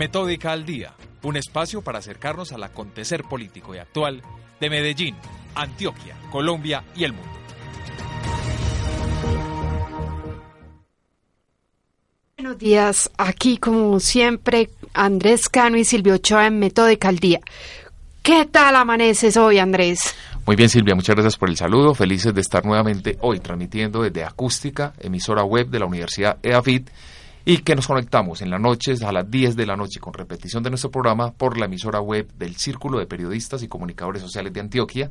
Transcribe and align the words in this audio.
Metódica 0.00 0.52
al 0.52 0.64
Día, 0.64 0.94
un 1.24 1.36
espacio 1.36 1.82
para 1.82 1.98
acercarnos 1.98 2.52
al 2.52 2.62
acontecer 2.62 3.22
político 3.24 3.74
y 3.74 3.78
actual 3.80 4.22
de 4.58 4.70
Medellín, 4.70 5.14
Antioquia, 5.54 6.16
Colombia 6.30 6.82
y 6.96 7.04
el 7.04 7.12
mundo. 7.12 7.30
Buenos 12.38 12.56
días, 12.56 13.10
aquí 13.18 13.58
como 13.58 14.00
siempre 14.00 14.70
Andrés 14.94 15.50
Cano 15.50 15.76
y 15.76 15.84
Silvio 15.84 16.14
Ochoa 16.14 16.46
en 16.46 16.58
Metódica 16.58 17.10
al 17.10 17.18
Día. 17.18 17.40
¿Qué 18.22 18.46
tal 18.46 18.76
amaneces 18.76 19.36
hoy, 19.36 19.58
Andrés? 19.58 20.14
Muy 20.46 20.56
bien, 20.56 20.70
Silvia, 20.70 20.94
muchas 20.94 21.14
gracias 21.14 21.36
por 21.36 21.50
el 21.50 21.58
saludo. 21.58 21.94
Felices 21.94 22.32
de 22.32 22.40
estar 22.40 22.64
nuevamente 22.64 23.18
hoy 23.20 23.38
transmitiendo 23.40 24.00
desde 24.00 24.24
Acústica, 24.24 24.94
emisora 24.98 25.44
web 25.44 25.68
de 25.68 25.78
la 25.78 25.84
Universidad 25.84 26.38
EAFIT 26.42 26.88
y 27.44 27.58
que 27.58 27.74
nos 27.74 27.86
conectamos 27.86 28.42
en 28.42 28.50
las 28.50 28.60
noches 28.60 29.02
a 29.02 29.12
las 29.12 29.30
10 29.30 29.56
de 29.56 29.66
la 29.66 29.76
noche 29.76 29.98
con 30.00 30.12
repetición 30.12 30.62
de 30.62 30.70
nuestro 30.70 30.90
programa 30.90 31.32
por 31.32 31.58
la 31.58 31.66
emisora 31.66 32.00
web 32.00 32.30
del 32.34 32.56
Círculo 32.56 32.98
de 32.98 33.06
Periodistas 33.06 33.62
y 33.62 33.68
Comunicadores 33.68 34.22
Sociales 34.22 34.52
de 34.52 34.60
Antioquia. 34.60 35.10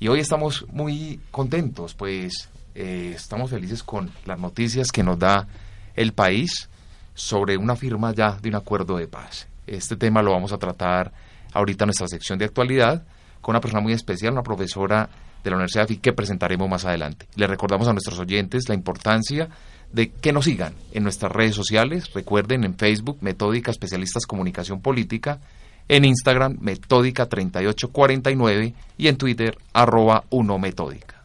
Y 0.00 0.08
hoy 0.08 0.20
estamos 0.20 0.66
muy 0.72 1.20
contentos, 1.30 1.94
pues 1.94 2.48
eh, 2.74 3.12
estamos 3.14 3.50
felices 3.50 3.82
con 3.82 4.10
las 4.24 4.38
noticias 4.38 4.90
que 4.90 5.04
nos 5.04 5.18
da 5.18 5.46
el 5.94 6.12
país 6.12 6.68
sobre 7.14 7.56
una 7.56 7.76
firma 7.76 8.12
ya 8.12 8.32
de 8.32 8.48
un 8.48 8.56
acuerdo 8.56 8.96
de 8.96 9.06
paz. 9.06 9.46
Este 9.66 9.96
tema 9.96 10.22
lo 10.22 10.32
vamos 10.32 10.52
a 10.52 10.58
tratar 10.58 11.12
ahorita 11.52 11.84
en 11.84 11.88
nuestra 11.88 12.08
sección 12.08 12.38
de 12.38 12.46
actualidad 12.46 13.04
con 13.40 13.52
una 13.52 13.60
persona 13.60 13.82
muy 13.82 13.92
especial, 13.92 14.32
una 14.32 14.42
profesora 14.42 15.08
de 15.44 15.50
la 15.50 15.56
Universidad 15.56 15.82
de 15.82 15.94
FIC 15.94 16.00
que 16.00 16.12
presentaremos 16.12 16.68
más 16.68 16.84
adelante. 16.84 17.26
Le 17.36 17.46
recordamos 17.46 17.86
a 17.86 17.92
nuestros 17.92 18.18
oyentes 18.18 18.68
la 18.68 18.74
importancia 18.74 19.48
de 19.92 20.10
que 20.10 20.32
nos 20.32 20.46
sigan 20.46 20.74
en 20.92 21.02
nuestras 21.02 21.32
redes 21.32 21.54
sociales. 21.54 22.12
Recuerden 22.12 22.64
en 22.64 22.76
Facebook, 22.76 23.18
Metódica 23.20 23.70
Especialistas 23.70 24.26
Comunicación 24.26 24.80
Política, 24.80 25.40
en 25.88 26.04
Instagram, 26.04 26.58
Metódica 26.60 27.28
3849 27.28 28.74
y 28.98 29.08
en 29.08 29.16
Twitter, 29.16 29.58
arroba 29.72 30.24
1 30.30 30.58
Metódica. 30.58 31.22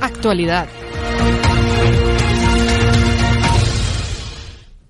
Actualidad. 0.00 0.68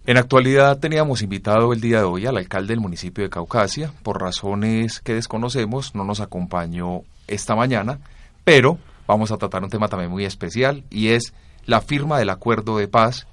En 0.06 0.18
actualidad 0.18 0.78
teníamos 0.78 1.22
invitado 1.22 1.72
el 1.72 1.80
día 1.80 1.98
de 1.98 2.04
hoy 2.04 2.26
al 2.26 2.36
alcalde 2.36 2.68
del 2.74 2.80
municipio 2.80 3.24
de 3.24 3.30
Caucasia. 3.30 3.92
Por 4.04 4.20
razones 4.20 5.00
que 5.00 5.14
desconocemos, 5.14 5.96
no 5.96 6.04
nos 6.04 6.20
acompañó 6.20 7.02
esta 7.26 7.54
mañana, 7.54 7.98
pero 8.44 8.78
vamos 9.06 9.30
a 9.32 9.36
tratar 9.36 9.62
un 9.62 9.70
tema 9.70 9.88
también 9.88 10.10
muy 10.10 10.24
especial 10.24 10.84
y 10.90 11.08
es 11.08 11.32
la 11.64 11.80
firma 11.80 12.18
del 12.18 12.30
acuerdo 12.30 12.78
de 12.78 12.88
paz, 12.88 13.26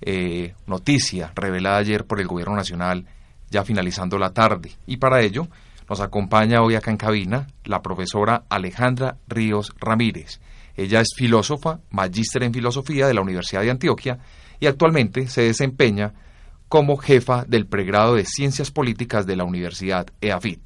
eh, 0.00 0.54
noticia 0.66 1.32
revelada 1.34 1.78
ayer 1.78 2.04
por 2.04 2.20
el 2.20 2.26
gobierno 2.26 2.56
nacional 2.56 3.06
ya 3.50 3.64
finalizando 3.64 4.18
la 4.18 4.30
tarde. 4.30 4.72
Y 4.86 4.96
para 4.96 5.22
ello 5.22 5.48
nos 5.88 6.00
acompaña 6.00 6.62
hoy 6.62 6.74
acá 6.74 6.90
en 6.90 6.96
cabina 6.96 7.46
la 7.64 7.82
profesora 7.82 8.44
Alejandra 8.48 9.18
Ríos 9.28 9.72
Ramírez. 9.78 10.40
Ella 10.76 11.00
es 11.00 11.08
filósofa, 11.16 11.80
magíster 11.90 12.42
en 12.42 12.52
filosofía 12.52 13.06
de 13.06 13.14
la 13.14 13.20
Universidad 13.20 13.62
de 13.62 13.70
Antioquia 13.70 14.18
y 14.58 14.66
actualmente 14.66 15.28
se 15.28 15.42
desempeña 15.42 16.12
como 16.68 16.96
jefa 16.96 17.44
del 17.44 17.66
pregrado 17.66 18.14
de 18.14 18.24
Ciencias 18.24 18.70
Políticas 18.70 19.26
de 19.26 19.36
la 19.36 19.44
Universidad 19.44 20.06
EAFIT. 20.20 20.60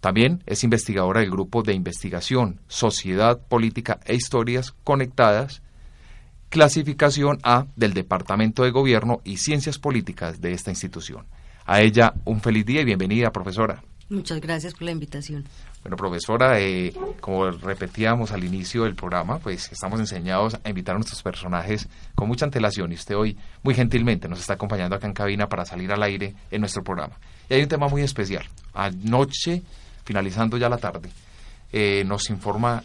También 0.00 0.42
es 0.46 0.64
investigadora 0.64 1.20
del 1.20 1.30
grupo 1.30 1.62
de 1.62 1.74
investigación 1.74 2.60
Sociedad, 2.68 3.40
Política 3.48 4.00
e 4.04 4.14
Historias 4.14 4.74
Conectadas, 4.84 5.62
clasificación 6.48 7.38
A 7.42 7.66
del 7.76 7.94
Departamento 7.94 8.62
de 8.62 8.70
Gobierno 8.70 9.20
y 9.24 9.38
Ciencias 9.38 9.78
Políticas 9.78 10.40
de 10.40 10.52
esta 10.52 10.70
institución. 10.70 11.26
A 11.64 11.80
ella 11.80 12.14
un 12.24 12.40
feliz 12.40 12.64
día 12.64 12.82
y 12.82 12.84
bienvenida, 12.84 13.32
profesora. 13.32 13.82
Muchas 14.08 14.40
gracias 14.40 14.72
por 14.72 14.82
la 14.82 14.92
invitación. 14.92 15.44
Bueno, 15.82 15.96
profesora, 15.96 16.60
eh, 16.60 16.92
como 17.20 17.50
repetíamos 17.50 18.30
al 18.30 18.44
inicio 18.44 18.84
del 18.84 18.94
programa, 18.94 19.38
pues 19.40 19.70
estamos 19.72 19.98
enseñados 19.98 20.56
a 20.62 20.68
invitar 20.68 20.94
a 20.94 20.98
nuestros 20.98 21.22
personajes 21.24 21.88
con 22.14 22.28
mucha 22.28 22.44
antelación 22.44 22.92
y 22.92 22.94
usted 22.94 23.16
hoy 23.16 23.36
muy 23.64 23.74
gentilmente 23.74 24.28
nos 24.28 24.38
está 24.38 24.52
acompañando 24.52 24.94
acá 24.94 25.08
en 25.08 25.12
cabina 25.12 25.48
para 25.48 25.64
salir 25.64 25.90
al 25.92 26.02
aire 26.04 26.34
en 26.52 26.60
nuestro 26.60 26.84
programa. 26.84 27.18
Y 27.48 27.54
hay 27.54 27.62
un 27.62 27.68
tema 27.68 27.88
muy 27.88 28.02
especial. 28.02 28.44
Anoche, 28.74 29.62
finalizando 30.06 30.56
ya 30.56 30.70
la 30.70 30.78
tarde, 30.78 31.10
eh, 31.72 32.04
nos 32.06 32.30
informa 32.30 32.82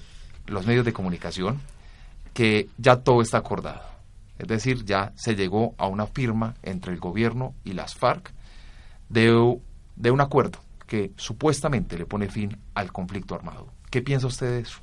los 0.48 0.66
medios 0.66 0.84
de 0.84 0.92
comunicación 0.92 1.62
que 2.34 2.68
ya 2.78 2.98
todo 2.98 3.22
está 3.22 3.38
acordado. 3.38 3.84
Es 4.40 4.48
decir, 4.48 4.84
ya 4.86 5.14
se 5.16 5.36
llegó 5.36 5.76
a 5.78 5.88
una 5.88 6.08
firma 6.08 6.56
entre 6.64 6.92
el 6.92 7.00
gobierno 7.00 7.54
y 7.64 7.74
las 7.74 7.94
FARC 7.94 8.34
de, 9.08 9.32
un 9.32 10.22
acuerdo 10.22 10.60
que 10.88 11.12
supuestamente 11.16 11.98
le 11.98 12.08
pone 12.08 12.28
fin 12.28 12.58
al 12.74 12.92
conflicto 12.92 13.36
armado. 13.36 13.68
¿Qué 13.92 14.02
piensa 14.02 14.26
usted 14.28 14.48
de 14.48 14.60
eso? 14.62 14.80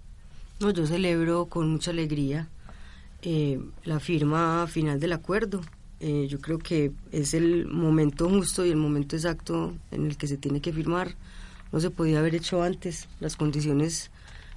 No, 0.60 0.71
yo 0.71 0.87
celebro 0.87 1.47
con 1.47 1.71
mucha 1.71 1.91
alegría 1.91 2.48
eh, 3.22 3.60
la 3.84 3.98
firma 3.98 4.66
final 4.69 5.00
del 5.00 5.12
acuerdo. 5.12 5.60
Eh, 5.98 6.28
yo 6.28 6.41
creo 6.41 6.59
que 6.59 6.93
es 7.10 7.34
el 7.34 7.66
momento 7.66 8.28
justo 8.28 8.65
y 8.65 8.71
el 8.71 8.77
momento 8.77 9.16
exacto 9.16 9.75
en 9.91 10.06
el 10.06 10.16
que 10.16 10.28
se 10.28 10.37
tiene 10.37 10.60
que 10.60 10.72
firmar. 10.72 11.16
No 11.72 11.80
se 11.80 11.90
podía 11.90 12.18
haber 12.18 12.34
hecho 12.34 12.62
antes. 12.62 13.08
Las 13.20 13.36
condiciones 13.36 14.10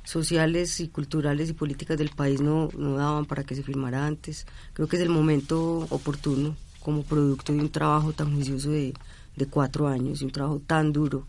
sociales 0.03 0.79
y 0.79 0.87
culturales 0.87 1.49
y 1.49 1.53
políticas 1.53 1.97
del 1.97 2.09
país 2.09 2.41
no, 2.41 2.69
no 2.77 2.95
daban 2.95 3.25
para 3.25 3.43
que 3.43 3.55
se 3.55 3.63
firmara 3.63 4.05
antes. 4.05 4.45
Creo 4.73 4.87
que 4.87 4.95
es 4.97 5.01
el 5.01 5.09
momento 5.09 5.87
oportuno 5.89 6.55
como 6.79 7.03
producto 7.03 7.53
de 7.53 7.59
un 7.59 7.69
trabajo 7.69 8.11
tan 8.11 8.33
juicioso 8.33 8.71
de, 8.71 8.93
de 9.35 9.45
cuatro 9.45 9.87
años 9.87 10.21
un 10.21 10.31
trabajo 10.31 10.61
tan 10.65 10.91
duro 10.91 11.25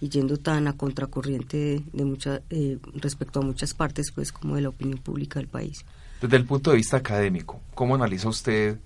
y 0.00 0.08
yendo 0.08 0.36
tan 0.36 0.68
a 0.68 0.74
contracorriente 0.74 1.82
de, 1.92 2.04
mucha, 2.04 2.42
eh, 2.50 2.78
respecto 2.94 3.40
a 3.40 3.42
muchas 3.42 3.72
partes, 3.72 4.12
pues 4.12 4.30
como 4.30 4.56
de 4.56 4.62
la 4.62 4.68
opinión 4.68 4.98
pública 4.98 5.38
del 5.38 5.48
país. 5.48 5.84
Desde 6.20 6.36
el 6.36 6.44
punto 6.44 6.70
de 6.70 6.76
vista 6.76 6.98
académico, 6.98 7.60
¿cómo 7.74 7.94
analiza 7.94 8.28
usted 8.28 8.78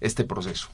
este 0.00 0.24
proceso? 0.24 0.68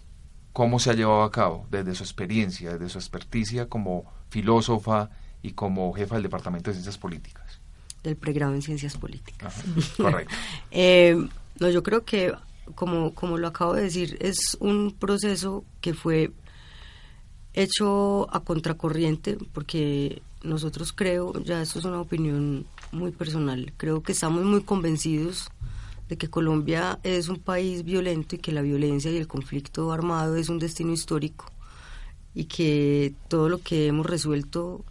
¿Cómo 0.52 0.78
se 0.78 0.90
ha 0.90 0.94
llevado 0.94 1.22
a 1.22 1.30
cabo 1.30 1.66
desde 1.70 1.94
su 1.94 2.02
experiencia, 2.02 2.72
desde 2.72 2.90
su 2.90 2.98
experticia 2.98 3.68
como 3.68 4.04
filósofa 4.28 5.10
y 5.42 5.52
como 5.52 5.92
jefa 5.94 6.16
del 6.16 6.24
Departamento 6.24 6.70
de 6.70 6.74
Ciencias 6.74 6.98
Políticas? 6.98 7.60
Del 8.02 8.16
pregrado 8.16 8.54
en 8.54 8.62
Ciencias 8.62 8.96
Políticas. 8.96 9.54
correcto. 9.96 10.34
eh, 10.70 11.16
no, 11.58 11.70
yo 11.70 11.82
creo 11.82 12.04
que, 12.04 12.34
como, 12.74 13.14
como 13.14 13.38
lo 13.38 13.48
acabo 13.48 13.74
de 13.74 13.82
decir, 13.82 14.18
es 14.20 14.56
un 14.60 14.94
proceso 14.98 15.64
que 15.80 15.94
fue 15.94 16.32
hecho 17.54 18.28
a 18.34 18.40
contracorriente 18.40 19.38
porque 19.52 20.22
nosotros 20.42 20.92
creo, 20.92 21.32
ya 21.42 21.62
esto 21.62 21.78
es 21.78 21.84
una 21.84 22.00
opinión 22.00 22.66
muy 22.90 23.10
personal, 23.10 23.72
creo 23.76 24.02
que 24.02 24.12
estamos 24.12 24.44
muy 24.44 24.62
convencidos 24.62 25.50
de 26.12 26.18
que 26.18 26.28
Colombia 26.28 26.98
es 27.04 27.30
un 27.30 27.38
país 27.38 27.84
violento 27.84 28.36
y 28.36 28.38
que 28.38 28.52
la 28.52 28.60
violencia 28.60 29.10
y 29.10 29.16
el 29.16 29.26
conflicto 29.26 29.92
armado 29.92 30.36
es 30.36 30.50
un 30.50 30.58
destino 30.58 30.92
histórico 30.92 31.50
y 32.34 32.44
que 32.44 33.14
todo 33.28 33.48
lo 33.48 33.62
que 33.62 33.86
hemos 33.86 34.04
resuelto 34.04 34.84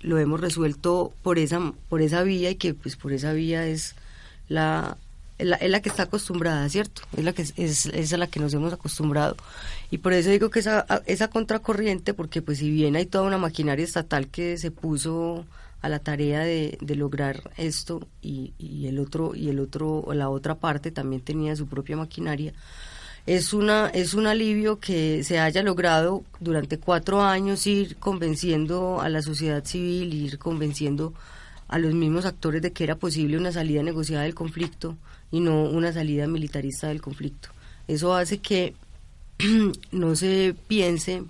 lo 0.00 0.18
hemos 0.18 0.40
resuelto 0.40 1.12
por 1.24 1.40
esa 1.40 1.72
por 1.88 2.02
esa 2.02 2.22
vía 2.22 2.50
y 2.50 2.54
que 2.54 2.72
pues 2.72 2.94
por 2.94 3.12
esa 3.12 3.32
vía 3.32 3.66
es 3.66 3.96
la 4.48 4.96
es 5.38 5.70
la, 5.70 5.80
que 5.80 5.88
está 5.88 6.04
acostumbrada, 6.04 6.68
¿cierto? 6.68 7.02
Es 7.16 7.24
la 7.24 7.32
que 7.32 7.42
es, 7.42 7.56
es, 7.56 8.12
a 8.12 8.18
la 8.18 8.26
que 8.26 8.40
nos 8.40 8.52
hemos 8.52 8.74
acostumbrado. 8.74 9.36
Y 9.90 9.98
por 9.98 10.12
eso 10.12 10.28
digo 10.28 10.50
que 10.50 10.60
esa, 10.60 10.84
esa 11.06 11.28
contracorriente, 11.28 12.12
porque 12.12 12.42
pues 12.42 12.58
si 12.58 12.70
bien 12.70 12.94
hay 12.94 13.06
toda 13.06 13.24
una 13.24 13.38
maquinaria 13.38 13.84
estatal 13.84 14.28
que 14.28 14.58
se 14.58 14.70
puso 14.70 15.46
a 15.82 15.88
la 15.88 15.98
tarea 15.98 16.40
de, 16.40 16.78
lograr 16.96 17.50
esto 17.56 18.06
y, 18.20 18.52
y, 18.58 18.86
el 18.86 18.98
otro 18.98 19.34
y 19.34 19.48
el 19.48 19.60
otro 19.60 20.04
la 20.12 20.28
otra 20.28 20.56
parte 20.56 20.90
también 20.90 21.22
tenía 21.22 21.56
su 21.56 21.66
propia 21.66 21.96
maquinaria 21.96 22.52
es 23.26 23.54
una 23.54 23.88
es 23.88 24.14
un 24.14 24.26
alivio 24.26 24.78
que 24.78 25.24
se 25.24 25.38
haya 25.38 25.62
logrado 25.62 26.22
durante 26.40 26.78
cuatro 26.78 27.22
años 27.22 27.66
ir 27.66 27.96
convenciendo 27.96 29.00
a 29.00 29.08
la 29.08 29.22
sociedad 29.22 29.64
civil 29.64 30.12
ir 30.12 30.38
convenciendo 30.38 31.14
a 31.70 31.78
los 31.78 31.94
mismos 31.94 32.24
actores 32.24 32.60
de 32.62 32.72
que 32.72 32.82
era 32.82 32.96
posible 32.96 33.38
una 33.38 33.52
salida 33.52 33.82
negociada 33.82 34.24
del 34.24 34.34
conflicto 34.34 34.96
y 35.30 35.38
no 35.38 35.62
una 35.62 35.92
salida 35.92 36.26
militarista 36.26 36.88
del 36.88 37.00
conflicto. 37.00 37.50
Eso 37.86 38.14
hace 38.14 38.38
que 38.38 38.74
no 39.92 40.16
se 40.16 40.54
piense 40.66 41.22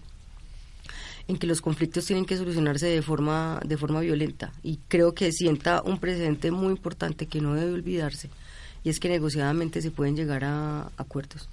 en 1.30 1.38
que 1.38 1.46
los 1.46 1.60
conflictos 1.60 2.06
tienen 2.06 2.24
que 2.24 2.36
solucionarse 2.36 2.86
de 2.86 3.02
forma 3.02 3.60
de 3.64 3.76
forma 3.76 4.00
violenta 4.00 4.52
y 4.62 4.80
creo 4.88 5.14
que 5.14 5.30
sienta 5.32 5.80
un 5.82 5.98
precedente 5.98 6.50
muy 6.50 6.70
importante 6.70 7.26
que 7.26 7.40
no 7.40 7.54
debe 7.54 7.72
olvidarse 7.72 8.30
y 8.82 8.90
es 8.90 8.98
que 8.98 9.08
negociadamente 9.08 9.80
se 9.80 9.90
pueden 9.90 10.16
llegar 10.16 10.44
a 10.44 10.90
acuerdos. 10.96 11.48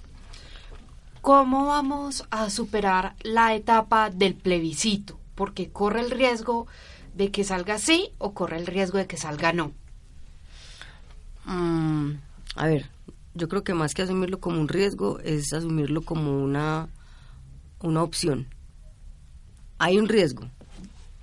¿Cómo 1.20 1.66
vamos 1.66 2.24
a 2.30 2.50
superar 2.50 3.14
la 3.22 3.54
etapa 3.54 4.10
del 4.10 4.34
plebiscito? 4.34 5.18
Porque 5.34 5.68
corre 5.68 6.00
el 6.00 6.10
riesgo 6.10 6.66
de 7.14 7.30
que 7.30 7.44
salga 7.44 7.78
sí 7.78 8.10
o 8.18 8.32
corre 8.32 8.56
el 8.56 8.66
riesgo 8.66 8.98
de 8.98 9.06
que 9.06 9.16
salga 9.16 9.52
no. 9.52 9.72
Mm, 11.44 12.14
a 12.56 12.66
ver, 12.66 12.90
yo 13.34 13.48
creo 13.48 13.62
que 13.62 13.74
más 13.74 13.94
que 13.94 14.02
asumirlo 14.02 14.40
como 14.40 14.60
un 14.60 14.68
riesgo 14.68 15.20
es 15.20 15.52
asumirlo 15.52 16.02
como 16.02 16.42
una, 16.42 16.88
una 17.80 18.02
opción. 18.02 18.48
Hay 19.78 19.98
un 19.98 20.08
riesgo. 20.08 20.48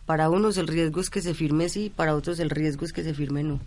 Para 0.05 0.29
unos 0.29 0.57
el 0.57 0.67
riesgo 0.67 1.01
es 1.01 1.09
que 1.09 1.21
se 1.21 1.33
firme 1.33 1.67
sí, 1.67 1.91
para 1.93 2.15
otros 2.15 2.39
el 2.39 2.49
riesgo 2.49 2.85
es 2.85 2.93
que 2.93 3.03
se 3.03 3.13
firme 3.13 3.43
no. 3.43 3.59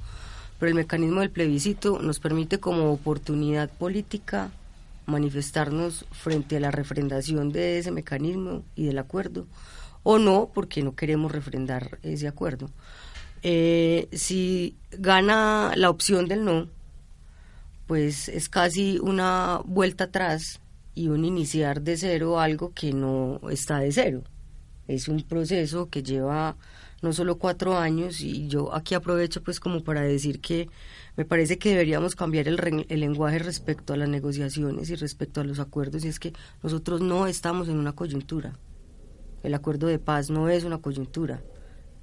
Pero 0.59 0.71
el 0.71 0.75
mecanismo 0.75 1.21
del 1.21 1.31
plebiscito 1.31 2.01
nos 2.01 2.21
permite 2.21 2.59
como 2.59 2.93
oportunidad 2.93 3.71
política 3.71 4.51
manifestarnos 5.07 6.05
frente 6.13 6.57
a 6.57 6.61
la 6.61 6.71
refrendación 6.71 7.51
de 7.51 7.79
ese 7.79 7.91
mecanismo 7.91 8.63
y 8.77 8.87
del 8.87 8.99
acuerdo, 8.99 9.47
o 10.03 10.19
no, 10.19 10.51
porque 10.55 10.83
no 10.83 10.95
queremos 10.95 11.33
refrendar 11.33 11.99
ese 12.03 12.29
acuerdo. 12.29 12.71
Eh, 13.43 14.09
si 14.13 14.77
gana 14.93 15.73
la 15.77 15.91
opción 15.91 16.29
del 16.29 16.45
no, 16.45 16.69
pues 17.87 18.29
es 18.29 18.49
casi 18.49 18.99
una 18.99 19.61
vuelta 19.65 20.05
atrás 20.05 20.61
y 20.95 21.09
un 21.09 21.25
iniciar 21.25 21.81
de 21.83 21.97
cero 21.97 22.41
algo 22.41 22.73
que 22.75 22.93
no 22.93 23.41
está 23.51 23.79
de 23.79 23.93
cero. 23.93 24.23
Es 24.89 25.07
un 25.07 25.23
proceso 25.23 25.89
que 25.89 26.03
lleva 26.03 26.57
no 27.03 27.13
solo 27.13 27.39
cuatro 27.39 27.79
años 27.79 28.21
y 28.21 28.49
yo 28.49 28.75
aquí 28.75 28.95
aprovecho 28.95 29.43
pues 29.43 29.61
como 29.61 29.85
para 29.85 30.01
decir 30.01 30.41
que 30.41 30.69
me 31.17 31.25
parece 31.25 31.59
que 31.59 31.71
deberíamos 31.71 32.17
cambiar 32.17 32.49
el, 32.49 32.57
lenguaje 32.89 33.39
respecto 33.39 33.93
a 33.93 33.97
las 33.97 34.09
negociaciones 34.09 34.91
y 34.91 34.97
respecto 34.97 35.41
a 35.41 35.45
los 35.45 35.61
acuerdos 35.61 36.05
y 36.05 36.09
es 36.09 36.19
que 36.19 36.33
nosotros 36.63 37.01
no 37.01 37.27
estamos 37.27 37.69
en 37.69 37.79
una 37.79 37.93
coyuntura. 37.93 38.59
El 39.43 39.55
acuerdo 39.55 39.87
de 39.87 39.99
paz 39.99 40.31
no 40.31 40.49
es 40.49 40.65
una 40.65 40.79
coyuntura. 40.79 41.43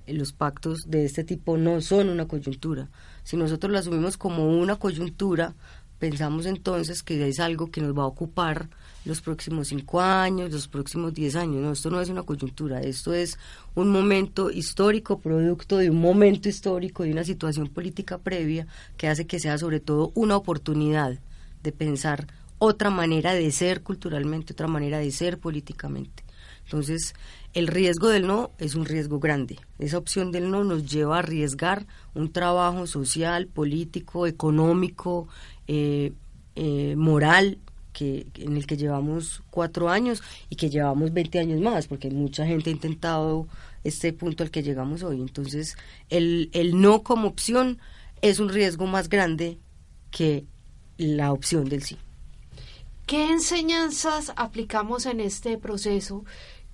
Los 0.08 0.32
pactos 0.32 0.90
de 0.90 1.04
este 1.04 1.24
tipo 1.24 1.58
no 1.58 1.82
son 1.82 2.10
una 2.10 2.28
coyuntura. 2.28 2.90
Si 3.24 3.36
nosotros 3.36 3.72
lo 3.72 3.80
asumimos 3.80 4.18
como 4.18 4.48
una 4.48 4.76
coyuntura, 4.76 5.56
pensamos 6.00 6.46
entonces 6.46 7.04
que 7.04 7.28
es 7.28 7.40
algo 7.40 7.72
que 7.72 7.82
nos 7.82 7.98
va 7.98 8.04
a 8.04 8.08
ocupar 8.08 8.70
los 9.06 9.22
próximos 9.22 9.68
cinco 9.68 10.02
años, 10.02 10.52
los 10.52 10.68
próximos 10.68 11.14
diez 11.14 11.36
años. 11.36 11.62
No, 11.62 11.72
esto 11.72 11.90
no 11.90 12.02
es 12.02 12.10
una 12.10 12.24
coyuntura, 12.24 12.82
esto 12.82 13.14
es 13.14 13.38
un 13.76 13.90
momento 13.90 14.50
histórico, 14.50 15.20
producto 15.20 15.78
de 15.78 15.90
un 15.90 16.02
momento 16.02 16.50
histórico, 16.50 17.04
de 17.04 17.12
una 17.12 17.24
situación 17.24 17.68
política 17.68 18.18
previa 18.18 18.68
que 18.98 19.08
hace 19.08 19.28
que 19.28 19.40
sea 19.40 19.58
sobre 19.58 19.80
todo 19.80 20.12
una 20.16 20.36
oportunidad 20.36 21.20
de 21.64 21.72
pensar 21.72 22.28
otra 22.58 22.90
manera 22.90 23.34
de 23.34 23.52
ser 23.52 23.84
culturalmente, 23.84 24.54
otra 24.54 24.68
manera 24.68 25.00
de 25.00 25.12
ser 25.12 25.38
políticamente. 25.40 26.24
Entonces, 26.64 27.14
el 27.54 27.68
riesgo 27.68 28.10
del 28.10 28.26
no 28.26 28.52
es 28.58 28.76
un 28.76 28.86
riesgo 28.86 29.20
grande. 29.20 29.60
Esa 29.78 29.98
opción 29.98 30.32
del 30.32 30.50
no 30.50 30.64
nos 30.64 30.92
lleva 30.92 31.16
a 31.16 31.20
arriesgar 31.20 31.86
un 32.16 32.32
trabajo 32.32 32.88
social, 32.88 33.48
político, 33.48 34.26
económico, 34.26 35.28
eh, 35.68 36.14
eh, 36.56 36.96
moral 36.96 37.60
que, 37.94 38.28
en 38.36 38.58
el 38.58 38.68
que 38.68 38.78
llevamos 38.78 39.42
cuatro 39.50 39.90
años 39.90 40.22
y 40.50 40.56
que 40.56 40.70
llevamos 40.70 41.14
20 41.14 41.40
años 41.40 41.62
más, 41.62 41.88
porque 41.88 42.10
mucha 42.10 42.46
gente 42.46 42.70
ha 42.70 42.74
intentado 42.74 43.48
este 43.84 44.14
punto 44.14 44.44
al 44.44 44.52
que 44.52 44.64
llegamos 44.64 45.04
hoy. 45.04 45.22
Entonces, 45.22 45.78
el, 46.10 46.50
el 46.54 46.80
no 46.80 47.04
como 47.04 47.28
opción 47.28 47.80
es 48.22 48.40
un 48.40 48.50
riesgo 48.50 48.88
más 48.88 49.10
grande 49.10 49.60
que 50.12 50.46
la 50.98 51.32
opción 51.32 51.66
del 51.70 51.84
sí. 51.84 51.98
¿Qué 53.06 53.30
enseñanzas 53.30 54.34
aplicamos 54.36 55.06
en 55.06 55.20
este 55.20 55.58
proceso 55.58 56.26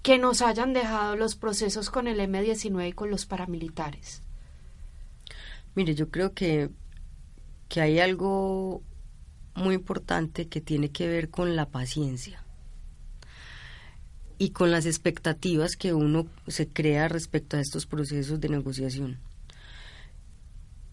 que 0.02 0.18
nos 0.18 0.42
hayan 0.42 0.74
dejado 0.74 1.16
los 1.16 1.36
procesos 1.36 1.90
con 1.90 2.08
el 2.08 2.20
M19 2.20 2.90
y 2.90 2.94
con 2.94 3.12
los 3.12 3.26
paramilitares? 3.26 4.24
Mire, 5.76 5.94
yo 5.94 6.10
creo 6.10 6.34
que, 6.34 6.70
que 7.72 7.80
hay 7.80 8.00
algo 8.00 8.84
muy 9.56 9.76
importante 9.76 10.50
que 10.50 10.60
tiene 10.60 10.90
que 10.90 11.08
ver 11.08 11.30
con 11.30 11.56
la 11.56 11.70
paciencia 11.70 12.44
y 14.38 14.50
con 14.50 14.72
las 14.72 14.86
expectativas 14.86 15.78
que 15.78 15.94
uno 15.94 16.28
se 16.48 16.68
crea 16.68 17.08
respecto 17.08 17.56
a 17.56 17.62
estos 17.62 17.86
procesos 17.86 18.42
de 18.42 18.50
negociación. 18.50 19.20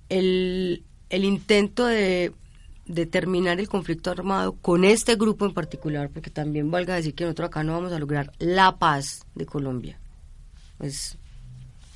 El, 0.09 0.85
el 1.11 1.25
intento 1.25 1.85
de, 1.85 2.33
de, 2.87 3.07
terminar 3.07 3.59
el 3.59 3.69
conflicto 3.69 4.13
armado 4.13 4.53
con 4.53 4.85
este 4.85 5.17
grupo 5.17 5.47
en 5.47 5.55
particular, 5.55 6.11
porque 6.11 6.31
también 6.31 6.71
valga 6.71 6.95
decir 6.95 7.15
que 7.15 7.25
nosotros 7.25 7.49
acá 7.49 7.65
no 7.65 7.73
vamos 7.73 7.93
a 7.93 7.99
lograr 7.99 8.31
la 8.39 8.79
paz 8.79 9.27
de 9.35 9.47
Colombia. 9.47 9.99
Es 10.79 11.19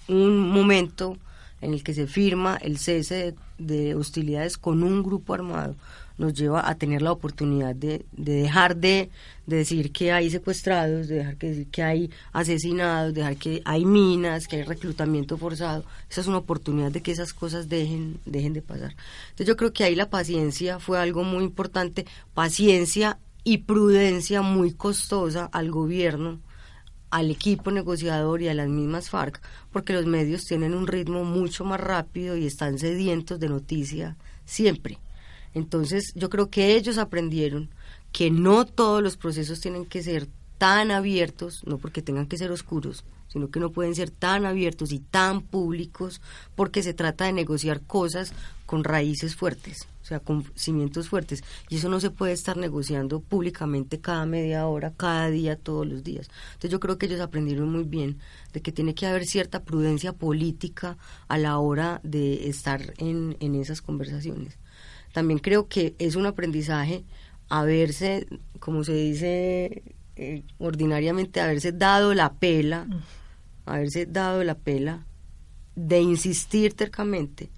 un 0.09 0.41
momento 0.41 1.19
en 1.61 1.73
el 1.73 1.85
que 1.85 1.95
se 1.95 2.09
firma 2.09 2.57
el 2.57 2.79
cese 2.79 3.15
de 3.15 3.35
hostilidades 3.97 4.59
con 4.59 4.83
un 4.83 5.03
grupo 5.03 5.35
armado 5.35 5.75
nos 6.19 6.35
lleva 6.35 6.69
a 6.69 6.75
tener 6.77 7.03
la 7.03 7.13
oportunidad 7.13 7.75
de, 7.75 8.05
dejar 8.13 8.77
de, 8.77 9.11
decir 9.47 9.93
que 9.93 10.13
hay 10.13 10.31
secuestrados, 10.31 11.09
de 11.09 11.17
dejar 11.17 11.37
que 11.37 11.49
decir 11.49 11.67
que 11.69 11.83
hay 11.83 12.11
asesinados, 12.33 13.15
de 13.15 13.21
dejar 13.21 13.37
que 13.37 13.63
hay 13.65 13.85
minas, 13.85 14.47
que 14.47 14.57
hay 14.57 14.63
reclutamiento 14.63 15.37
forzado. 15.37 15.85
Esa 16.11 16.21
es 16.21 16.27
una 16.27 16.39
oportunidad 16.39 16.93
de 16.93 17.03
que 17.03 17.13
esas 17.13 17.33
cosas 17.33 17.69
dejen, 17.69 18.21
dejen 18.25 18.53
de 18.53 18.63
pasar. 18.63 18.95
Entonces 19.31 19.47
yo 19.47 19.57
creo 19.57 19.73
que 19.73 19.85
ahí 19.85 19.95
la 19.95 20.11
paciencia 20.11 20.79
fue 20.79 20.99
algo 20.99 21.25
muy 21.25 21.45
importante, 21.45 22.07
paciencia 22.35 23.19
y 23.45 23.59
prudencia 23.59 24.43
muy 24.43 24.73
costosa 24.73 25.49
al 25.53 25.71
gobierno 25.71 26.39
al 27.13 27.31
equipo 27.31 27.71
negociador 27.71 28.41
y 28.41 28.49
a 28.49 28.55
las 28.55 28.69
mismas 28.69 29.11
FARC, 29.11 29.39
porque 29.71 29.93
los 29.93 30.07
medios 30.07 30.47
tienen 30.47 30.73
un 30.73 30.87
ritmo 30.87 31.25
mucho 31.25 31.63
más 31.63 31.79
rápido 31.79 32.39
y 32.39 32.47
están 32.47 32.79
sedientos 32.79 33.39
de 33.39 33.51
noticia 33.51 34.17
siempre. 34.47 34.99
Entonces, 35.53 36.15
yo 36.15 36.31
creo 36.31 36.49
que 36.49 36.75
ellos 36.75 36.97
aprendieron 36.97 37.69
que 38.13 38.31
no 38.31 38.65
todos 38.65 39.03
los 39.03 39.19
procesos 39.19 39.61
tienen 39.61 39.85
que 39.85 40.03
ser 40.03 40.27
tan 40.57 40.91
abiertos, 40.91 41.61
no 41.67 41.77
porque 41.77 42.01
tengan 42.01 42.27
que 42.27 42.39
ser 42.39 42.51
oscuros, 42.51 43.05
sino 43.29 43.51
que 43.51 43.61
no 43.61 43.73
pueden 43.73 43.95
ser 43.95 44.09
tan 44.09 44.47
abiertos 44.47 44.91
y 44.91 44.99
tan 44.99 45.43
públicos 45.43 46.23
porque 46.55 46.83
se 46.83 46.95
trata 46.95 47.27
de 47.27 47.35
negociar 47.35 47.83
cosas 47.83 48.33
con 48.65 48.85
raíces 48.85 49.37
fuertes, 49.37 49.87
o 50.03 50.05
sea, 50.05 50.21
con 50.21 50.45
cimientos 50.55 51.09
fuertes. 51.09 51.45
Y 51.69 51.77
eso 51.77 51.89
no 51.89 52.01
se 52.01 52.11
puede 52.11 52.33
estar 52.33 52.57
negociando 52.57 53.21
públicamente 53.21 54.01
cada 54.01 54.27
media 54.27 54.67
hora, 54.67 54.93
cada 54.97 55.31
día, 55.31 55.57
todos 55.57 55.87
los 55.87 56.03
días. 56.03 56.29
Entonces 56.49 56.71
yo 56.71 56.81
creo 56.81 56.99
que 56.99 57.07
ellos 57.07 57.21
aprendieron 57.21 57.71
muy 57.71 57.85
bien 57.85 58.19
de 58.53 58.61
que 58.61 58.73
tiene 58.73 58.95
que 58.95 59.07
haber 59.07 59.27
cierta 59.27 59.65
prudencia 59.65 60.13
política 60.13 60.99
a 61.29 61.39
la 61.39 61.59
hora 61.59 62.01
de 62.03 62.49
estar 62.49 62.95
en, 62.99 63.37
en 63.41 63.55
esas 63.55 63.81
conversaciones 63.81 64.59
también 65.13 65.39
creo 65.39 65.69
que 65.69 65.95
es 65.99 66.17
un 66.17 66.27
aprendizaje 66.27 67.05
haberse, 67.49 68.27
como 68.59 68.83
se 68.83 68.95
dice 68.95 69.83
eh, 70.17 70.43
ordinariamente, 70.59 71.41
haberse 71.41 71.73
dado 71.73 72.15
la 72.15 72.33
pela, 72.33 72.87
haberse 73.67 74.07
dado 74.07 74.43
la 74.43 74.55
pela 74.55 75.07
de 75.77 76.01
insistir 76.01 76.75
tercamente 76.75 77.51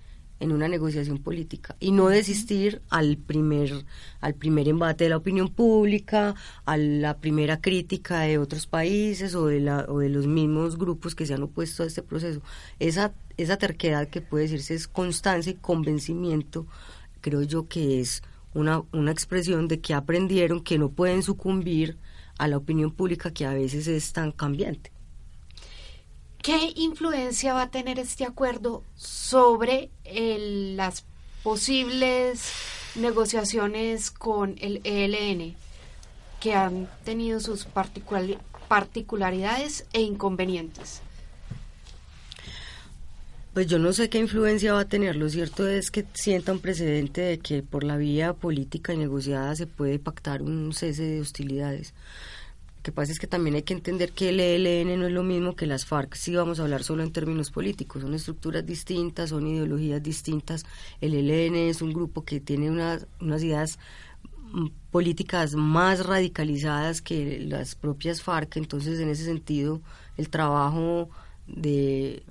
en 0.45 0.53
una 0.53 0.69
negociación 0.69 1.19
política 1.19 1.75
y 1.81 1.91
no 1.91 2.09
desistir 2.09 2.83
al 2.91 3.17
primer 3.17 3.85
al 4.21 4.35
primer 4.35 4.69
embate 4.69 5.05
de 5.05 5.11
la 5.11 5.17
opinión 5.17 5.49
pública, 5.49 6.35
a 6.65 6.77
la 6.77 7.17
primera 7.17 7.61
crítica 7.61 8.21
de 8.21 8.39
otros 8.39 8.67
países 8.67 9.35
o 9.35 9.47
de 9.47 9.61
la 9.61 9.87
o 9.89 9.99
de 9.99 10.11
los 10.11 10.27
mismos 10.27 10.77
grupos 10.77 11.15
que 11.15 11.27
se 11.27 11.35
han 11.35 11.43
opuesto 11.43 11.83
a 11.83 11.87
este 11.87 12.03
proceso. 12.03 12.43
Esa 12.79 13.13
esa 13.37 13.57
terquedad 13.57 14.09
que 14.09 14.21
puede 14.21 14.45
decirse 14.45 14.75
es 14.75 14.87
constancia 14.87 15.51
y 15.51 15.57
convencimiento 15.57 16.67
creo 17.21 17.43
yo 17.43 17.67
que 17.67 18.01
es 18.01 18.23
una, 18.53 18.83
una 18.93 19.11
expresión 19.11 19.67
de 19.67 19.81
que 19.81 19.95
aprendieron 19.95 20.63
que 20.63 20.79
no 20.79 20.91
pueden 20.91 21.23
sucumbir 21.23 21.97
a 22.39 22.49
la 22.49 22.59
opinión 22.59 22.91
pública 22.91 23.33
que 23.33 23.47
a 23.47 23.55
veces 23.55 23.87
es 23.87 24.13
tan 24.13 24.31
cambiante. 24.31 24.94
¿Qué 26.45 26.73
influencia 26.77 27.55
va 27.55 27.63
a 27.63 27.71
tener 27.71 27.99
este 27.99 28.25
acuerdo 28.27 28.83
sobre 28.97 29.89
las 30.05 31.07
posibles 31.43 32.53
negociaciones 32.97 34.11
con 34.11 34.57
el 34.61 34.83
ELN 34.85 35.55
que 36.43 36.53
han 36.53 36.91
tenido 37.03 37.41
sus 37.41 37.67
particularidades 38.69 39.87
e 39.95 40.03
inconvenientes? 40.03 41.01
Pues 43.55 43.67
yo 43.67 43.79
no 43.79 43.95
sé 43.95 44.11
qué 44.11 44.19
influencia 44.19 44.75
va 44.75 44.81
a 44.81 44.89
tener. 44.89 45.17
Lo 45.17 45.31
cierto 45.31 45.67
es 45.67 45.91
que 45.91 46.05
sienta 46.13 46.53
un 46.53 46.59
precedente 46.59 47.23
de 47.23 47.39
que 47.39 47.63
por 47.63 47.85
la 47.85 47.97
vía 47.97 48.35
política 48.35 48.93
y 48.93 48.99
negociada 48.99 49.57
se 49.57 49.67
puede 49.67 49.99
pactar 49.99 50.43
un 50.43 50.75
cese 50.75 51.05
de 51.05 51.23
hostilidades. 51.23 51.95
Que 52.85 52.93
pasa 52.93 53.13
es 53.13 53.19
que 53.19 53.27
también 53.27 53.57
hay 53.57 53.63
que 53.63 53.73
entender 53.73 54.13
que 54.13 54.29
el 54.29 54.39
ELN 54.39 55.01
no 55.01 55.07
es 55.07 55.13
lo 55.13 55.23
mismo 55.23 55.57
que 55.57 55.65
las 55.65 55.87
FARC 55.87 56.17
si 56.17 56.35
vamos 56.37 56.61
a 56.61 56.65
hablar 56.65 56.85
solo 56.85 57.03
en 57.03 57.13
términos 57.13 57.51
políticos. 57.51 58.03
Son 58.03 58.13
estructuras 58.13 58.67
distintas, 58.67 59.31
son 59.31 59.47
ideologías 59.47 60.03
distintas. 60.03 60.67
El 61.01 61.15
ELN 61.15 61.57
es 61.57 61.81
un 61.81 61.95
grupo 61.95 62.27
que 62.27 62.41
tiene 62.41 62.71
unas, 62.71 63.07
unas 63.23 63.43
ideas 63.43 63.79
mm, 64.53 64.67
políticas 64.91 65.55
más 65.55 66.05
radicalizadas 66.05 67.01
que 67.01 67.41
las 67.41 67.75
propias 67.75 68.21
FARC. 68.21 68.59
Entonces, 68.59 69.01
en 69.01 69.09
ese 69.09 69.25
sentido, 69.25 69.81
el 70.19 70.29
trabajo 70.29 71.09
de 71.47 72.23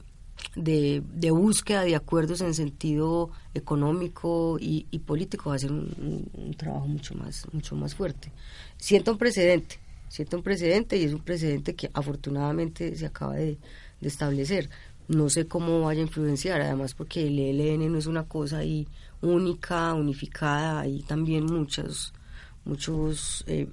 búsqueda 1.32 1.82
de 1.82 1.96
acuerdos 1.96 2.42
en 2.42 2.54
sentido 2.54 3.32
económico 3.56 4.58
y, 4.60 4.84
político 5.00 5.50
va 5.50 5.56
a 5.56 5.60
ser 5.60 5.72
un, 5.72 6.56
trabajo 6.58 6.88
mucho 6.88 7.16
más 7.16 7.48
mucho 7.52 7.76
más 7.76 7.96
fuerte 7.96 8.32
siento 8.78 9.12
un 9.12 9.18
precedente 9.18 9.80
siento 10.10 10.38
un 10.38 10.44
precedente 10.44 10.98
y 10.98 11.04
es 11.04 11.14
un 11.14 11.22
precedente 11.22 11.76
que 11.76 11.90
afortunadamente 11.94 12.96
se 12.96 13.06
acaba 13.06 13.36
de, 13.36 13.58
establecer 14.02 14.70
no 15.08 15.30
sé 15.30 15.48
cómo 15.48 15.80
vaya 15.80 16.02
a 16.02 16.04
influenciar 16.04 16.60
además 16.60 16.94
porque 16.94 17.26
el 17.26 17.40
ELN 17.40 17.90
no 17.90 17.98
es 17.98 18.06
una 18.06 18.24
cosa 18.24 18.58
ahí 18.58 18.86
única 19.22 19.94
unificada 19.94 20.82
hay 20.82 21.04
también 21.04 21.46
muchos 21.46 22.14
muchos 22.66 23.46
eh, 23.48 23.70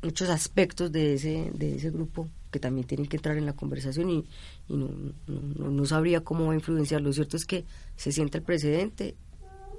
muchos 0.00 0.28
aspectos 0.28 0.92
de 0.92 1.14
ese 1.14 1.50
de 1.54 1.74
ese 1.74 1.90
grupo 1.90 2.28
que 2.50 2.58
también 2.58 2.86
tienen 2.86 3.06
que 3.06 3.16
entrar 3.16 3.36
en 3.36 3.46
la 3.46 3.52
conversación 3.52 4.10
y, 4.10 4.24
no, 4.68 4.90
no, 5.26 5.86
sabría 5.86 6.22
cómo 6.22 6.46
va 6.46 6.52
a 6.52 6.56
influenciar. 6.56 7.00
Lo 7.00 7.12
cierto 7.12 7.36
es 7.36 7.44
que 7.44 7.64
se 7.96 8.12
siente 8.12 8.38
el 8.38 8.44
precedente 8.44 9.16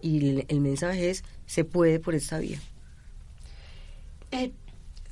y 0.02 0.44
el, 0.48 0.62
mensaje 0.62 1.10
es, 1.10 1.24
se 1.46 1.64
puede 1.64 2.00
por 2.00 2.16
esta 2.16 2.40
vía. 2.40 2.60
Eh, 4.32 4.52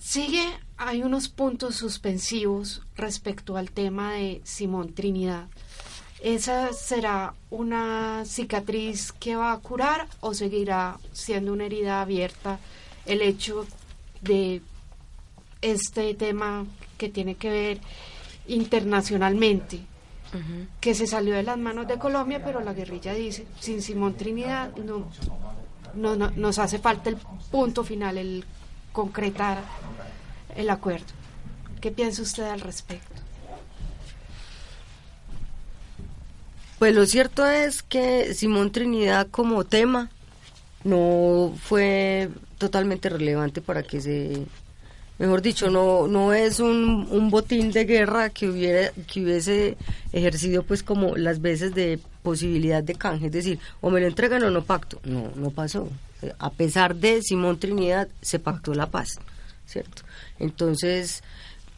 sigue, 0.07 0.47
hay 0.77 1.03
unos 1.03 1.27
puntos 1.27 1.75
suspensivos 1.75 2.81
respecto 2.95 3.57
al 3.57 3.71
tema 3.71 4.13
de 4.13 4.39
Simón 4.45 4.93
Trinidad. 4.93 5.47
¿Esa 6.21 6.71
será 6.71 7.33
una 7.49 8.23
cicatriz 8.25 9.11
que 9.11 9.35
va 9.35 9.51
a 9.51 9.59
curar 9.59 10.07
o 10.21 10.33
seguirá 10.33 10.97
siendo 11.11 11.51
una 11.51 11.65
herida 11.65 12.01
abierta 12.01 12.57
el 13.05 13.21
hecho 13.21 13.67
de 14.21 14.61
este 15.61 16.13
tema 16.13 16.65
que 16.97 17.09
tiene 17.09 17.35
que 17.35 17.49
ver 17.49 17.81
internacionalmente, 18.47 19.81
que 20.79 20.95
se 20.95 21.05
salió 21.05 21.35
de 21.35 21.43
las 21.43 21.57
manos 21.57 21.85
de 21.85 21.99
Colombia, 21.99 22.41
pero 22.43 22.61
la 22.61 22.73
guerrilla 22.73 23.13
dice, 23.13 23.45
sin 23.59 23.81
Simón 23.81 24.13
Trinidad 24.13 24.73
no, 24.77 25.05
no, 25.95 26.15
nos 26.15 26.59
hace 26.59 26.79
falta 26.79 27.09
el 27.09 27.17
punto 27.51 27.83
final, 27.83 28.17
el 28.17 28.45
concretar 28.97 29.59
el 30.55 30.71
acuerdo. 30.71 31.05
¿Qué 31.81 31.91
piensa 31.91 32.23
usted 32.23 32.45
al 32.45 32.61
respecto? 32.61 33.21
Pues 36.79 36.95
lo 36.95 37.05
cierto 37.05 37.45
es 37.45 37.83
que 37.83 38.33
Simón 38.33 38.71
Trinidad 38.71 39.27
como 39.29 39.65
tema 39.65 40.09
no 40.83 41.53
fue 41.61 42.31
totalmente 42.57 43.07
relevante 43.09 43.61
para 43.61 43.83
que 43.83 44.01
se 44.01 44.47
mejor 45.19 45.41
dicho, 45.41 45.69
no, 45.69 46.07
no 46.07 46.33
es 46.33 46.59
un, 46.59 47.07
un 47.09 47.29
botín 47.29 47.71
de 47.71 47.85
guerra 47.85 48.29
que 48.29 48.49
hubiera, 48.49 48.91
que 49.11 49.23
hubiese 49.23 49.77
ejercido 50.11 50.63
pues 50.63 50.83
como 50.83 51.15
las 51.15 51.41
veces 51.41 51.73
de 51.73 51.99
posibilidad 52.23 52.83
de 52.83 52.95
canje, 52.95 53.27
es 53.27 53.31
decir, 53.31 53.59
o 53.81 53.89
me 53.89 53.99
lo 53.99 54.07
entregan 54.07 54.43
o 54.43 54.51
no 54.51 54.63
pacto. 54.63 54.99
No, 55.03 55.31
no 55.35 55.49
pasó. 55.51 55.89
A 56.39 56.49
pesar 56.51 56.95
de 56.95 57.21
Simón 57.21 57.59
Trinidad, 57.59 58.07
se 58.21 58.39
pactó 58.39 58.73
la 58.73 58.87
paz, 58.87 59.19
¿cierto? 59.65 60.03
Entonces, 60.39 61.23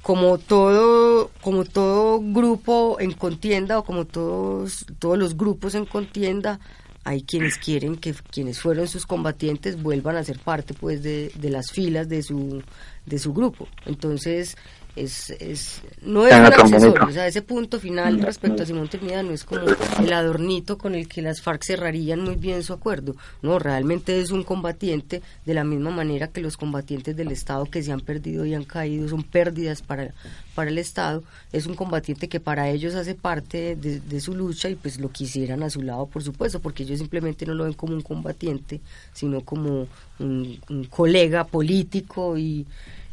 como 0.01 0.37
todo, 0.37 1.29
como 1.41 1.65
todo 1.65 2.19
grupo 2.21 2.97
en 2.99 3.11
contienda 3.11 3.79
o 3.79 3.83
como 3.83 4.05
todos, 4.05 4.85
todos 4.97 5.17
los 5.17 5.37
grupos 5.37 5.75
en 5.75 5.85
contienda, 5.85 6.59
hay 7.03 7.23
quienes 7.23 7.57
quieren 7.57 7.95
que 7.95 8.13
quienes 8.13 8.59
fueron 8.59 8.87
sus 8.87 9.05
combatientes 9.05 9.81
vuelvan 9.81 10.15
a 10.15 10.23
ser 10.23 10.39
parte 10.39 10.73
pues 10.73 11.01
de, 11.03 11.31
de 11.35 11.49
las 11.49 11.71
filas 11.71 12.09
de 12.09 12.23
su 12.23 12.61
de 13.05 13.19
su 13.19 13.33
grupo. 13.33 13.67
Entonces, 13.85 14.57
es, 14.99 15.29
es 15.31 15.81
no 16.01 16.27
es 16.27 16.33
un 16.33 16.45
accesorio, 16.45 17.05
o 17.07 17.11
sea, 17.11 17.27
ese 17.27 17.41
punto 17.41 17.79
final 17.79 18.21
respecto 18.21 18.63
a 18.63 18.65
Simón 18.65 18.89
Trinidad 18.89 19.23
no 19.23 19.31
es 19.31 19.43
como 19.43 19.61
el 20.01 20.13
adornito 20.13 20.77
con 20.77 20.95
el 20.95 21.07
que 21.07 21.21
las 21.21 21.41
FARC 21.41 21.63
cerrarían 21.63 22.21
muy 22.21 22.35
bien 22.35 22.63
su 22.63 22.73
acuerdo, 22.73 23.15
no, 23.41 23.59
realmente 23.59 24.19
es 24.19 24.31
un 24.31 24.43
combatiente 24.43 25.21
de 25.45 25.53
la 25.53 25.63
misma 25.63 25.91
manera 25.91 26.27
que 26.27 26.41
los 26.41 26.57
combatientes 26.57 27.15
del 27.15 27.31
Estado 27.31 27.65
que 27.65 27.83
se 27.83 27.91
han 27.91 28.01
perdido 28.01 28.45
y 28.45 28.53
han 28.53 28.63
caído 28.63 29.07
son 29.07 29.23
pérdidas 29.23 29.81
para, 29.81 30.13
para 30.55 30.69
el 30.69 30.77
Estado, 30.77 31.23
es 31.51 31.65
un 31.65 31.75
combatiente 31.75 32.27
que 32.27 32.39
para 32.39 32.69
ellos 32.69 32.95
hace 32.95 33.15
parte 33.15 33.75
de, 33.75 34.19
su 34.19 34.35
lucha 34.35 34.69
y 34.69 34.75
pues 34.75 34.99
lo 34.99 35.09
quisieran 35.09 35.63
a 35.63 35.69
su 35.69 35.81
lado, 35.81 36.05
por 36.07 36.23
supuesto, 36.23 36.59
porque 36.59 36.83
ellos 36.83 36.99
simplemente 36.99 37.45
no 37.45 37.53
lo 37.53 37.63
ven 37.63 37.73
como 37.73 37.93
un 37.93 38.01
combatiente, 38.01 38.81
sino 39.13 39.41
como 39.41 39.87
un 40.19 40.87
colega 40.89 41.45
político 41.45 42.37
y 42.37 42.65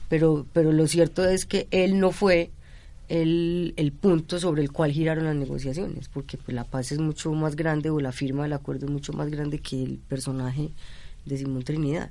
pero, 0.08 0.46
pero 0.52 0.72
lo 0.72 0.86
cierto 0.86 1.24
es 1.28 1.46
que 1.46 1.68
él 1.70 1.98
no 1.98 2.12
fue 2.12 2.50
el, 3.08 3.74
el 3.76 3.92
punto 3.92 4.38
sobre 4.40 4.62
el 4.62 4.72
cual 4.72 4.92
giraron 4.92 5.24
las 5.24 5.36
negociaciones, 5.36 6.08
porque 6.08 6.36
pues, 6.36 6.54
la 6.54 6.64
paz 6.64 6.92
es 6.92 6.98
mucho 6.98 7.32
más 7.32 7.56
grande 7.56 7.90
o 7.90 8.00
la 8.00 8.12
firma 8.12 8.42
del 8.42 8.52
acuerdo 8.52 8.86
es 8.86 8.92
mucho 8.92 9.12
más 9.12 9.30
grande 9.30 9.58
que 9.58 9.82
el 9.82 9.98
personaje 9.98 10.70
de 11.24 11.38
Simón 11.38 11.62
Trinidad. 11.62 12.10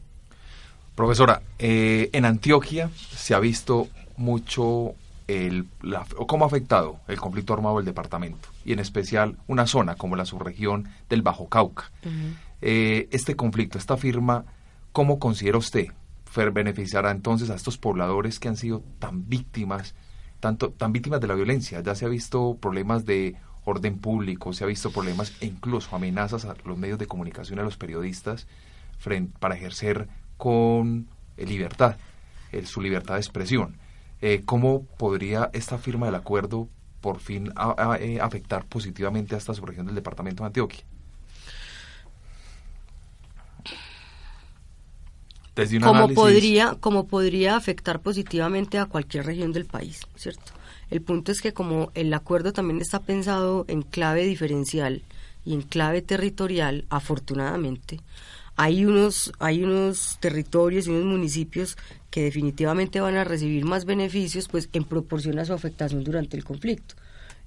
Profesora, 0.95 1.41
eh, 1.59 2.09
en 2.13 2.25
Antioquia 2.25 2.89
se 3.15 3.33
ha 3.33 3.39
visto 3.39 3.89
mucho 4.15 4.95
el, 5.27 5.65
cómo 6.27 6.45
ha 6.45 6.47
afectado 6.47 6.99
el 7.07 7.19
conflicto 7.19 7.53
armado 7.53 7.77
del 7.77 7.85
departamento 7.85 8.47
y 8.63 8.73
en 8.73 8.79
especial 8.79 9.35
una 9.47 9.67
zona 9.67 9.95
como 9.95 10.15
la 10.15 10.25
subregión 10.25 10.87
del 11.09 11.21
Bajo 11.21 11.49
Cauca. 11.49 11.91
Eh, 12.61 13.09
este 13.11 13.35
conflicto, 13.35 13.77
esta 13.77 13.97
firma, 13.97 14.45
¿cómo 14.93 15.19
considera 15.19 15.57
usted 15.57 15.87
beneficiará 16.35 17.11
entonces 17.11 17.49
a 17.49 17.55
estos 17.55 17.77
pobladores 17.77 18.39
que 18.39 18.47
han 18.47 18.57
sido 18.57 18.83
tan 18.99 19.27
víctimas, 19.29 19.95
tanto, 20.39 20.71
tan 20.71 20.91
víctimas 20.91 21.21
de 21.21 21.27
la 21.27 21.35
violencia. 21.35 21.81
Ya 21.81 21.95
se 21.95 22.05
ha 22.05 22.09
visto 22.09 22.57
problemas 22.59 23.05
de 23.05 23.35
orden 23.63 23.99
público, 23.99 24.53
se 24.53 24.63
ha 24.63 24.67
visto 24.67 24.91
problemas 24.91 25.33
e 25.41 25.47
incluso 25.47 25.95
amenazas 25.95 26.45
a 26.45 26.55
los 26.65 26.77
medios 26.77 26.99
de 26.99 27.07
comunicación, 27.07 27.59
a 27.59 27.63
los 27.63 27.77
periodistas, 27.77 28.47
frente, 28.97 29.33
para 29.39 29.55
ejercer 29.55 30.07
con 30.37 31.07
eh, 31.37 31.45
libertad, 31.45 31.97
su 32.65 32.81
libertad 32.81 33.15
de 33.15 33.21
expresión. 33.21 33.77
Eh, 34.21 34.43
¿Cómo 34.45 34.83
podría 34.97 35.49
esta 35.53 35.77
firma 35.77 36.05
del 36.05 36.15
acuerdo 36.15 36.69
por 37.01 37.19
fin 37.19 37.51
eh, 37.99 38.19
afectar 38.21 38.65
positivamente 38.65 39.35
a 39.35 39.37
esta 39.37 39.53
subregión 39.53 39.85
del 39.85 39.95
departamento 39.95 40.43
de 40.43 40.47
Antioquia? 40.47 40.85
Como 45.81 46.09
podría 46.09 46.75
como 46.79 47.07
podría 47.07 47.55
afectar 47.55 48.01
positivamente 48.01 48.77
a 48.77 48.85
cualquier 48.85 49.25
región 49.25 49.53
del 49.53 49.65
país, 49.65 50.01
¿cierto? 50.15 50.51
El 50.89 51.01
punto 51.01 51.31
es 51.31 51.41
que 51.41 51.53
como 51.53 51.91
el 51.95 52.13
acuerdo 52.13 52.53
también 52.53 52.81
está 52.81 52.99
pensado 52.99 53.65
en 53.67 53.81
clave 53.81 54.25
diferencial 54.25 55.01
y 55.45 55.53
en 55.53 55.61
clave 55.61 56.01
territorial, 56.01 56.85
afortunadamente, 56.89 58.01
hay 58.55 58.85
unos 58.85 59.31
hay 59.39 59.63
unos 59.63 60.17
territorios 60.19 60.87
y 60.87 60.91
unos 60.91 61.05
municipios 61.05 61.77
que 62.09 62.23
definitivamente 62.23 63.01
van 63.01 63.15
a 63.15 63.23
recibir 63.23 63.65
más 63.65 63.85
beneficios, 63.85 64.47
pues 64.47 64.69
en 64.73 64.83
proporción 64.83 65.39
a 65.39 65.45
su 65.45 65.53
afectación 65.53 66.03
durante 66.03 66.37
el 66.37 66.43
conflicto. 66.43 66.95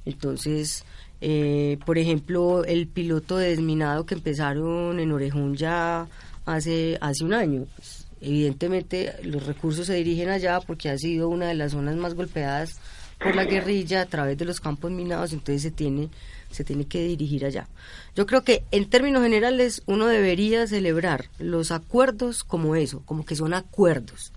Entonces, 0.05 0.85
eh, 1.21 1.79
por 1.85 1.99
ejemplo, 1.99 2.65
el 2.65 2.87
piloto 2.88 3.37
de 3.37 3.50
desminado 3.50 4.07
que 4.07 4.15
empezaron 4.15 5.00
en 5.00 5.12
Orejón 5.12 5.57
ya 5.57 6.07
hace 6.45 6.99
hace 7.00 7.25
un 7.25 7.35
año. 7.35 7.67
Pues, 7.77 7.98
Evidentemente 8.21 9.15
los 9.23 9.47
recursos 9.47 9.87
se 9.87 9.95
dirigen 9.95 10.29
allá 10.29 10.61
porque 10.61 10.91
ha 10.91 10.99
sido 10.99 11.29
una 11.29 11.47
de 11.47 11.55
las 11.55 11.73
zonas 11.73 11.97
más 11.97 12.15
golpeadas 12.15 12.79
por 13.19 13.35
la 13.35 13.45
guerrilla 13.45 14.03
a 14.03 14.07
través 14.07 14.39
de 14.39 14.45
los 14.45 14.61
campos 14.61 14.91
minados, 14.91 15.33
entonces 15.33 15.63
se 15.63 15.71
tiene 15.71 16.09
se 16.51 16.65
tiene 16.65 16.87
que 16.87 17.03
dirigir 17.05 17.45
allá. 17.45 17.69
Yo 18.17 18.27
creo 18.27 18.43
que 18.43 18.65
en 18.71 18.89
términos 18.89 19.23
generales 19.23 19.83
uno 19.87 20.07
debería 20.07 20.67
celebrar 20.67 21.27
los 21.39 21.71
acuerdos 21.71 22.45
como 22.45 22.75
eso, 22.75 23.03
como 23.05 23.25
que 23.25 23.37
son 23.37 23.55
acuerdos, 23.55 24.33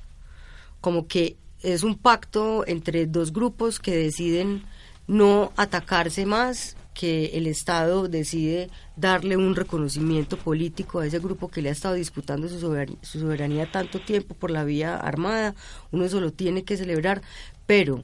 como 0.82 1.08
que 1.08 1.38
es 1.62 1.84
un 1.84 1.98
pacto 1.98 2.66
entre 2.68 3.06
dos 3.06 3.32
grupos 3.32 3.80
que 3.80 3.96
deciden 3.96 4.64
no 5.08 5.52
atacarse 5.56 6.26
más, 6.26 6.76
que 6.94 7.38
el 7.38 7.48
Estado 7.48 8.08
decide 8.08 8.70
darle 8.96 9.38
un 9.38 9.56
reconocimiento 9.56 10.38
político 10.38 11.00
a 11.00 11.06
ese 11.06 11.20
grupo 11.20 11.48
que 11.50 11.62
le 11.62 11.70
ha 11.70 11.72
estado 11.72 11.96
disputando 11.96 12.50
su 12.50 12.60
soberanía, 12.60 13.72
tanto 13.72 14.00
tiempo 14.00 14.36
por 14.36 14.52
la 14.52 14.64
vía 14.64 14.98
armada, 14.98 15.56
uno 15.92 16.06
eso 16.06 16.20
lo 16.20 16.32
tiene 16.32 16.64
que 16.64 16.78
celebrar, 16.78 17.22
pero 17.66 18.04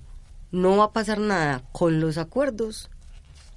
no 0.52 0.78
va 0.78 0.86
a 0.86 0.94
pasar 0.94 1.20
nada 1.20 1.64
con 1.72 2.00
los 2.00 2.18
acuerdos 2.18 2.90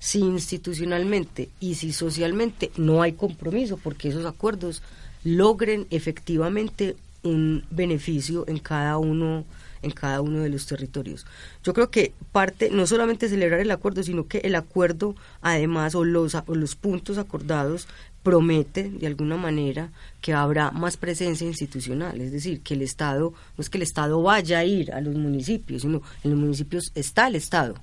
si 0.00 0.20
institucionalmente 0.20 1.50
y 1.60 1.74
si 1.74 1.92
socialmente 1.92 2.70
no 2.76 3.02
hay 3.02 3.12
compromiso 3.12 3.76
porque 3.76 4.08
esos 4.08 4.24
acuerdos 4.24 4.82
logren 5.24 5.86
efectivamente 5.90 6.96
un 7.22 7.64
beneficio 7.70 8.44
en 8.48 8.58
cada 8.58 8.96
uno 8.96 9.44
en 9.82 9.90
cada 9.90 10.20
uno 10.20 10.40
de 10.40 10.48
los 10.48 10.66
territorios. 10.66 11.26
Yo 11.64 11.72
creo 11.74 11.90
que 11.90 12.12
parte 12.32 12.70
no 12.70 12.86
solamente 12.86 13.28
celebrar 13.28 13.60
el 13.60 13.70
acuerdo, 13.70 14.02
sino 14.02 14.26
que 14.26 14.38
el 14.38 14.54
acuerdo 14.54 15.14
además 15.40 15.94
o 15.94 16.04
los, 16.04 16.34
o 16.34 16.54
los 16.54 16.76
puntos 16.76 17.18
acordados 17.18 17.88
promete 18.22 18.90
de 18.90 19.06
alguna 19.06 19.36
manera 19.36 19.90
que 20.20 20.34
habrá 20.34 20.70
más 20.70 20.96
presencia 20.96 21.46
institucional, 21.46 22.20
es 22.20 22.32
decir, 22.32 22.60
que 22.60 22.74
el 22.74 22.82
Estado, 22.82 23.32
no 23.56 23.62
es 23.62 23.70
que 23.70 23.78
el 23.78 23.82
Estado 23.82 24.22
vaya 24.22 24.58
a 24.58 24.64
ir 24.64 24.92
a 24.92 25.00
los 25.00 25.14
municipios, 25.14 25.82
sino 25.82 26.02
en 26.22 26.30
los 26.30 26.38
municipios 26.38 26.92
está 26.94 27.28
el 27.28 27.36
Estado 27.36 27.74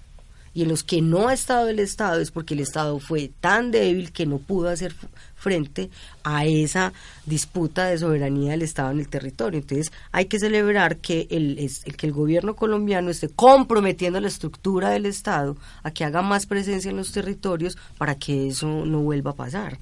y 0.58 0.64
en 0.64 0.70
los 0.70 0.84
que 0.84 1.04
no 1.04 1.28
ha 1.28 1.36
estado 1.36 1.70
el 1.70 1.78
Estado 1.78 2.20
es 2.20 2.32
porque 2.32 2.56
el 2.56 2.62
Estado 2.62 2.98
fue 2.98 3.30
tan 3.42 3.70
débil 3.70 4.12
que 4.12 4.26
no 4.26 4.40
pudo 4.40 4.70
hacer 4.70 4.96
frente 5.36 5.92
a 6.24 6.48
esa 6.48 6.94
disputa 7.28 7.86
de 7.86 8.00
soberanía 8.00 8.54
del 8.54 8.64
Estado 8.64 8.90
en 8.90 8.98
el 8.98 9.08
territorio. 9.08 9.60
Entonces 9.60 9.92
hay 10.12 10.26
que 10.26 10.40
celebrar 10.40 10.98
que 10.98 11.28
el, 11.30 11.70
que 11.96 12.08
el 12.08 12.12
gobierno 12.12 12.56
colombiano 12.56 13.12
esté 13.12 13.30
comprometiendo 13.30 14.20
la 14.20 14.30
estructura 14.30 14.90
del 14.90 15.06
Estado 15.06 15.58
a 15.84 15.92
que 15.92 16.04
haga 16.04 16.24
más 16.24 16.48
presencia 16.48 16.90
en 16.90 16.98
los 16.98 17.12
territorios 17.12 17.78
para 18.00 18.16
que 18.16 18.48
eso 18.48 18.84
no 18.84 19.02
vuelva 19.02 19.30
a 19.30 19.36
pasar. 19.36 19.78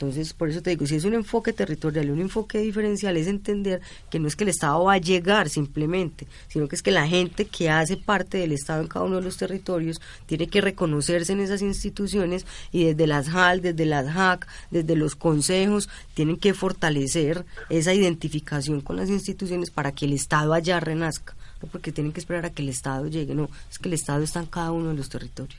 Entonces, 0.00 0.32
por 0.32 0.48
eso 0.48 0.62
te 0.62 0.70
digo, 0.70 0.86
si 0.86 0.94
es 0.94 1.04
un 1.04 1.14
enfoque 1.14 1.52
territorial, 1.52 2.12
un 2.12 2.20
enfoque 2.20 2.60
diferencial, 2.60 3.16
es 3.16 3.26
entender 3.26 3.80
que 4.08 4.20
no 4.20 4.28
es 4.28 4.36
que 4.36 4.44
el 4.44 4.50
Estado 4.50 4.84
va 4.84 4.92
a 4.92 4.98
llegar 4.98 5.48
simplemente, 5.48 6.28
sino 6.46 6.68
que 6.68 6.76
es 6.76 6.84
que 6.84 6.92
la 6.92 7.08
gente 7.08 7.46
que 7.46 7.68
hace 7.68 7.96
parte 7.96 8.38
del 8.38 8.52
Estado 8.52 8.80
en 8.80 8.86
cada 8.86 9.04
uno 9.06 9.16
de 9.16 9.22
los 9.22 9.38
territorios 9.38 10.00
tiene 10.26 10.46
que 10.46 10.60
reconocerse 10.60 11.32
en 11.32 11.40
esas 11.40 11.62
instituciones 11.62 12.46
y 12.70 12.84
desde 12.84 13.08
las 13.08 13.28
HAL, 13.28 13.60
desde 13.60 13.86
las 13.86 14.06
HAC, 14.06 14.46
desde 14.70 14.94
los 14.94 15.16
consejos, 15.16 15.88
tienen 16.14 16.36
que 16.36 16.54
fortalecer 16.54 17.44
esa 17.68 17.92
identificación 17.92 18.80
con 18.80 18.94
las 18.94 19.10
instituciones 19.10 19.72
para 19.72 19.90
que 19.90 20.04
el 20.04 20.12
Estado 20.12 20.54
allá 20.54 20.78
renazca, 20.78 21.34
no 21.60 21.68
porque 21.68 21.90
tienen 21.90 22.12
que 22.12 22.20
esperar 22.20 22.46
a 22.46 22.50
que 22.50 22.62
el 22.62 22.68
Estado 22.68 23.08
llegue, 23.08 23.34
no, 23.34 23.50
es 23.68 23.80
que 23.80 23.88
el 23.88 23.94
Estado 23.94 24.22
está 24.22 24.38
en 24.38 24.46
cada 24.46 24.70
uno 24.70 24.90
de 24.90 24.94
los 24.94 25.08
territorios. 25.08 25.58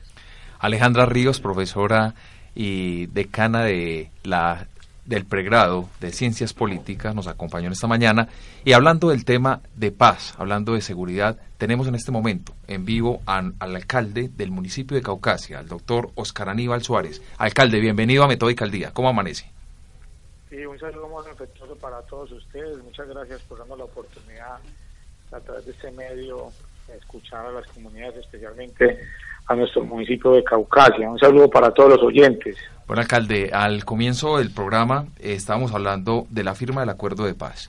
Alejandra 0.60 1.04
Ríos, 1.04 1.40
profesora 1.40 2.14
y 2.54 3.06
decana 3.06 3.64
de 3.64 4.10
la 4.24 4.66
del 5.10 5.24
pregrado 5.24 5.88
de 6.00 6.12
Ciencias 6.12 6.54
Políticas, 6.54 7.16
nos 7.16 7.26
acompañó 7.26 7.66
en 7.66 7.72
esta 7.72 7.88
mañana. 7.88 8.28
Y 8.64 8.72
hablando 8.72 9.08
del 9.08 9.24
tema 9.24 9.60
de 9.74 9.90
paz, 9.90 10.34
hablando 10.38 10.74
de 10.74 10.80
seguridad, 10.80 11.36
tenemos 11.58 11.88
en 11.88 11.96
este 11.96 12.12
momento 12.12 12.54
en 12.68 12.84
vivo 12.84 13.20
al 13.26 13.54
alcalde 13.58 14.30
del 14.36 14.52
municipio 14.52 14.96
de 14.96 15.02
Caucasia, 15.02 15.58
al 15.58 15.68
doctor 15.68 16.10
Oscar 16.14 16.48
Aníbal 16.48 16.82
Suárez. 16.82 17.20
Alcalde, 17.38 17.80
bienvenido 17.80 18.22
a 18.22 18.28
Metódica 18.28 18.64
al 18.64 18.70
Día. 18.70 18.92
¿Cómo 18.92 19.08
amanece? 19.08 19.50
Sí, 20.48 20.64
un 20.64 20.78
saludo 20.78 21.08
muy 21.08 21.28
afectuoso 21.28 21.74
para 21.76 22.00
todos 22.02 22.30
ustedes. 22.30 22.78
Muchas 22.84 23.08
gracias 23.08 23.40
por 23.42 23.58
darnos 23.58 23.78
la 23.78 23.84
oportunidad 23.84 24.58
a 25.32 25.40
través 25.40 25.66
de 25.66 25.72
este 25.72 25.90
medio 25.90 26.52
de 26.86 26.96
escuchar 26.96 27.46
a 27.46 27.50
las 27.50 27.66
comunidades, 27.68 28.16
especialmente 28.18 29.00
a 29.50 29.56
nuestro 29.56 29.84
municipio 29.84 30.30
de 30.30 30.44
Caucasia. 30.44 31.10
Un 31.10 31.18
saludo 31.18 31.50
para 31.50 31.72
todos 31.72 31.90
los 31.90 32.02
oyentes. 32.04 32.56
Bueno, 32.86 33.02
alcalde, 33.02 33.50
al 33.52 33.84
comienzo 33.84 34.38
del 34.38 34.52
programa 34.52 35.06
eh, 35.18 35.32
estábamos 35.32 35.74
hablando 35.74 36.26
de 36.30 36.44
la 36.44 36.54
firma 36.54 36.82
del 36.82 36.90
acuerdo 36.90 37.24
de 37.24 37.34
paz. 37.34 37.68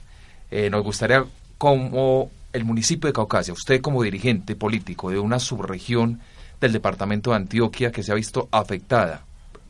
Eh, 0.52 0.70
nos 0.70 0.84
gustaría, 0.84 1.24
como 1.58 2.30
el 2.52 2.64
municipio 2.64 3.08
de 3.08 3.12
Caucasia, 3.12 3.52
usted 3.52 3.80
como 3.80 4.04
dirigente 4.04 4.54
político 4.54 5.10
de 5.10 5.18
una 5.18 5.40
subregión 5.40 6.20
del 6.60 6.72
departamento 6.72 7.30
de 7.30 7.36
Antioquia 7.36 7.90
que 7.90 8.04
se 8.04 8.12
ha 8.12 8.14
visto 8.14 8.48
afectada 8.52 9.22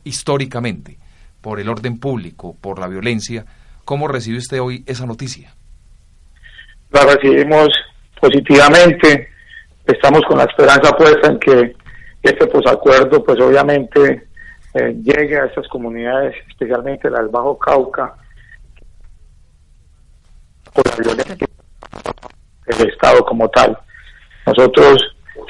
históricamente 0.03 0.97
por 1.41 1.59
el 1.59 1.67
orden 1.67 1.99
público, 1.99 2.55
por 2.61 2.77
la 2.77 2.87
violencia, 2.87 3.43
¿cómo 3.85 4.07
recibe 4.07 4.37
usted 4.37 4.61
hoy 4.61 4.83
esa 4.85 5.07
noticia? 5.07 5.55
La 6.91 7.05
recibimos 7.05 7.69
positivamente, 8.21 9.29
estamos 9.87 10.21
con 10.27 10.37
la 10.37 10.43
esperanza 10.43 10.91
puesta 10.95 11.29
en 11.29 11.39
que 11.39 11.82
este 12.23 12.47
posacuerdo 12.47 13.23
pues 13.23 13.39
obviamente 13.41 14.27
eh, 14.73 14.95
llegue 15.03 15.37
a 15.37 15.45
estas 15.45 15.67
comunidades, 15.67 16.33
especialmente 16.49 17.09
la 17.09 17.19
del 17.19 17.29
Bajo 17.29 17.59
Cauca, 17.59 18.15
por 20.73 20.87
la 20.87 20.95
violencia 20.95 21.47
del 22.65 22.89
Estado 22.89 23.23
como 23.25 23.47
tal. 23.49 23.77
Nosotros 24.47 24.97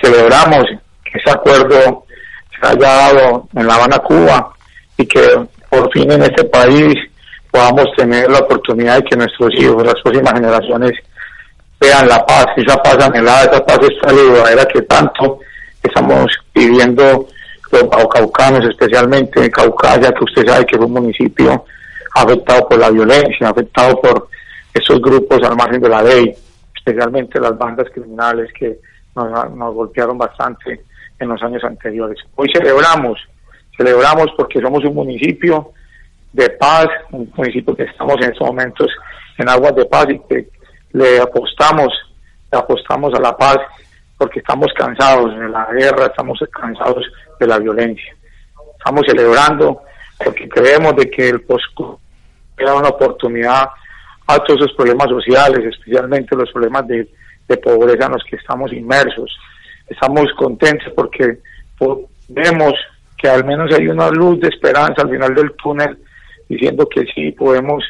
celebramos 0.01 0.65
que 1.05 1.19
ese 1.19 1.31
acuerdo 1.31 2.05
se 2.59 2.67
haya 2.67 3.11
dado 3.13 3.47
en 3.55 3.67
La 3.67 3.75
Habana, 3.75 3.99
Cuba, 3.99 4.53
y 4.97 5.05
que 5.05 5.21
por 5.69 5.91
fin 5.93 6.11
en 6.11 6.23
este 6.23 6.43
país 6.45 6.95
podamos 7.49 7.85
tener 7.95 8.29
la 8.29 8.39
oportunidad 8.39 8.97
de 8.97 9.03
que 9.03 9.15
nuestros 9.15 9.51
hijos, 9.57 9.85
las 9.85 10.01
próximas 10.03 10.33
generaciones, 10.33 10.91
vean 11.79 12.07
la 12.07 12.25
paz, 12.25 12.47
esa 12.57 12.75
paz 12.81 12.97
anhelada, 13.05 13.43
esa 13.43 13.65
paz 13.65 13.79
era 14.51 14.65
que 14.65 14.81
tanto 14.81 15.39
estamos 15.83 16.27
viviendo 16.53 17.27
los 17.71 18.07
caucanos, 18.07 18.65
especialmente 18.69 19.43
en 19.43 19.51
Caucasia, 19.51 20.11
que 20.11 20.23
usted 20.23 20.47
sabe 20.47 20.65
que 20.65 20.75
es 20.75 20.81
un 20.81 20.93
municipio 20.93 21.65
afectado 22.15 22.67
por 22.69 22.79
la 22.79 22.91
violencia, 22.91 23.49
afectado 23.49 23.99
por 23.99 24.27
esos 24.73 25.01
grupos 25.01 25.41
al 25.43 25.55
margen 25.55 25.81
de 25.81 25.89
la 25.89 26.03
ley, 26.03 26.33
especialmente 26.75 27.39
las 27.39 27.57
bandas 27.57 27.87
criminales 27.91 28.51
que 28.53 28.77
nos, 29.15 29.55
nos 29.55 29.73
golpearon 29.73 30.17
bastante 30.17 30.83
en 31.19 31.27
los 31.27 31.41
años 31.41 31.63
anteriores. 31.63 32.19
Hoy 32.35 32.49
celebramos, 32.53 33.19
celebramos 33.75 34.27
porque 34.37 34.61
somos 34.61 34.83
un 34.85 34.95
municipio 34.95 35.71
de 36.31 36.49
paz, 36.51 36.87
un 37.11 37.31
municipio 37.35 37.75
que 37.75 37.83
estamos 37.83 38.15
en 38.17 38.31
estos 38.31 38.47
momentos 38.47 38.91
en 39.37 39.49
aguas 39.49 39.75
de 39.75 39.85
paz 39.85 40.07
y 40.09 40.19
que 40.19 40.49
le 40.91 41.19
apostamos, 41.19 41.91
le 42.51 42.57
apostamos 42.57 43.13
a 43.15 43.19
la 43.19 43.35
paz 43.35 43.57
porque 44.17 44.39
estamos 44.39 44.67
cansados 44.77 45.37
de 45.37 45.49
la 45.49 45.67
guerra, 45.71 46.07
estamos 46.07 46.39
cansados 46.51 47.05
de 47.39 47.47
la 47.47 47.59
violencia. 47.59 48.15
Estamos 48.77 49.03
celebrando 49.07 49.81
porque 50.23 50.47
creemos 50.47 50.95
de 50.95 51.09
que 51.09 51.29
el 51.29 51.41
POSCO 51.41 51.99
da 52.57 52.75
una 52.75 52.89
oportunidad 52.89 53.69
a 54.27 54.39
todos 54.39 54.61
esos 54.61 54.73
problemas 54.73 55.09
sociales, 55.09 55.65
especialmente 55.65 56.35
los 56.35 56.51
problemas 56.51 56.87
de, 56.87 57.07
pobreza 57.61 58.07
en 58.07 58.13
los 58.13 58.23
que 58.23 58.37
estamos 58.37 58.73
inmersos. 58.73 59.37
Estamos 59.87 60.25
contentos 60.37 60.91
porque 60.95 61.37
vemos 62.29 62.73
que 63.15 63.29
al 63.29 63.45
menos 63.45 63.71
hay 63.73 63.87
una 63.87 64.09
luz 64.09 64.39
de 64.39 64.47
esperanza 64.47 65.03
al 65.03 65.11
final 65.11 65.35
del 65.35 65.51
túnel, 65.53 65.97
diciendo 66.49 66.87
que 66.89 67.05
sí 67.13 67.31
podemos 67.31 67.83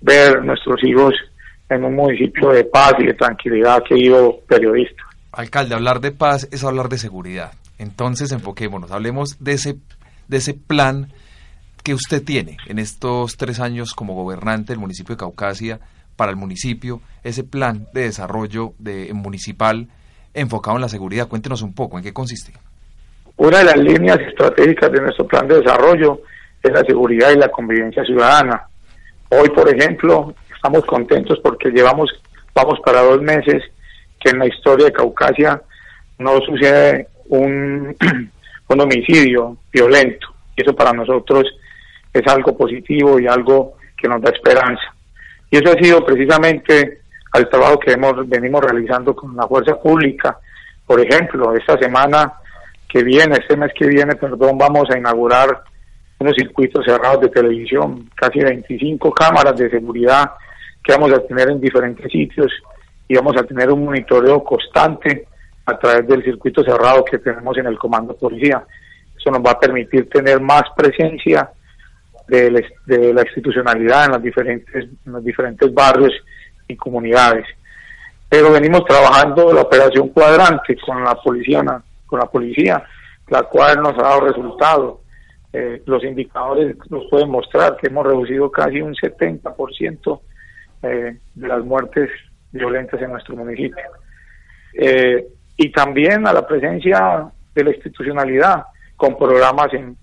ver 0.00 0.44
nuestros 0.44 0.82
hijos 0.84 1.14
en 1.68 1.84
un 1.84 1.96
municipio 1.96 2.50
de 2.50 2.64
paz 2.64 2.94
y 2.98 3.06
de 3.06 3.14
tranquilidad, 3.14 3.82
querido 3.82 4.38
periodista. 4.46 5.02
Alcalde, 5.32 5.74
hablar 5.74 6.00
de 6.00 6.12
paz 6.12 6.46
es 6.52 6.62
hablar 6.62 6.90
de 6.90 6.98
seguridad. 6.98 7.52
Entonces, 7.78 8.32
enfoquémonos, 8.32 8.90
hablemos 8.90 9.42
de 9.42 9.52
ese, 9.52 9.76
de 10.28 10.36
ese 10.36 10.52
plan 10.52 11.08
que 11.82 11.94
usted 11.94 12.22
tiene 12.22 12.58
en 12.66 12.78
estos 12.78 13.38
tres 13.38 13.58
años 13.58 13.94
como 13.94 14.14
gobernante 14.14 14.72
del 14.72 14.78
municipio 14.78 15.14
de 15.14 15.20
Caucasia 15.20 15.80
para 16.16 16.30
el 16.30 16.36
municipio, 16.36 17.00
ese 17.24 17.44
plan 17.44 17.86
de 17.94 18.02
desarrollo 18.02 18.74
de, 18.78 19.10
municipal 19.14 19.88
enfocado 20.34 20.76
en 20.76 20.82
la 20.82 20.88
seguridad. 20.88 21.28
Cuéntenos 21.28 21.62
un 21.62 21.74
poco, 21.74 21.96
¿en 21.96 22.04
qué 22.04 22.12
consiste? 22.12 22.52
Una 23.36 23.58
de 23.58 23.64
las 23.64 23.78
líneas 23.78 24.18
estratégicas 24.20 24.92
de 24.92 25.00
nuestro 25.00 25.26
plan 25.26 25.48
de 25.48 25.60
desarrollo 25.60 26.20
es 26.62 26.70
la 26.70 26.82
seguridad 26.82 27.30
y 27.32 27.38
la 27.38 27.48
convivencia 27.48 28.04
ciudadana. 28.04 28.66
Hoy, 29.30 29.48
por 29.48 29.68
ejemplo, 29.74 30.34
estamos 30.54 30.84
contentos 30.84 31.38
porque 31.42 31.70
llevamos, 31.70 32.10
vamos 32.54 32.78
para 32.84 33.00
dos 33.00 33.20
meses 33.22 33.62
que 34.22 34.30
en 34.30 34.38
la 34.38 34.46
historia 34.46 34.86
de 34.86 34.92
Caucasia 34.92 35.60
no 36.18 36.38
sucede 36.40 37.08
un, 37.28 37.96
un 38.68 38.80
homicidio 38.80 39.56
violento. 39.72 40.28
Y 40.56 40.62
eso 40.62 40.74
para 40.74 40.92
nosotros 40.92 41.44
es 42.12 42.22
algo 42.26 42.56
positivo 42.56 43.18
y 43.18 43.26
algo 43.26 43.74
que 43.96 44.08
nos 44.08 44.20
da 44.20 44.30
esperanza. 44.30 44.82
Y 45.50 45.56
eso 45.56 45.72
ha 45.72 45.82
sido 45.82 46.04
precisamente 46.04 47.00
al 47.32 47.48
trabajo 47.48 47.78
que 47.78 47.92
hemos 47.92 48.28
venimos 48.28 48.62
realizando 48.62 49.14
con 49.14 49.36
la 49.36 49.46
fuerza 49.46 49.80
pública. 49.80 50.38
Por 50.86 51.00
ejemplo, 51.00 51.54
esta 51.54 51.78
semana 51.78 52.34
que 52.88 53.02
viene, 53.02 53.36
este 53.36 53.56
mes 53.56 53.72
que 53.74 53.86
viene, 53.86 54.14
perdón, 54.16 54.58
vamos 54.58 54.90
a 54.90 54.98
inaugurar 54.98 55.62
unos 56.18 56.34
circuitos 56.36 56.84
cerrados 56.84 57.22
de 57.22 57.28
televisión, 57.28 58.08
casi 58.14 58.40
25 58.40 59.12
cámaras 59.12 59.56
de 59.56 59.70
seguridad 59.70 60.30
que 60.84 60.92
vamos 60.92 61.12
a 61.12 61.26
tener 61.26 61.50
en 61.50 61.60
diferentes 61.60 62.10
sitios 62.10 62.52
y 63.12 63.14
vamos 63.14 63.36
a 63.36 63.42
tener 63.42 63.70
un 63.70 63.84
monitoreo 63.84 64.42
constante 64.42 65.26
a 65.66 65.78
través 65.78 66.08
del 66.08 66.24
circuito 66.24 66.64
cerrado 66.64 67.04
que 67.04 67.18
tenemos 67.18 67.58
en 67.58 67.66
el 67.66 67.78
comando 67.78 68.16
policía. 68.16 68.64
Eso 69.14 69.30
nos 69.30 69.42
va 69.42 69.50
a 69.50 69.60
permitir 69.60 70.08
tener 70.08 70.40
más 70.40 70.62
presencia 70.74 71.50
de, 72.26 72.50
la 73.12 73.20
institucionalidad 73.20 74.06
en, 74.06 74.12
las 74.12 74.22
diferentes, 74.22 74.88
en 75.04 75.12
los 75.12 75.22
diferentes 75.22 75.74
barrios 75.74 76.14
y 76.66 76.74
comunidades. 76.74 77.44
Pero 78.30 78.50
venimos 78.50 78.82
trabajando 78.86 79.52
la 79.52 79.60
operación 79.60 80.08
cuadrante 80.08 80.74
con 80.78 81.04
la 81.04 81.14
policía, 81.14 81.62
con 82.06 82.18
la 82.18 82.26
policía, 82.26 82.82
la 83.28 83.42
cual 83.42 83.82
nos 83.82 83.92
ha 83.98 84.02
dado 84.04 84.20
resultado. 84.20 85.00
Eh, 85.52 85.82
los 85.84 86.02
indicadores 86.02 86.76
nos 86.88 87.04
pueden 87.10 87.28
mostrar 87.28 87.76
que 87.76 87.88
hemos 87.88 88.06
reducido 88.06 88.50
casi 88.50 88.80
un 88.80 88.94
70% 88.94 90.20
eh, 90.84 91.18
de 91.34 91.46
las 91.46 91.62
muertes 91.62 92.08
violentas 92.52 93.00
en 93.00 93.10
nuestro 93.10 93.36
municipio. 93.36 93.82
Eh, 94.74 95.26
y 95.56 95.70
también 95.72 96.26
a 96.26 96.32
la 96.32 96.46
presencia 96.46 97.30
de 97.54 97.64
la 97.64 97.70
institucionalidad 97.70 98.64
con 98.96 99.18
programas 99.18 99.72
en, 99.74 99.96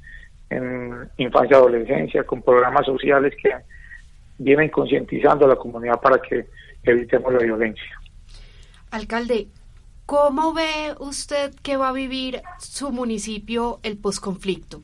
en 0.50 1.10
infancia 1.18 1.56
y 1.56 1.60
adolescencia, 1.60 2.24
con 2.24 2.42
programas 2.42 2.86
sociales 2.86 3.34
que 3.42 3.52
vienen 4.38 4.70
concientizando 4.70 5.46
a 5.46 5.50
la 5.50 5.56
comunidad 5.56 6.00
para 6.00 6.20
que 6.20 6.48
evitemos 6.84 7.34
la 7.34 7.40
violencia. 7.40 8.00
Alcalde, 8.92 9.48
¿cómo 10.06 10.54
ve 10.54 10.96
usted 11.00 11.54
que 11.62 11.78
va 11.78 11.90
a 11.90 11.94
vivir 11.94 12.42
su 12.58 12.92
municipio 12.92 13.80
el 13.84 13.98
posconflicto? 13.98 14.82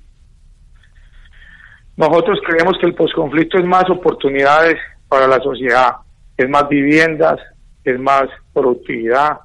Nosotros 1.98 2.40
creemos 2.46 2.78
que 2.80 2.88
el 2.88 2.96
posconflicto 2.96 3.58
es 3.58 3.66
más 3.66 3.90
oportunidades 3.90 4.76
para 5.08 5.28
la 5.28 5.40
sociedad, 5.40 5.96
es 6.36 6.50
más 6.50 6.68
viviendas, 6.68 7.40
es 7.86 8.00
más 8.00 8.28
productividad, 8.54 9.40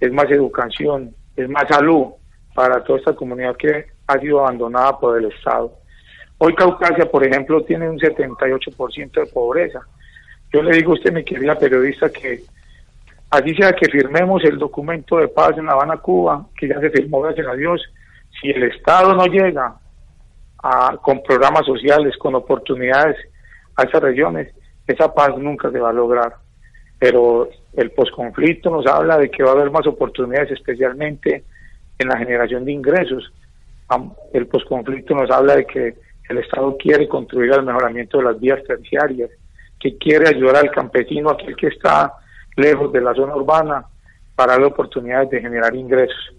es 0.00 0.12
más 0.12 0.30
educación, 0.30 1.14
es 1.36 1.48
más 1.48 1.66
salud 1.68 2.08
para 2.54 2.82
toda 2.84 2.98
esta 2.98 3.14
comunidad 3.14 3.56
que 3.56 3.86
ha 4.06 4.18
sido 4.18 4.40
abandonada 4.40 4.98
por 4.98 5.18
el 5.18 5.30
Estado. 5.32 5.72
Hoy 6.38 6.54
Caucasia, 6.54 7.10
por 7.10 7.24
ejemplo, 7.24 7.64
tiene 7.64 7.88
un 7.88 7.98
78% 7.98 9.12
de 9.12 9.26
pobreza. 9.26 9.80
Yo 10.52 10.62
le 10.62 10.76
digo 10.76 10.92
a 10.92 10.94
usted, 10.94 11.12
mi 11.12 11.24
querida 11.24 11.58
periodista, 11.58 12.10
que 12.10 12.42
así 13.30 13.54
sea 13.54 13.72
que 13.72 13.88
firmemos 13.88 14.44
el 14.44 14.58
documento 14.58 15.18
de 15.18 15.28
paz 15.28 15.56
en 15.56 15.66
La 15.66 15.72
Habana, 15.72 15.96
Cuba, 15.96 16.46
que 16.58 16.68
ya 16.68 16.80
se 16.80 16.90
firmó, 16.90 17.20
gracias 17.20 17.46
a 17.46 17.54
Dios, 17.54 17.80
si 18.40 18.50
el 18.50 18.64
Estado 18.64 19.14
no 19.14 19.26
llega 19.26 19.76
a, 20.62 20.96
con 20.96 21.22
programas 21.22 21.64
sociales, 21.64 22.16
con 22.18 22.34
oportunidades 22.34 23.16
a 23.76 23.84
esas 23.84 24.02
regiones, 24.02 24.52
esa 24.86 25.12
paz 25.12 25.36
nunca 25.38 25.70
se 25.70 25.78
va 25.78 25.90
a 25.90 25.94
lograr. 25.94 26.43
Pero 26.98 27.48
el 27.74 27.90
posconflicto 27.90 28.70
nos 28.70 28.86
habla 28.86 29.18
de 29.18 29.30
que 29.30 29.42
va 29.42 29.50
a 29.50 29.54
haber 29.54 29.70
más 29.70 29.86
oportunidades, 29.86 30.52
especialmente 30.52 31.44
en 31.98 32.08
la 32.08 32.18
generación 32.18 32.64
de 32.64 32.72
ingresos. 32.72 33.32
El 34.32 34.46
posconflicto 34.46 35.14
nos 35.14 35.30
habla 35.30 35.56
de 35.56 35.66
que 35.66 35.94
el 36.28 36.38
Estado 36.38 36.76
quiere 36.76 37.06
contribuir 37.08 37.52
al 37.52 37.64
mejoramiento 37.64 38.18
de 38.18 38.24
las 38.24 38.40
vías 38.40 38.62
terciarias, 38.64 39.30
que 39.78 39.98
quiere 39.98 40.28
ayudar 40.28 40.56
al 40.56 40.70
campesino, 40.70 41.30
aquel 41.30 41.54
que 41.56 41.66
está 41.66 42.14
lejos 42.56 42.92
de 42.92 43.00
la 43.00 43.14
zona 43.14 43.36
urbana, 43.36 43.84
para 44.34 44.52
darle 44.52 44.66
oportunidades 44.66 45.30
de 45.30 45.40
generar 45.40 45.74
ingresos. 45.74 46.34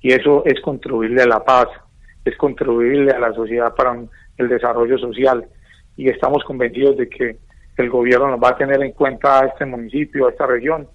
Y 0.00 0.12
eso 0.12 0.42
es 0.44 0.60
contribuirle 0.60 1.22
a 1.22 1.26
la 1.26 1.44
paz, 1.44 1.68
es 2.24 2.36
contribuirle 2.36 3.12
a 3.12 3.18
la 3.18 3.32
sociedad 3.32 3.74
para 3.74 3.96
el 4.36 4.48
desarrollo 4.48 4.98
social. 4.98 5.46
Y 5.96 6.08
estamos 6.08 6.44
convencidos 6.44 6.96
de 6.96 7.08
que 7.08 7.36
el 7.82 7.90
gobierno 7.90 8.28
nos 8.28 8.42
va 8.42 8.50
a 8.50 8.56
tener 8.56 8.82
en 8.82 8.92
cuenta 8.92 9.40
a 9.40 9.46
este 9.46 9.64
municipio, 9.64 10.26
a 10.26 10.30
esta 10.30 10.46
región, 10.46 10.88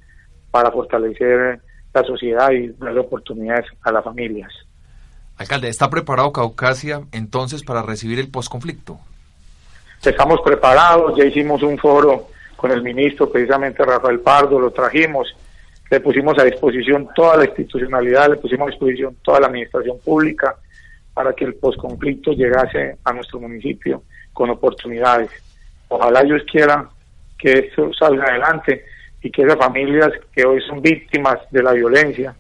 para 0.52 0.72
fortalecer 0.72 1.60
la 1.94 2.04
sociedad 2.04 2.52
y 2.52 2.70
darle 2.70 3.00
oportunidades 3.00 3.66
a 3.82 3.92
las 3.92 4.04
familias. 4.04 4.52
Alcalde, 5.38 5.70
¿está 5.70 5.90
preparado 5.90 6.32
Caucasia 6.32 7.02
entonces 7.12 7.64
para 7.64 7.82
recibir 7.82 8.20
el 8.20 8.30
posconflicto? 8.30 9.00
Estamos 10.04 10.42
preparados, 10.42 11.16
ya 11.18 11.26
hicimos 11.26 11.64
un 11.64 11.78
foro 11.78 12.28
con 12.56 12.72
el 12.72 12.84
ministro, 12.84 13.32
precisamente 13.32 13.84
Rafael 13.84 14.20
Pardo, 14.20 14.60
lo 14.60 14.72
trajimos, 14.72 15.34
le 15.90 16.00
pusimos 16.00 16.38
a 16.40 16.44
disposición 16.44 17.08
toda 17.16 17.38
la 17.38 17.46
institucionalidad, 17.46 18.30
le 18.30 18.38
pusimos 18.38 18.68
a 18.68 18.72
disposición 18.72 19.18
toda 19.22 19.40
la 19.40 19.48
administración 19.48 19.98
pública 20.00 20.56
para 21.14 21.34
que 21.34 21.46
el 21.46 21.56
posconflicto 21.56 22.32
llegase 22.32 22.98
a 23.04 23.14
nuestro 23.14 23.40
municipio 23.40 24.04
con 24.34 24.50
oportunidades. 24.50 25.30
Ojalá 25.96 26.24
Dios 26.24 26.42
quiera 26.52 26.90
que 27.38 27.52
esto 27.52 27.94
salga 27.94 28.24
adelante 28.24 28.84
y 29.22 29.30
que 29.30 29.44
esas 29.44 29.58
familias 29.58 30.10
que 30.36 30.44
hoy 30.44 30.60
son 30.68 30.82
víctimas 30.82 31.38
de 31.52 31.62
la 31.62 31.72
violencia, 31.72 32.36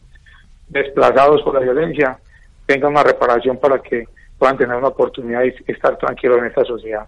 desplazados 0.69 1.43
por 1.43 1.53
la 1.53 1.59
violencia, 1.59 2.17
tengan 2.65 2.93
una 2.93 3.03
reparación 3.03 3.57
para 3.57 3.77
que 3.79 4.07
puedan 4.39 4.57
tener 4.57 4.75
una 4.75 4.87
oportunidad 4.87 5.41
de 5.41 5.55
estar 5.67 5.95
tranquilos 5.99 6.39
en 6.39 6.45
esta 6.45 6.65
sociedad. 6.65 7.07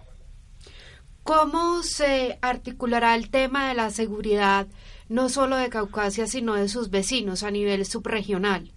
¿Cómo 1.24 1.82
se 1.82 2.38
articulará 2.40 3.16
el 3.16 3.28
tema 3.28 3.68
de 3.68 3.74
la 3.74 3.90
seguridad, 3.90 4.68
no 5.08 5.28
solo 5.28 5.56
de 5.56 5.68
Caucasia, 5.68 6.28
sino 6.28 6.54
de 6.54 6.68
sus 6.68 6.90
vecinos 6.90 7.42
a 7.42 7.50
nivel 7.50 7.84
subregional? 7.86 8.70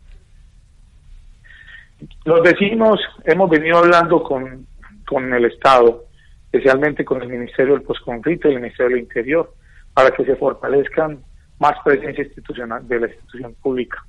Los 2.25 2.41
vecinos 2.41 2.99
hemos 3.25 3.47
venido 3.47 3.77
hablando 3.77 4.23
con, 4.23 4.65
con 5.08 5.32
el 5.32 5.45
Estado, 5.45 6.09
especialmente 6.51 7.05
con 7.05 7.21
el 7.21 7.29
Ministerio 7.29 7.73
del 7.73 7.83
Postconflicto 7.83 8.47
y 8.47 8.55
el 8.55 8.62
Ministerio 8.62 8.95
del 8.95 9.03
Interior, 9.03 9.53
para 9.93 10.09
que 10.12 10.25
se 10.25 10.35
fortalezcan 10.35 11.23
más 11.59 11.75
presencia 11.83 12.23
institucional 12.23 12.88
de 12.88 12.99
la 12.99 13.07
institución 13.07 13.53
pública. 13.62 14.03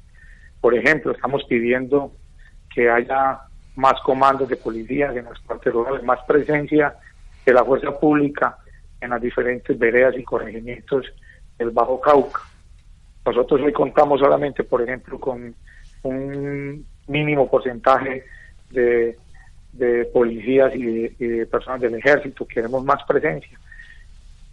Por 0.61 0.75
ejemplo, 0.75 1.13
estamos 1.13 1.45
pidiendo 1.45 2.13
que 2.75 2.89
haya 2.89 3.41
más 3.77 4.01
comandos 4.03 4.49
de 4.49 4.57
policía 4.57 5.13
en 5.13 5.25
las 5.25 5.39
partes 5.41 5.73
rurales, 5.73 6.03
más 6.03 6.21
presencia 6.27 6.95
de 7.45 7.53
la 7.53 7.65
fuerza 7.65 7.99
pública 7.99 8.57
en 9.01 9.11
las 9.11 9.21
diferentes 9.21 9.79
veredas 9.79 10.17
y 10.17 10.23
corregimientos 10.23 11.07
del 11.59 11.71
Bajo 11.71 12.01
Cauca. 12.01 12.41
Nosotros 13.27 13.61
hoy 13.61 13.73
contamos 13.73 14.21
solamente, 14.21 14.65
por 14.65 14.81
ejemplo, 14.81 15.19
con 15.19 15.55
un 16.05 16.87
mínimo 17.07 17.51
porcentaje 17.51 18.25
de, 18.71 19.19
policías 20.13 20.75
y 20.75 21.09
de, 21.09 21.47
personas 21.47 21.81
del 21.81 21.95
ejército, 21.95 22.47
queremos 22.47 22.85
más 22.85 23.03
presencia. 23.05 23.59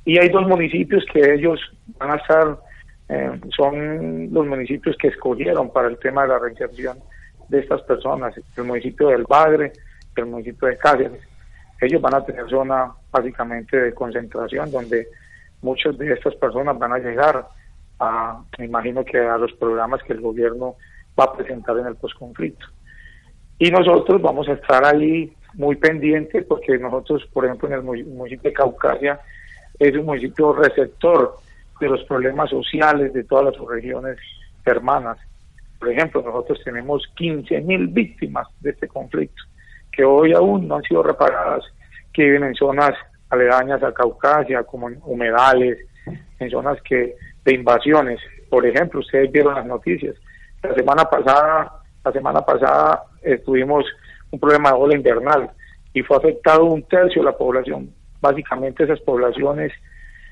Y 0.05 0.17
hay 0.17 0.29
dos 0.29 0.47
municipios 0.47 1.03
que 1.11 1.33
ellos 1.33 1.59
van 1.97 2.11
a 2.11 2.15
estar, 2.15 2.57
eh, 3.09 3.39
son 3.55 4.33
los 4.33 4.47
municipios 4.47 4.95
que 4.97 5.09
escogieron 5.09 5.71
para 5.71 5.87
el 5.87 5.97
tema 5.97 6.23
de 6.23 6.29
la 6.29 6.39
reinserción 6.39 6.97
de 7.49 7.59
estas 7.59 7.81
personas, 7.81 8.33
el 8.55 8.63
municipio 8.63 9.09
del 9.09 9.23
Bagre, 9.23 9.73
el 10.15 10.25
municipio 10.27 10.67
de 10.67 10.77
Cáceres. 10.77 11.21
Ellos 11.81 12.01
van 12.01 12.15
a 12.15 12.25
tener 12.25 12.49
zona 12.49 12.91
básicamente 13.11 13.77
de 13.77 13.93
concentración 13.93 14.71
donde 14.71 15.07
muchas 15.61 15.97
de 15.97 16.13
estas 16.13 16.35
personas 16.35 16.77
van 16.77 16.93
a 16.93 16.99
llegar 16.99 17.47
a, 17.99 18.41
me 18.57 18.65
imagino 18.65 19.03
que 19.03 19.19
a 19.19 19.37
los 19.37 19.53
programas 19.53 20.01
que 20.03 20.13
el 20.13 20.21
gobierno 20.21 20.75
va 21.19 21.25
a 21.25 21.33
presentar 21.35 21.77
en 21.77 21.87
el 21.87 21.95
posconflicto. 21.95 22.65
Y 23.59 23.71
nosotros 23.71 24.21
vamos 24.21 24.47
a 24.49 24.53
estar 24.53 24.85
ahí 24.85 25.33
muy 25.53 25.75
pendientes 25.75 26.45
porque 26.45 26.77
nosotros, 26.77 27.27
por 27.33 27.45
ejemplo, 27.45 27.67
en 27.67 27.73
el 27.75 27.81
municipio 27.81 28.49
de 28.49 28.53
Caucasia, 28.53 29.19
es 29.79 29.95
un 29.95 30.05
municipio 30.05 30.53
receptor 30.53 31.37
de 31.79 31.89
los 31.89 32.03
problemas 32.03 32.49
sociales 32.49 33.13
de 33.13 33.23
todas 33.23 33.45
las 33.45 33.67
regiones 33.67 34.17
hermanas. 34.65 35.17
Por 35.79 35.91
ejemplo, 35.91 36.21
nosotros 36.21 36.59
tenemos 36.63 37.03
15.000 37.17 37.93
víctimas 37.93 38.47
de 38.61 38.71
este 38.71 38.87
conflicto 38.87 39.43
que 39.91 40.03
hoy 40.03 40.31
aún 40.33 40.67
no 40.67 40.75
han 40.75 40.83
sido 40.83 41.01
reparadas, 41.01 41.63
que 42.13 42.23
viven 42.23 42.43
en 42.43 42.53
zonas 42.53 42.91
aledañas 43.29 43.81
a 43.81 43.93
Caucasia, 43.93 44.63
como 44.63 44.89
en 44.89 44.99
humedales, 45.03 45.79
en 46.39 46.49
zonas 46.51 46.79
que 46.83 47.15
de 47.43 47.53
invasiones. 47.53 48.19
Por 48.47 48.65
ejemplo, 48.65 48.99
ustedes 48.99 49.31
vieron 49.31 49.55
las 49.55 49.65
noticias. 49.65 50.15
La 50.61 50.75
semana 50.75 51.05
pasada, 51.05 51.81
la 52.05 52.11
semana 52.11 52.41
pasada 52.41 53.03
tuvimos 53.45 53.85
un 54.31 54.39
problema 54.39 54.71
de 54.71 54.75
ola 54.75 54.95
invernal 54.95 55.49
y 55.93 56.01
fue 56.01 56.17
afectado 56.17 56.65
un 56.65 56.83
tercio 56.83 57.21
de 57.21 57.31
la 57.31 57.37
población. 57.37 57.89
Básicamente 58.21 58.83
esas 58.83 58.99
poblaciones 59.01 59.71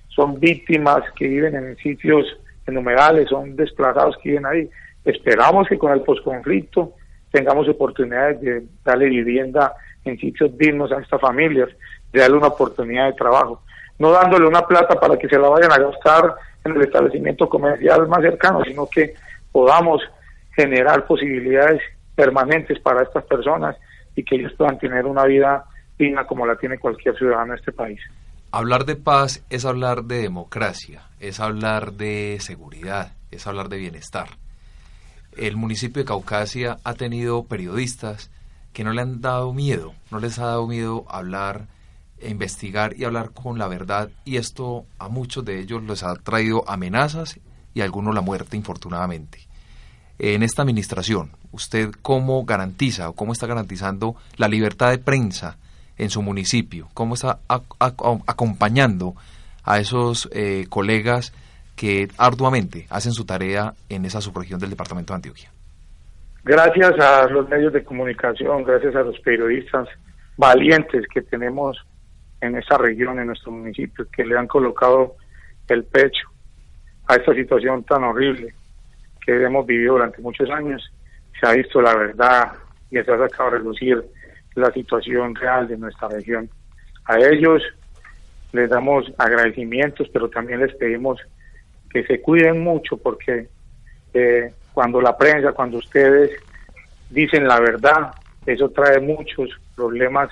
son 0.09 0.39
víctimas 0.39 1.03
que 1.15 1.27
viven 1.27 1.55
en 1.55 1.75
sitios 1.77 2.25
en 2.67 2.77
humedales, 2.77 3.29
son 3.29 3.55
desplazados 3.55 4.17
que 4.21 4.29
viven 4.29 4.45
ahí. 4.45 4.69
Esperamos 5.03 5.67
que 5.67 5.77
con 5.77 5.91
el 5.91 6.01
posconflicto 6.01 6.93
tengamos 7.31 7.67
oportunidades 7.67 8.41
de 8.41 8.63
darle 8.83 9.07
vivienda 9.07 9.73
en 10.03 10.17
sitios 10.17 10.57
dignos 10.57 10.91
a 10.91 11.01
estas 11.01 11.19
familias, 11.19 11.69
de 12.11 12.19
darle 12.19 12.37
una 12.37 12.47
oportunidad 12.47 13.07
de 13.07 13.13
trabajo, 13.13 13.61
no 13.99 14.11
dándole 14.11 14.47
una 14.47 14.65
plata 14.65 14.99
para 14.99 15.17
que 15.17 15.27
se 15.27 15.37
la 15.37 15.49
vayan 15.49 15.71
a 15.71 15.79
gastar 15.79 16.35
en 16.63 16.75
el 16.75 16.81
establecimiento 16.81 17.47
comercial 17.49 18.07
más 18.07 18.21
cercano, 18.21 18.63
sino 18.63 18.87
que 18.87 19.15
podamos 19.51 20.01
generar 20.55 21.05
posibilidades 21.05 21.81
permanentes 22.15 22.79
para 22.79 23.03
estas 23.03 23.25
personas 23.25 23.75
y 24.15 24.23
que 24.23 24.35
ellos 24.35 24.53
puedan 24.57 24.77
tener 24.79 25.05
una 25.05 25.25
vida 25.25 25.65
digna 25.97 26.25
como 26.25 26.45
la 26.45 26.55
tiene 26.55 26.79
cualquier 26.79 27.17
ciudadano 27.17 27.53
de 27.53 27.59
este 27.59 27.71
país. 27.71 27.99
Hablar 28.51 28.85
de 28.85 28.95
paz 28.95 29.43
es 29.49 29.65
hablar 29.65 30.03
de 30.03 30.21
democracia, 30.21 31.01
es 31.19 31.39
hablar 31.39 31.93
de 31.93 32.37
seguridad, 32.39 33.11
es 33.31 33.47
hablar 33.47 33.69
de 33.69 33.77
bienestar 33.77 34.27
el 35.37 35.57
municipio 35.57 36.01
de 36.01 36.07
Caucasia 36.07 36.77
ha 36.83 36.93
tenido 36.93 37.43
periodistas 37.43 38.31
que 38.73 38.83
no 38.83 38.93
le 38.93 39.01
han 39.01 39.21
dado 39.21 39.53
miedo, 39.53 39.93
no 40.11 40.19
les 40.19 40.39
ha 40.39 40.45
dado 40.45 40.67
miedo 40.67 41.05
hablar, 41.09 41.67
e 42.17 42.29
investigar 42.29 42.95
y 42.97 43.03
hablar 43.03 43.31
con 43.31 43.59
la 43.59 43.67
verdad 43.67 44.09
y 44.23 44.37
esto 44.37 44.85
a 44.99 45.09
muchos 45.09 45.43
de 45.43 45.59
ellos 45.59 45.83
les 45.83 46.01
ha 46.01 46.15
traído 46.15 46.63
amenazas 46.67 47.39
y 47.73 47.81
a 47.81 47.83
algunos 47.83 48.15
la 48.15 48.21
muerte 48.21 48.55
infortunadamente. 48.55 49.39
En 50.19 50.43
esta 50.43 50.61
administración, 50.61 51.31
¿usted 51.51 51.89
cómo 52.01 52.45
garantiza 52.45 53.09
o 53.09 53.13
cómo 53.13 53.33
está 53.33 53.47
garantizando 53.47 54.15
la 54.37 54.47
libertad 54.47 54.91
de 54.91 54.97
prensa 54.97 55.57
en 55.97 56.09
su 56.09 56.21
municipio? 56.21 56.87
¿Cómo 56.93 57.15
está 57.15 57.39
acompañando 57.49 59.15
a 59.63 59.79
esos 59.79 60.29
eh, 60.31 60.67
colegas 60.69 61.33
que 61.75 62.07
arduamente 62.17 62.87
hacen 62.89 63.11
su 63.11 63.25
tarea 63.25 63.73
en 63.89 64.05
esa 64.05 64.21
subregión 64.21 64.59
del 64.59 64.69
departamento 64.69 65.13
de 65.13 65.15
Antioquia? 65.15 65.51
Gracias 66.43 66.93
a 66.99 67.27
los 67.27 67.49
medios 67.49 67.73
de 67.73 67.83
comunicación, 67.83 68.63
gracias 68.63 68.95
a 68.95 69.01
los 69.01 69.19
periodistas 69.21 69.87
valientes 70.37 71.05
que 71.13 71.21
tenemos 71.23 71.77
en 72.39 72.55
esa 72.55 72.77
región, 72.77 73.19
en 73.19 73.27
nuestro 73.27 73.51
municipio, 73.51 74.05
que 74.15 74.23
le 74.23 74.37
han 74.37 74.47
colocado 74.47 75.15
el 75.67 75.83
pecho 75.85 76.29
a 77.07 77.15
esta 77.15 77.33
situación 77.33 77.83
tan 77.83 78.03
horrible 78.03 78.53
que 79.25 79.43
hemos 79.43 79.65
vivido 79.65 79.93
durante 79.93 80.21
muchos 80.21 80.49
años, 80.49 80.91
se 81.39 81.47
ha 81.47 81.53
visto 81.53 81.81
la 81.81 81.95
verdad 81.95 82.53
y 82.91 82.95
se 82.95 83.11
ha 83.11 83.17
sacado 83.17 83.49
a 83.49 83.51
relucir 83.51 84.03
la 84.55 84.71
situación 84.71 85.35
real 85.35 85.67
de 85.67 85.77
nuestra 85.77 86.07
región. 86.07 86.49
A 87.05 87.17
ellos 87.19 87.61
les 88.53 88.69
damos 88.69 89.11
agradecimientos, 89.17 90.07
pero 90.13 90.29
también 90.29 90.61
les 90.61 90.73
pedimos 90.75 91.19
que 91.89 92.03
se 92.03 92.21
cuiden 92.21 92.63
mucho 92.63 92.97
porque 92.97 93.47
eh, 94.13 94.53
cuando 94.73 95.01
la 95.01 95.17
prensa, 95.17 95.51
cuando 95.51 95.77
ustedes 95.77 96.31
dicen 97.09 97.47
la 97.47 97.59
verdad, 97.59 98.11
eso 98.45 98.69
trae 98.69 98.99
muchos 98.99 99.49
problemas 99.75 100.29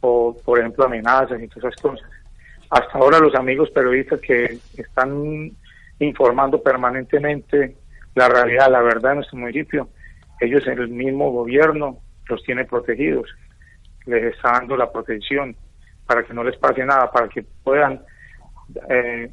o, 0.00 0.36
por 0.44 0.58
ejemplo, 0.58 0.84
amenazas 0.84 1.40
y 1.40 1.48
todas 1.48 1.72
esas 1.72 1.82
cosas. 1.82 2.10
Hasta 2.70 2.98
ahora 2.98 3.18
los 3.18 3.34
amigos 3.34 3.70
periodistas 3.70 4.20
que 4.20 4.58
están 4.76 5.50
informando 5.98 6.62
permanentemente 6.62 7.76
la 8.14 8.28
realidad, 8.28 8.70
la 8.70 8.82
verdad 8.82 9.10
de 9.10 9.16
nuestro 9.16 9.38
municipio, 9.38 9.88
ellos 10.40 10.66
en 10.66 10.78
el 10.78 10.88
mismo 10.88 11.30
gobierno 11.30 11.98
los 12.28 12.42
tiene 12.42 12.64
protegidos, 12.64 13.28
les 14.06 14.34
está 14.34 14.52
dando 14.52 14.76
la 14.76 14.90
protección 14.90 15.56
para 16.06 16.24
que 16.24 16.34
no 16.34 16.42
les 16.42 16.56
pase 16.56 16.84
nada, 16.84 17.10
para 17.10 17.28
que 17.28 17.42
puedan 17.42 18.02
eh, 18.88 19.30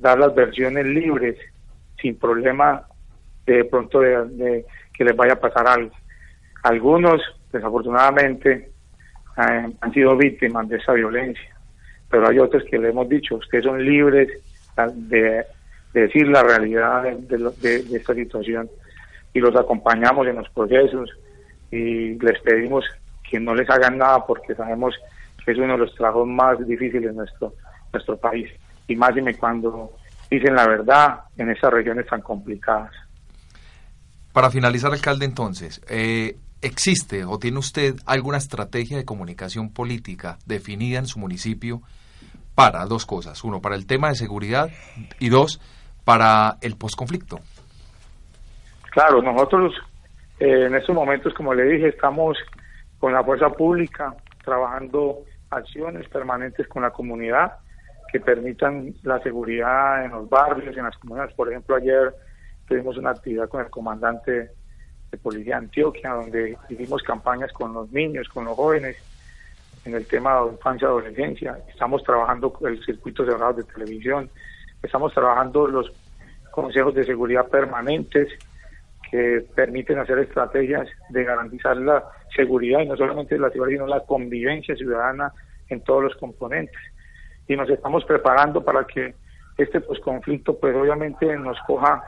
dar 0.00 0.18
las 0.18 0.34
versiones 0.34 0.86
libres 0.86 1.36
sin 2.00 2.18
problema 2.18 2.86
de 3.46 3.64
pronto 3.64 4.00
de, 4.00 4.64
que 4.92 5.04
les 5.04 5.14
vaya 5.14 5.34
a 5.34 5.40
pasar 5.40 5.68
algo. 5.68 5.92
Algunos, 6.62 7.22
desafortunadamente, 7.52 8.72
eh, 9.38 9.72
han 9.80 9.92
sido 9.92 10.16
víctimas 10.16 10.68
de 10.68 10.78
esa 10.78 10.92
violencia, 10.94 11.56
pero 12.10 12.28
hay 12.28 12.38
otros 12.38 12.64
que 12.64 12.78
le 12.78 12.88
hemos 12.88 13.08
dicho, 13.08 13.36
ustedes 13.36 13.64
son 13.64 13.84
libres 13.84 14.28
de, 14.94 15.44
decir 16.02 16.28
la 16.28 16.42
realidad 16.42 17.02
de, 17.02 17.76
esta 17.92 18.14
situación 18.14 18.68
y 19.32 19.40
los 19.40 19.54
acompañamos 19.56 20.26
en 20.26 20.36
los 20.36 20.48
procesos 20.50 21.10
y 21.70 22.18
les 22.18 22.40
pedimos 22.42 22.84
que 23.28 23.40
no 23.40 23.54
les 23.54 23.68
hagan 23.68 23.98
nada 23.98 24.24
porque 24.26 24.54
sabemos 24.54 24.94
que 25.44 25.52
es 25.52 25.58
uno 25.58 25.72
de 25.72 25.78
los 25.78 25.94
trabajos 25.94 26.26
más 26.26 26.58
difíciles 26.66 27.10
de 27.10 27.12
nuestro, 27.12 27.54
nuestro 27.92 28.16
país 28.16 28.50
y 28.88 28.96
más 28.96 29.14
dime 29.14 29.34
cuando 29.34 29.92
dicen 30.30 30.54
la 30.54 30.66
verdad 30.66 31.20
en 31.36 31.50
esas 31.50 31.72
regiones 31.72 32.06
tan 32.06 32.20
complicadas. 32.20 32.92
Para 34.32 34.50
finalizar, 34.50 34.92
alcalde, 34.92 35.24
entonces, 35.24 35.80
eh, 35.88 36.36
¿existe 36.60 37.24
o 37.24 37.38
tiene 37.38 37.58
usted 37.58 37.96
alguna 38.04 38.36
estrategia 38.36 38.98
de 38.98 39.04
comunicación 39.04 39.70
política 39.70 40.38
definida 40.44 40.98
en 40.98 41.06
su 41.06 41.18
municipio 41.18 41.80
para 42.54 42.84
dos 42.84 43.06
cosas? 43.06 43.42
Uno, 43.44 43.62
para 43.62 43.76
el 43.76 43.86
tema 43.86 44.10
de 44.10 44.14
seguridad 44.14 44.70
y 45.18 45.30
dos, 45.30 45.60
para 46.06 46.56
el 46.60 46.76
posconflicto. 46.76 47.40
Claro, 48.92 49.20
nosotros 49.20 49.74
eh, 50.38 50.66
en 50.66 50.76
estos 50.76 50.94
momentos, 50.94 51.34
como 51.34 51.52
le 51.52 51.64
dije, 51.64 51.88
estamos 51.88 52.38
con 53.00 53.12
la 53.12 53.24
fuerza 53.24 53.50
pública 53.50 54.14
trabajando 54.44 55.18
acciones 55.50 56.08
permanentes 56.08 56.68
con 56.68 56.82
la 56.82 56.90
comunidad 56.90 57.54
que 58.12 58.20
permitan 58.20 58.94
la 59.02 59.20
seguridad 59.20 60.04
en 60.04 60.12
los 60.12 60.30
barrios, 60.30 60.76
en 60.76 60.84
las 60.84 60.96
comunidades. 60.96 61.34
Por 61.34 61.50
ejemplo, 61.50 61.74
ayer 61.74 62.14
tuvimos 62.68 62.96
una 62.96 63.10
actividad 63.10 63.48
con 63.48 63.62
el 63.62 63.70
comandante 63.70 64.50
de 65.10 65.18
Policía 65.18 65.56
de 65.56 65.66
Antioquia, 65.66 66.12
donde 66.12 66.56
hicimos 66.68 67.02
campañas 67.02 67.52
con 67.52 67.72
los 67.72 67.90
niños, 67.90 68.28
con 68.28 68.44
los 68.44 68.54
jóvenes, 68.54 68.96
en 69.84 69.96
el 69.96 70.06
tema 70.06 70.40
de 70.40 70.52
infancia 70.52 70.86
y 70.86 70.88
adolescencia. 70.88 71.58
Estamos 71.68 72.04
trabajando 72.04 72.56
el 72.64 72.84
circuito 72.84 73.24
cerrado 73.24 73.54
de 73.54 73.64
televisión, 73.64 74.30
estamos 74.82 75.12
trabajando 75.12 75.66
los 75.66 75.92
consejos 76.50 76.94
de 76.94 77.04
seguridad 77.04 77.48
permanentes 77.48 78.28
que 79.10 79.44
permiten 79.54 79.98
hacer 79.98 80.18
estrategias 80.18 80.88
de 81.10 81.24
garantizar 81.24 81.76
la 81.76 82.04
seguridad 82.34 82.80
y 82.80 82.86
no 82.86 82.96
solamente 82.96 83.38
la 83.38 83.50
seguridad, 83.50 83.78
sino 83.78 83.86
la 83.86 84.00
convivencia 84.00 84.74
ciudadana 84.74 85.32
en 85.68 85.80
todos 85.82 86.02
los 86.02 86.16
componentes 86.16 86.80
y 87.48 87.56
nos 87.56 87.68
estamos 87.70 88.04
preparando 88.04 88.64
para 88.64 88.84
que 88.84 89.14
este 89.56 89.80
pues 89.80 90.00
conflicto 90.00 90.58
pues 90.58 90.74
obviamente 90.74 91.36
nos 91.36 91.58
coja 91.66 92.02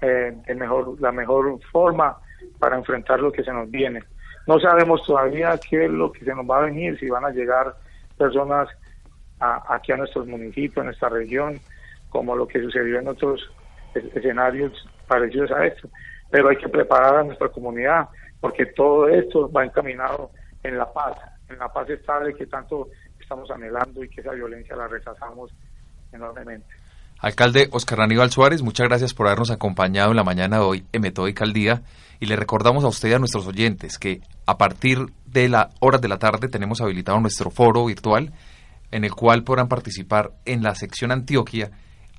eh, 0.00 0.36
mejor, 0.56 1.00
la 1.00 1.12
mejor 1.12 1.58
forma 1.70 2.16
para 2.58 2.76
enfrentar 2.76 3.20
lo 3.20 3.30
que 3.30 3.44
se 3.44 3.52
nos 3.52 3.70
viene. 3.70 4.02
No 4.46 4.58
sabemos 4.58 5.04
todavía 5.06 5.58
qué 5.68 5.84
es 5.84 5.90
lo 5.90 6.10
que 6.10 6.24
se 6.24 6.34
nos 6.34 6.48
va 6.48 6.58
a 6.58 6.62
venir, 6.62 6.98
si 6.98 7.08
van 7.08 7.24
a 7.24 7.30
llegar 7.30 7.74
personas 8.16 8.68
aquí 9.38 9.92
a 9.92 9.96
nuestros 9.96 10.26
municipios, 10.26 10.78
en 10.78 10.86
nuestra 10.86 11.08
región, 11.08 11.58
como 12.10 12.36
lo 12.36 12.46
que 12.46 12.60
sucedió 12.60 12.98
en 12.98 13.08
otros 13.08 13.40
escenarios 13.94 14.72
parecidos 15.06 15.50
a 15.52 15.66
esto. 15.66 15.88
Pero 16.30 16.48
hay 16.48 16.56
que 16.56 16.68
preparar 16.68 17.16
a 17.16 17.24
nuestra 17.24 17.48
comunidad, 17.48 18.08
porque 18.40 18.66
todo 18.66 19.08
esto 19.08 19.50
va 19.50 19.64
encaminado 19.64 20.30
en 20.62 20.76
la 20.76 20.92
paz, 20.92 21.16
en 21.48 21.58
la 21.58 21.72
paz 21.72 21.88
estable 21.88 22.34
que 22.34 22.46
tanto 22.46 22.88
estamos 23.18 23.50
anhelando 23.50 24.04
y 24.04 24.08
que 24.08 24.20
esa 24.20 24.32
violencia 24.32 24.76
la 24.76 24.88
rechazamos 24.88 25.50
enormemente. 26.12 26.66
Alcalde 27.20 27.68
Oscar 27.72 28.00
Aníbal 28.00 28.30
Suárez, 28.30 28.62
muchas 28.62 28.88
gracias 28.88 29.12
por 29.12 29.26
habernos 29.26 29.50
acompañado 29.50 30.10
en 30.10 30.16
la 30.16 30.24
mañana 30.24 30.56
de 30.58 30.64
hoy 30.64 30.84
en 30.92 31.02
Metódica 31.02 31.44
al 31.44 31.52
Día 31.52 31.82
y 32.18 32.26
le 32.26 32.36
recordamos 32.36 32.82
a 32.84 32.88
usted 32.88 33.10
y 33.10 33.12
a 33.12 33.18
nuestros 33.18 33.46
oyentes 33.46 33.98
que 33.98 34.20
a 34.46 34.56
partir 34.56 34.98
de 35.26 35.48
las 35.48 35.66
horas 35.80 36.00
de 36.00 36.08
la 36.08 36.18
tarde 36.18 36.48
tenemos 36.48 36.80
habilitado 36.80 37.20
nuestro 37.20 37.50
foro 37.50 37.84
virtual 37.84 38.32
en 38.90 39.04
el 39.04 39.14
cual 39.14 39.44
podrán 39.44 39.68
participar 39.68 40.32
en 40.46 40.62
la 40.62 40.74
sección 40.74 41.12
Antioquia 41.12 41.70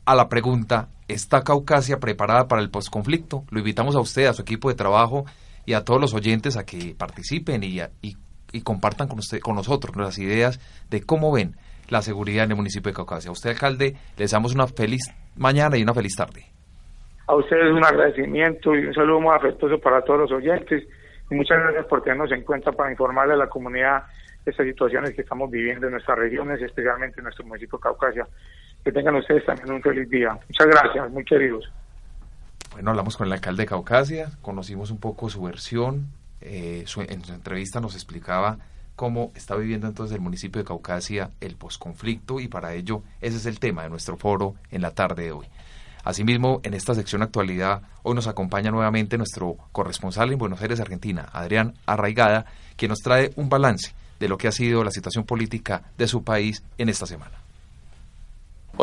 a 0.06 0.16
la 0.16 0.30
pregunta 0.30 0.90
¿Está 1.08 1.44
Caucasia 1.44 2.00
preparada 2.00 2.48
para 2.48 2.62
el 2.62 2.70
posconflicto? 2.70 3.44
Lo 3.50 3.60
invitamos 3.60 3.96
a 3.96 4.00
usted, 4.00 4.28
a 4.28 4.34
su 4.34 4.44
equipo 4.44 4.70
de 4.70 4.76
trabajo 4.76 5.26
y 5.66 5.74
a 5.74 5.84
todos 5.84 6.00
los 6.00 6.14
oyentes 6.14 6.56
a 6.56 6.66
que 6.66 6.96
participen 6.98 7.64
y, 7.64 7.82
y 8.02 8.16
y 8.52 8.62
compartan 8.62 9.08
con 9.08 9.20
usted, 9.20 9.40
con 9.40 9.56
nosotros 9.56 9.96
las 9.96 10.18
ideas 10.20 10.60
de 10.90 11.02
cómo 11.02 11.32
ven 11.32 11.56
la 11.90 12.02
seguridad 12.02 12.46
en 12.46 12.52
el 12.52 12.58
municipio 12.58 12.92
de 12.92 12.96
Caucasia. 12.96 13.30
A 13.30 13.34
usted, 13.34 13.52
alcalde, 13.52 13.96
les 14.18 14.32
damos 14.32 14.56
una 14.56 14.68
feliz 14.68 15.02
mañana 15.36 15.78
y 15.78 15.84
una 15.84 15.94
feliz 15.94 16.16
tarde. 16.16 16.46
A 17.28 17.36
ustedes 17.36 17.72
un 17.72 17.84
agradecimiento 17.84 18.76
y 18.76 18.86
un 18.86 18.94
saludo 18.94 19.22
muy 19.22 19.36
afectuoso 19.36 19.80
para 19.80 20.02
todos 20.02 20.22
los 20.22 20.32
oyentes 20.32 20.84
y 21.30 21.36
muchas 21.36 21.60
gracias 21.60 21.86
por 21.86 22.02
tenernos 22.04 22.32
en 22.32 22.44
cuenta 22.44 22.72
para 22.72 22.92
informarle 22.92 23.34
a 23.34 23.38
la 23.38 23.48
comunidad 23.48 24.04
de 24.44 24.52
estas 24.52 24.66
situaciones 24.66 25.14
que 25.14 25.22
estamos 25.22 25.50
viviendo 25.50 25.88
en 25.88 25.94
nuestras 25.94 26.18
regiones, 26.18 26.62
especialmente 26.62 27.20
en 27.20 27.26
nuestro 27.26 27.46
municipio 27.46 27.78
de 27.78 27.84
Caucasia. 27.84 28.28
Que 28.84 28.92
tengan 28.92 29.16
ustedes 29.16 29.46
también 29.46 29.72
un 29.72 29.82
feliz 29.82 30.10
día. 30.10 30.38
Muchas 30.48 30.68
gracias, 30.68 31.12
muy 31.12 31.24
queridos. 31.24 31.72
Bueno, 32.74 32.92
hablamos 32.92 33.18
con 33.18 33.28
el 33.28 33.34
alcalde 33.34 33.64
de 33.64 33.68
Caucasia, 33.68 34.32
conocimos 34.42 34.92
un 34.92 35.00
poco 35.00 35.30
su 35.30 35.42
versión, 35.42 36.08
eh, 36.40 36.86
en 36.86 37.24
su 37.24 37.34
entrevista 37.34 37.82
nos 37.82 37.96
explicaba 37.96 38.58
cómo 38.96 39.32
está 39.36 39.56
viviendo 39.56 39.88
entonces 39.88 40.16
el 40.16 40.22
municipio 40.22 40.62
de 40.62 40.68
Caucasia 40.68 41.32
el 41.42 41.56
posconflicto 41.56 42.40
y 42.40 42.48
para 42.48 42.74
ello 42.74 43.04
ese 43.20 43.38
es 43.38 43.46
el 43.46 43.60
tema 43.60 43.84
de 43.84 43.90
nuestro 43.90 44.18
foro 44.18 44.56
en 44.72 44.82
la 44.82 44.92
tarde 44.92 45.24
de 45.24 45.32
hoy. 45.32 45.48
Asimismo, 46.04 46.62
en 46.64 46.74
esta 46.74 46.96
sección 46.96 47.22
actualidad, 47.22 47.84
hoy 48.02 48.16
nos 48.16 48.28
acompaña 48.28 48.72
nuevamente 48.72 49.18
nuestro 49.18 49.58
corresponsal 49.72 50.32
en 50.32 50.40
Buenos 50.40 50.62
Aires, 50.62 50.80
Argentina, 50.80 51.30
Adrián 51.32 51.76
Arraigada, 51.86 52.46
quien 52.76 52.90
nos 52.90 53.00
trae 53.00 53.32
un 53.36 53.50
balance 53.50 53.94
de 54.20 54.28
lo 54.28 54.38
que 54.38 54.48
ha 54.48 54.52
sido 54.52 54.84
la 54.84 54.92
situación 54.92 55.26
política 55.26 55.84
de 55.98 56.08
su 56.08 56.24
país 56.24 56.64
en 56.78 56.90
esta 56.90 57.06
semana. 57.06 57.41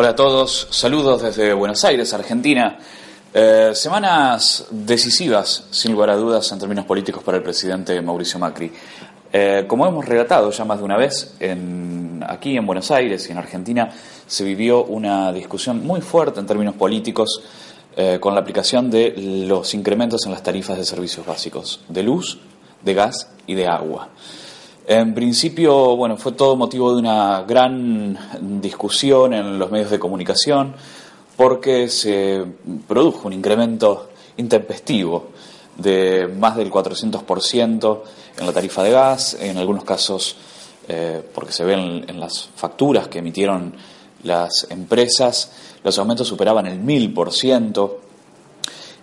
Hola 0.01 0.11
a 0.11 0.15
todos, 0.15 0.69
saludos 0.71 1.23
desde 1.23 1.53
Buenos 1.53 1.85
Aires, 1.85 2.15
Argentina. 2.15 2.79
Eh, 3.35 3.73
semanas 3.75 4.69
decisivas, 4.71 5.65
sin 5.73 5.91
lugar 5.91 6.11
a 6.11 6.15
dudas, 6.15 6.53
en 6.53 6.61
términos 6.61 6.85
políticos 6.85 7.21
para 7.25 7.39
el 7.39 7.43
presidente 7.43 8.01
Mauricio 8.01 8.39
Macri. 8.39 8.71
Eh, 9.33 9.65
como 9.67 9.85
hemos 9.89 10.05
relatado 10.05 10.53
ya 10.53 10.65
más 10.65 10.79
de 10.79 10.85
una 10.85 10.97
vez, 10.97 11.35
en, 11.41 12.25
aquí 12.25 12.57
en 12.57 12.65
Buenos 12.65 12.93
Aires 12.93 13.29
y 13.29 13.33
en 13.33 13.39
Argentina 13.39 13.91
se 14.25 14.45
vivió 14.45 14.85
una 14.85 15.33
discusión 15.33 15.85
muy 15.85 16.01
fuerte 16.01 16.39
en 16.39 16.47
términos 16.47 16.77
políticos 16.77 17.43
eh, 17.97 18.19
con 18.21 18.37
la 18.37 18.43
aplicación 18.43 18.93
de 18.93 19.15
los 19.49 19.75
incrementos 19.75 20.25
en 20.27 20.31
las 20.31 20.45
tarifas 20.45 20.79
de 20.79 20.85
servicios 20.85 21.27
básicos, 21.27 21.81
de 21.89 22.05
luz, 22.05 22.39
de 22.85 22.95
gas 22.95 23.33
y 23.49 23.57
de 23.57 23.67
agua. 23.67 24.11
En 24.91 25.13
principio, 25.13 25.97
bueno, 25.97 26.17
fue 26.17 26.33
todo 26.33 26.57
motivo 26.57 26.95
de 26.95 27.01
una 27.01 27.43
gran 27.43 28.19
discusión 28.59 29.35
en 29.35 29.59
los 29.59 29.71
medios 29.71 29.91
de 29.91 29.99
comunicación, 29.99 30.73
porque 31.37 31.91
se 31.91 32.43
produjo 32.87 33.29
un 33.29 33.35
incremento 33.35 34.09
intempestivo 34.39 35.27
de 35.77 36.27
más 36.35 36.57
del 36.57 36.71
400% 36.71 38.01
en 38.39 38.47
la 38.47 38.53
tarifa 38.55 38.83
de 38.83 38.91
gas, 38.91 39.37
en 39.39 39.59
algunos 39.59 39.85
casos, 39.85 40.37
eh, 40.89 41.23
porque 41.35 41.53
se 41.53 41.65
ven 41.65 42.07
en 42.09 42.19
las 42.19 42.49
facturas 42.57 43.09
que 43.09 43.19
emitieron 43.19 43.75
las 44.23 44.69
empresas, 44.71 45.53
los 45.85 45.99
aumentos 45.99 46.27
superaban 46.27 46.65
el 46.65 46.81
1000%. 46.81 47.91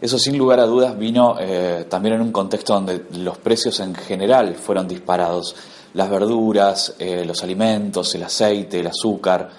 Eso 0.02 0.18
sin 0.18 0.36
lugar 0.36 0.60
a 0.60 0.66
dudas 0.66 0.98
vino 0.98 1.38
eh, 1.40 1.86
también 1.88 2.16
en 2.16 2.22
un 2.22 2.32
contexto 2.32 2.74
donde 2.74 3.06
los 3.20 3.38
precios 3.38 3.80
en 3.82 3.94
general 3.94 4.56
fueron 4.56 4.88
disparados. 4.88 5.56
Las 5.96 6.10
verduras, 6.10 6.96
eh, 7.00 7.26
los 7.26 7.42
alimentos, 7.44 8.14
el 8.16 8.24
aceite, 8.24 8.80
el 8.80 8.88
azúcar, 8.88 9.50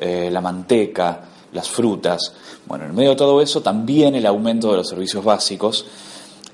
la 0.00 0.40
manteca, 0.40 1.20
las 1.52 1.68
frutas. 1.68 2.32
Bueno, 2.66 2.84
en 2.84 2.94
medio 2.94 3.10
de 3.10 3.16
todo 3.16 3.40
eso 3.40 3.60
también 3.60 4.14
el 4.14 4.26
aumento 4.26 4.70
de 4.70 4.78
los 4.78 4.88
servicios 4.88 5.24
básicos. 5.24 5.84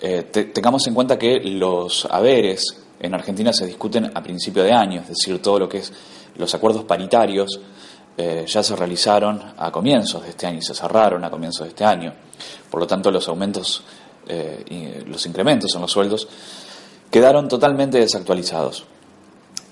Eh, 0.01 0.25
tengamos 0.53 0.87
en 0.87 0.95
cuenta 0.95 1.19
que 1.19 1.41
los 1.41 2.07
haberes 2.11 2.65
en 3.01 3.15
Argentina 3.15 3.53
se 3.53 3.67
discuten 3.67 4.11
a 4.15 4.23
principio 4.23 4.63
de 4.63 4.73
año, 4.73 5.01
es 5.01 5.09
decir, 5.09 5.41
todo 5.41 5.59
lo 5.59 5.69
que 5.69 5.79
es 5.79 5.93
los 6.37 6.55
acuerdos 6.55 6.85
paritarios 6.85 7.61
eh, 8.17 8.45
ya 8.47 8.63
se 8.63 8.77
realizaron 8.77 9.43
a 9.57 9.71
comienzos 9.71 10.23
de 10.23 10.31
este 10.31 10.47
año 10.47 10.59
y 10.59 10.63
se 10.63 10.75
cerraron 10.75 11.25
a 11.25 11.31
comienzos 11.31 11.65
de 11.65 11.69
este 11.71 11.85
año. 11.85 12.13
Por 12.71 12.81
lo 12.81 12.87
tanto, 12.87 13.11
los 13.11 13.27
aumentos, 13.29 13.83
eh, 14.29 14.65
y 14.69 15.09
los 15.09 15.25
incrementos 15.27 15.75
en 15.75 15.81
los 15.81 15.93
sueldos 15.93 16.29
quedaron 17.11 17.49
totalmente 17.49 17.99
desactualizados. 17.99 18.85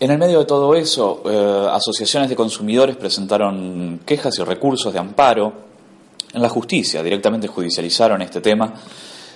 En 0.01 0.11
el 0.11 0.19
medio 0.19 0.41
de 0.41 0.45
todo 0.45 0.75
eso, 0.75 1.23
eh, 1.25 1.69
asociaciones 1.71 2.29
de 2.29 2.35
consumidores 2.35 2.97
presentaron 2.97 4.01
quejas 4.05 4.37
y 4.39 4.43
recursos 4.43 4.93
de 4.93 4.99
amparo 4.99 5.53
en 6.33 6.43
la 6.43 6.49
justicia, 6.49 7.01
directamente 7.03 7.47
judicializaron 7.47 8.21
este 8.21 8.41
tema. 8.41 8.75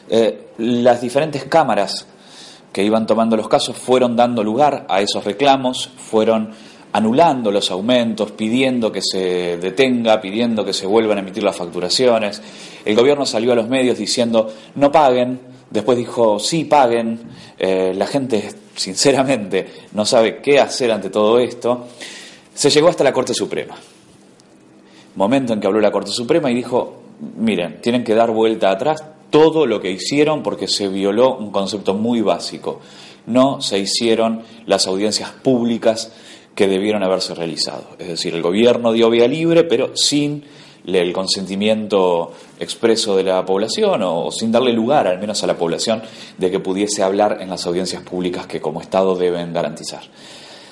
Eh, 0.09 0.49
las 0.59 1.01
diferentes 1.01 1.45
cámaras 1.45 2.07
que 2.73 2.83
iban 2.83 3.07
tomando 3.07 3.37
los 3.37 3.49
casos 3.49 3.77
fueron 3.77 4.17
dando 4.17 4.43
lugar 4.43 4.85
a 4.89 5.01
esos 5.01 5.25
reclamos, 5.25 5.91
fueron 5.97 6.51
anulando 6.93 7.53
los 7.53 7.71
aumentos, 7.71 8.33
pidiendo 8.33 8.91
que 8.91 9.01
se 9.01 9.59
detenga, 9.59 10.21
pidiendo 10.21 10.65
que 10.65 10.73
se 10.73 10.87
vuelvan 10.87 11.19
a 11.19 11.21
emitir 11.21 11.45
las 11.45 11.57
facturaciones. 11.57 12.43
El 12.85 12.97
gobierno 12.97 13.25
salió 13.27 13.53
a 13.53 13.55
los 13.57 13.69
medios 13.69 13.97
diciendo 13.97 14.53
no 14.75 14.91
paguen, 14.91 15.39
después 15.71 15.99
dijo 15.99 16.39
sí 16.39 16.65
paguen, 16.65 17.21
eh, 17.59 17.93
la 17.95 18.07
gente 18.07 18.49
sinceramente 18.75 19.67
no 19.93 20.05
sabe 20.05 20.41
qué 20.41 20.61
hacer 20.61 20.91
ante 20.93 21.11
todo 21.11 21.39
esto, 21.39 21.87
se 22.55 22.71
llegó 22.71 22.89
hasta 22.89 23.05
la 23.05 23.13
Corte 23.13 23.35
Suprema. 23.35 23.77
Momento 25.17 25.53
en 25.53 25.61
que 25.61 25.67
habló 25.67 25.81
la 25.81 25.91
Corte 25.91 26.11
Suprema 26.11 26.51
y 26.51 26.55
dijo, 26.55 27.03
miren, 27.37 27.81
tienen 27.81 28.05
que 28.05 28.15
dar 28.15 28.31
vuelta 28.31 28.71
atrás 28.71 29.03
todo 29.31 29.67
lo 29.67 29.81
que 29.81 29.91
hicieron 29.91 30.43
porque 30.43 30.69
se 30.69 30.89
violó 30.89 31.37
un 31.37 31.51
concepto 31.51 31.95
muy 31.95 32.21
básico. 32.21 32.81
No 33.27 33.61
se 33.61 33.79
hicieron 33.79 34.43
las 34.67 34.87
audiencias 34.87 35.31
públicas 35.31 36.13
que 36.55 36.67
debieron 36.67 37.03
haberse 37.03 37.35
realizado. 37.35 37.85
Es 37.99 38.09
decir, 38.09 38.35
el 38.35 38.43
gobierno 38.43 38.93
dio 38.93 39.11
vía 39.11 39.29
libre, 39.29 39.65
pero 39.65 39.97
sin 39.97 40.45
el 40.95 41.13
consentimiento 41.13 42.33
expreso 42.59 43.17
de 43.17 43.25
la 43.25 43.45
población 43.45 44.03
o 44.03 44.31
sin 44.31 44.51
darle 44.51 44.73
lugar 44.73 45.07
al 45.07 45.19
menos 45.19 45.43
a 45.43 45.47
la 45.47 45.57
población 45.57 46.03
de 46.37 46.51
que 46.51 46.61
pudiese 46.61 47.03
hablar 47.03 47.39
en 47.41 47.51
las 47.51 47.67
audiencias 47.67 48.03
públicas 48.03 48.47
que 48.47 48.61
como 48.61 48.81
Estado 48.81 49.15
deben 49.17 49.53
garantizar. 49.53 50.03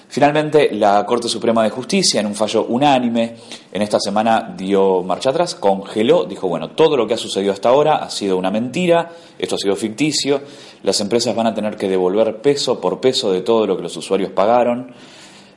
Finalmente, 0.09 0.71
la 0.73 1.05
Corte 1.05 1.29
Suprema 1.29 1.65
de 1.65 1.71
Justicia, 1.71 2.21
en 2.21 2.27
un 2.27 2.35
fallo 2.35 2.65
unánime, 2.69 3.35
en 3.73 3.83
esta 3.83 3.99
semana 3.99 4.55
dio 4.57 5.03
marcha 5.03 5.31
atrás, 5.31 5.57
congeló, 5.57 6.25
dijo, 6.25 6.49
bueno, 6.49 6.71
todo 6.71 6.97
lo 6.97 7.07
que 7.07 7.15
ha 7.15 7.19
sucedido 7.19 7.53
hasta 7.53 7.71
ahora 7.71 7.97
ha 7.97 8.09
sido 8.09 8.37
una 8.37 8.51
mentira, 8.51 9.11
esto 9.39 9.57
ha 9.57 9.59
sido 9.59 9.75
ficticio, 9.75 10.41
las 10.85 11.01
empresas 11.01 11.35
van 11.35 11.49
a 11.49 11.55
tener 11.55 11.77
que 11.77 11.89
devolver 11.89 12.41
peso 12.41 12.81
por 12.81 13.01
peso 13.01 13.33
de 13.33 13.41
todo 13.41 13.67
lo 13.67 13.77
que 13.77 13.83
los 13.83 13.97
usuarios 13.97 14.31
pagaron, 14.31 14.95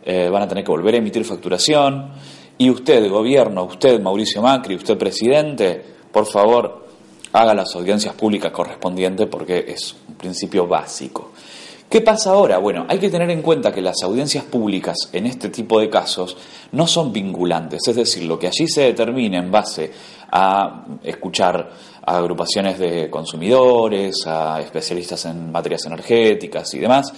eh, 0.04 0.30
van 0.30 0.42
a 0.42 0.48
tener 0.48 0.64
que 0.64 0.72
volver 0.72 0.96
a 0.96 0.98
emitir 0.98 1.24
facturación, 1.24 2.12
y 2.62 2.70
usted, 2.70 3.10
gobierno, 3.10 3.64
usted, 3.64 4.02
Mauricio 4.02 4.42
Macri, 4.42 4.76
usted, 4.76 4.98
presidente, 4.98 5.82
por 6.12 6.26
favor, 6.26 6.88
haga 7.32 7.54
las 7.54 7.74
audiencias 7.74 8.14
públicas 8.16 8.52
correspondientes 8.52 9.28
porque 9.28 9.64
es 9.70 9.96
un 10.10 10.16
principio 10.16 10.68
básico. 10.68 11.32
¿Qué 11.90 12.02
pasa 12.02 12.32
ahora? 12.32 12.58
Bueno, 12.58 12.86
hay 12.90 13.00
que 13.00 13.10
tener 13.10 13.30
en 13.30 13.42
cuenta 13.42 13.72
que 13.72 13.82
las 13.82 14.04
audiencias 14.04 14.44
públicas 14.44 14.98
en 15.14 15.26
este 15.26 15.48
tipo 15.48 15.80
de 15.80 15.90
casos 15.90 16.36
no 16.74 16.86
son 16.86 17.14
vinculantes, 17.14 17.80
es 17.88 17.96
decir, 17.96 18.24
lo 18.26 18.38
que 18.38 18.48
allí 18.48 18.68
se 18.68 18.82
determina 18.82 19.40
en 19.40 19.50
base 19.50 19.92
a 20.30 20.86
escuchar 21.02 21.72
a 22.06 22.18
agrupaciones 22.18 22.78
de 22.78 23.10
consumidores, 23.10 24.28
a 24.28 24.60
especialistas 24.60 25.24
en 25.26 25.50
materias 25.50 25.86
energéticas 25.86 26.74
y 26.74 26.80
demás, 26.80 27.14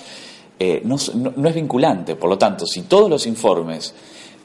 eh, 0.60 0.84
no 0.86 0.98
es 0.98 1.56
vinculante. 1.56 2.16
Por 2.16 2.30
lo 2.30 2.38
tanto, 2.38 2.68
si 2.68 2.84
todos 2.84 3.10
los 3.10 3.26
informes 3.26 3.96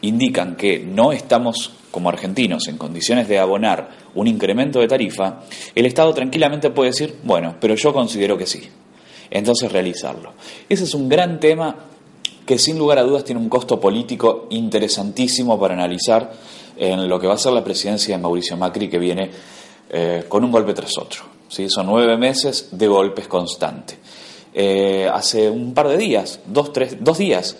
indican 0.02 0.56
que 0.56 0.78
no 0.78 1.12
estamos 1.12 1.72
como 1.90 2.08
argentinos 2.08 2.68
en 2.68 2.76
condiciones 2.76 3.28
de 3.28 3.38
abonar 3.38 3.88
un 4.14 4.26
incremento 4.26 4.80
de 4.80 4.88
tarifa, 4.88 5.40
el 5.74 5.86
Estado 5.86 6.12
tranquilamente 6.12 6.70
puede 6.70 6.90
decir, 6.90 7.16
bueno, 7.22 7.56
pero 7.60 7.74
yo 7.74 7.92
considero 7.92 8.36
que 8.36 8.46
sí. 8.46 8.68
Entonces 9.30 9.72
realizarlo. 9.72 10.34
Ese 10.68 10.84
es 10.84 10.94
un 10.94 11.08
gran 11.08 11.40
tema 11.40 11.74
que 12.44 12.58
sin 12.58 12.78
lugar 12.78 12.98
a 12.98 13.02
dudas 13.02 13.24
tiene 13.24 13.40
un 13.40 13.48
costo 13.48 13.80
político 13.80 14.46
interesantísimo 14.50 15.58
para 15.58 15.74
analizar 15.74 16.32
en 16.76 17.08
lo 17.08 17.18
que 17.18 17.26
va 17.26 17.34
a 17.34 17.38
ser 17.38 17.52
la 17.52 17.64
presidencia 17.64 18.16
de 18.16 18.22
Mauricio 18.22 18.56
Macri 18.56 18.88
que 18.88 18.98
viene 18.98 19.30
eh, 19.90 20.24
con 20.28 20.44
un 20.44 20.52
golpe 20.52 20.74
tras 20.74 20.96
otro. 20.98 21.22
¿sí? 21.48 21.68
Son 21.68 21.86
nueve 21.86 22.16
meses 22.16 22.68
de 22.72 22.86
golpes 22.86 23.26
constantes. 23.26 23.98
Eh, 24.54 25.08
hace 25.12 25.50
un 25.50 25.74
par 25.74 25.88
de 25.88 25.96
días, 25.96 26.40
dos, 26.46 26.72
tres, 26.72 26.96
dos 27.00 27.18
días, 27.18 27.56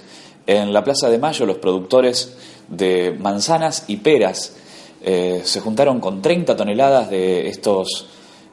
en 0.46 0.72
la 0.72 0.84
Plaza 0.84 1.10
de 1.10 1.18
Mayo 1.18 1.46
los 1.46 1.58
productores 1.58 2.36
de 2.68 3.16
manzanas 3.18 3.84
y 3.88 3.96
peras 3.96 4.54
eh, 5.02 5.42
se 5.44 5.60
juntaron 5.60 6.00
con 6.00 6.22
30 6.22 6.56
toneladas 6.56 7.10
de, 7.10 7.48
estos, 7.48 8.06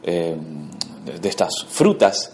eh, 0.04 0.36
de 1.20 1.30
estas 1.30 1.66
frutas 1.68 2.32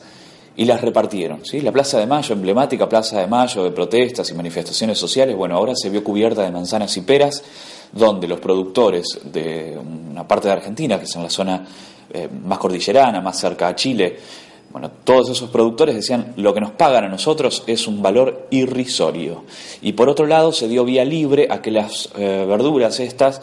y 0.56 0.66
las 0.66 0.82
repartieron. 0.82 1.46
¿sí? 1.46 1.62
La 1.62 1.72
Plaza 1.72 2.00
de 2.00 2.06
Mayo, 2.06 2.34
emblemática 2.34 2.90
Plaza 2.90 3.22
de 3.22 3.28
Mayo 3.28 3.64
de 3.64 3.72
protestas 3.72 4.30
y 4.30 4.34
manifestaciones 4.34 4.98
sociales, 4.98 5.36
bueno, 5.38 5.56
ahora 5.56 5.74
se 5.76 5.90
vio 5.90 6.04
cubierta 6.04 6.42
de 6.44 6.52
manzanas 6.52 6.96
y 6.98 7.02
peras, 7.02 7.42
donde 7.92 8.28
los 8.28 8.40
productores 8.40 9.20
de 9.24 9.78
una 9.78 10.28
parte 10.28 10.48
de 10.48 10.54
Argentina, 10.54 11.00
que 11.00 11.06
es 11.06 11.16
en 11.16 11.24
la 11.24 11.30
zona 11.30 11.66
eh, 12.12 12.28
más 12.44 12.60
cordillerana, 12.60 13.22
más 13.22 13.40
cerca 13.40 13.70
a 13.70 13.76
Chile, 13.76 14.18
bueno, 14.72 14.92
todos 15.04 15.30
esos 15.30 15.50
productores 15.50 15.96
decían, 15.96 16.34
lo 16.38 16.54
que 16.54 16.62
nos 16.62 16.72
pagan 16.72 17.04
a 17.06 17.10
nosotros 17.10 17.64
es 17.66 17.88
un 17.88 18.04
valor 18.04 18.48
irrisorio. 18.52 19.46
Y 19.82 19.94
por 19.94 20.10
otro 20.10 20.28
lado, 20.28 20.52
se 20.52 20.68
dio 20.68 20.86
vía 20.86 21.04
libre 21.04 21.48
a 21.50 21.62
que 21.62 21.72
las 21.72 22.10
eh, 22.16 22.46
verduras 22.48 23.00
estas, 23.00 23.42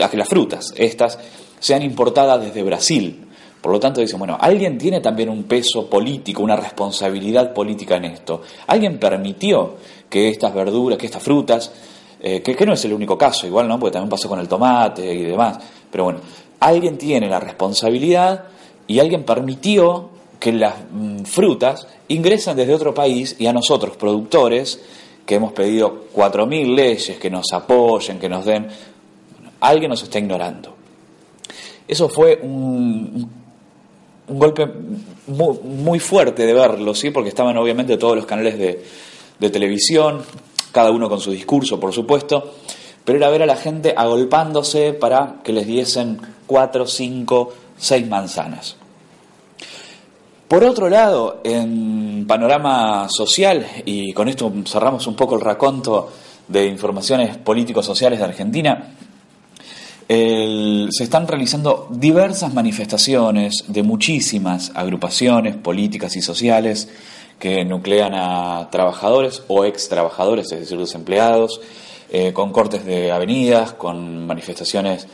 a 0.00 0.10
que 0.10 0.16
las 0.16 0.28
frutas 0.28 0.74
estas, 0.76 1.18
sean 1.60 1.82
importadas 1.82 2.42
desde 2.42 2.64
Brasil. 2.64 3.24
Por 3.60 3.72
lo 3.72 3.80
tanto, 3.80 4.00
dicen, 4.00 4.18
bueno, 4.18 4.36
alguien 4.38 4.76
tiene 4.76 5.00
también 5.00 5.28
un 5.28 5.44
peso 5.44 5.88
político, 5.88 6.42
una 6.42 6.56
responsabilidad 6.56 7.54
política 7.54 7.96
en 7.96 8.06
esto. 8.06 8.42
Alguien 8.66 8.98
permitió 8.98 9.76
que 10.10 10.28
estas 10.28 10.52
verduras, 10.52 10.98
que 10.98 11.06
estas 11.06 11.22
frutas, 11.22 11.72
eh, 12.20 12.42
que, 12.42 12.56
que 12.56 12.66
no 12.66 12.72
es 12.72 12.84
el 12.84 12.92
único 12.92 13.16
caso, 13.16 13.46
igual, 13.46 13.68
¿no? 13.68 13.78
Porque 13.78 13.92
también 13.92 14.10
pasó 14.10 14.28
con 14.28 14.40
el 14.40 14.48
tomate 14.48 15.14
y 15.14 15.22
demás. 15.22 15.58
Pero 15.90 16.04
bueno, 16.04 16.18
alguien 16.58 16.98
tiene 16.98 17.28
la 17.28 17.38
responsabilidad 17.38 18.44
y 18.86 18.98
alguien 18.98 19.24
permitió 19.24 20.10
que 20.38 20.52
las 20.52 20.74
mm, 20.90 21.24
frutas 21.24 21.86
ingresan 22.08 22.56
desde 22.56 22.74
otro 22.74 22.94
país 22.94 23.36
y 23.38 23.46
a 23.46 23.52
nosotros, 23.52 23.96
productores, 23.96 24.80
que 25.26 25.36
hemos 25.36 25.52
pedido 25.52 26.04
4.000 26.14 26.74
leyes 26.74 27.18
que 27.18 27.30
nos 27.30 27.52
apoyen, 27.52 28.18
que 28.18 28.28
nos 28.28 28.44
den, 28.44 28.68
alguien 29.60 29.90
nos 29.90 30.02
está 30.02 30.18
ignorando. 30.18 30.74
Eso 31.88 32.08
fue 32.08 32.40
un, 32.42 33.30
un 34.28 34.38
golpe 34.38 34.66
muy, 35.26 35.98
fuerte 35.98 36.46
de 36.46 36.52
verlo, 36.52 36.94
¿sí? 36.94 37.10
porque 37.10 37.28
estaban 37.28 37.56
obviamente 37.56 37.96
todos 37.96 38.16
los 38.16 38.26
canales 38.26 38.58
de, 38.58 38.82
de 39.38 39.50
televisión, 39.50 40.22
cada 40.72 40.90
uno 40.90 41.08
con 41.08 41.20
su 41.20 41.30
discurso, 41.30 41.78
por 41.78 41.92
supuesto, 41.92 42.54
pero 43.04 43.18
era 43.18 43.30
ver 43.30 43.42
a 43.42 43.46
la 43.46 43.56
gente 43.56 43.94
agolpándose 43.96 44.92
para 44.92 45.36
que 45.44 45.52
les 45.52 45.66
diesen 45.66 46.20
cuatro, 46.46 46.86
cinco, 46.86 47.52
seis 47.76 48.06
manzanas. 48.08 48.76
Por 50.54 50.62
otro 50.62 50.88
lado, 50.88 51.40
en 51.42 52.26
panorama 52.28 53.08
social, 53.08 53.66
y 53.86 54.12
con 54.12 54.28
esto 54.28 54.52
cerramos 54.64 55.04
un 55.08 55.16
poco 55.16 55.34
el 55.34 55.40
raconto 55.40 56.12
de 56.46 56.66
informaciones 56.66 57.36
políticos 57.38 57.84
sociales 57.84 58.20
de 58.20 58.24
Argentina, 58.24 58.94
se 60.06 61.02
están 61.02 61.26
realizando 61.26 61.88
diversas 61.90 62.54
manifestaciones 62.54 63.64
de 63.66 63.82
muchísimas 63.82 64.70
agrupaciones 64.76 65.56
políticas 65.56 66.14
y 66.14 66.22
sociales 66.22 66.88
que 67.40 67.64
nuclean 67.64 68.14
a 68.14 68.68
trabajadores 68.70 69.42
o 69.48 69.64
ex 69.64 69.88
trabajadores, 69.88 70.52
es 70.52 70.60
decir, 70.60 70.78
desempleados, 70.78 71.60
eh, 72.12 72.32
con 72.32 72.52
cortes 72.52 72.84
de 72.84 73.10
avenidas, 73.10 73.72
con 73.72 74.24
manifestaciones 74.24 75.08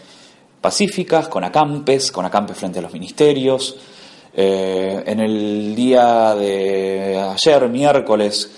pacíficas, 0.61 1.29
con 1.29 1.45
acampes, 1.45 2.13
con 2.13 2.27
acampes 2.27 2.59
frente 2.59 2.81
a 2.81 2.83
los 2.83 2.93
ministerios, 2.93 3.79
Eh, 4.33 5.03
en 5.07 5.21
el 5.21 5.75
día 5.75 6.35
de 6.35 7.19
ayer, 7.19 7.69
miércoles, 7.69 8.51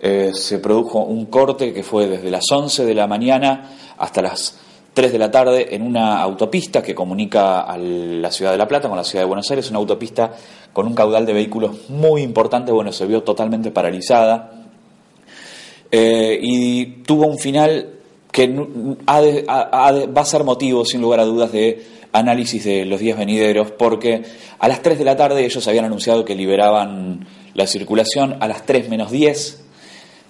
eh, 0.00 0.32
se 0.34 0.58
produjo 0.58 1.00
un 1.04 1.26
corte 1.26 1.72
que 1.72 1.82
fue 1.82 2.08
desde 2.08 2.30
las 2.30 2.50
11 2.50 2.84
de 2.84 2.94
la 2.94 3.06
mañana 3.06 3.70
hasta 3.98 4.20
las 4.20 4.58
3 4.94 5.12
de 5.12 5.18
la 5.18 5.30
tarde 5.30 5.74
en 5.74 5.82
una 5.82 6.20
autopista 6.20 6.82
que 6.82 6.94
comunica 6.94 7.60
a 7.60 7.78
la 7.78 8.30
ciudad 8.30 8.52
de 8.52 8.58
La 8.58 8.68
Plata 8.68 8.88
con 8.88 8.96
la 8.96 9.04
ciudad 9.04 9.22
de 9.22 9.28
Buenos 9.28 9.50
Aires, 9.50 9.70
una 9.70 9.78
autopista 9.78 10.32
con 10.72 10.86
un 10.86 10.94
caudal 10.94 11.24
de 11.24 11.32
vehículos 11.32 11.88
muy 11.88 12.22
importante, 12.22 12.72
bueno, 12.72 12.92
se 12.92 13.06
vio 13.06 13.22
totalmente 13.22 13.70
paralizada 13.70 14.52
eh, 15.90 16.38
y 16.42 16.86
tuvo 17.04 17.26
un 17.26 17.38
final 17.38 17.88
que 18.30 18.48
va 18.48 20.20
a 20.20 20.24
ser 20.24 20.42
motivo, 20.42 20.84
sin 20.84 21.02
lugar 21.02 21.20
a 21.20 21.24
dudas, 21.24 21.52
de 21.52 21.84
análisis 22.12 22.64
de 22.64 22.84
los 22.84 23.00
días 23.00 23.18
venideros, 23.18 23.70
porque 23.72 24.22
a 24.58 24.68
las 24.68 24.82
3 24.82 24.98
de 24.98 25.04
la 25.04 25.16
tarde 25.16 25.44
ellos 25.44 25.66
habían 25.66 25.86
anunciado 25.86 26.24
que 26.24 26.34
liberaban 26.34 27.26
la 27.54 27.66
circulación, 27.66 28.36
a 28.40 28.48
las 28.48 28.64
3 28.64 28.88
menos 28.88 29.10
10, 29.10 29.64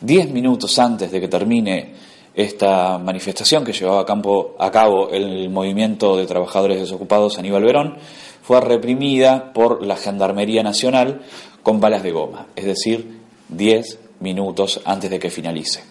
10 0.00 0.30
minutos 0.30 0.78
antes 0.78 1.10
de 1.10 1.20
que 1.20 1.28
termine 1.28 1.92
esta 2.34 2.98
manifestación 2.98 3.64
que 3.64 3.72
llevaba 3.72 4.00
a, 4.00 4.06
campo, 4.06 4.56
a 4.58 4.70
cabo 4.70 5.10
el 5.10 5.50
movimiento 5.50 6.16
de 6.16 6.26
trabajadores 6.26 6.80
desocupados 6.80 7.38
Aníbal 7.38 7.64
Verón, 7.64 7.96
fue 8.42 8.60
reprimida 8.60 9.52
por 9.52 9.84
la 9.84 9.96
Gendarmería 9.96 10.62
Nacional 10.62 11.22
con 11.62 11.80
balas 11.80 12.02
de 12.02 12.10
goma, 12.10 12.48
es 12.56 12.64
decir, 12.64 13.20
10 13.48 13.98
minutos 14.20 14.80
antes 14.84 15.10
de 15.10 15.18
que 15.18 15.30
finalice. 15.30 15.82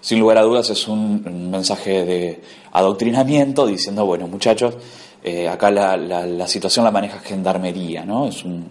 Sin 0.00 0.20
lugar 0.20 0.38
a 0.38 0.42
dudas 0.42 0.70
es 0.70 0.86
un, 0.86 1.50
mensaje 1.50 2.04
de 2.04 2.40
adoctrinamiento 2.72 3.66
diciendo, 3.66 4.06
bueno, 4.06 4.28
muchachos, 4.28 4.74
eh, 5.28 5.48
acá 5.48 5.70
la, 5.70 6.48
situación 6.48 6.84
la 6.84 6.90
maneja 6.90 7.18
gendarmería, 7.20 8.04
¿no? 8.04 8.28
Es 8.28 8.44
un, 8.44 8.70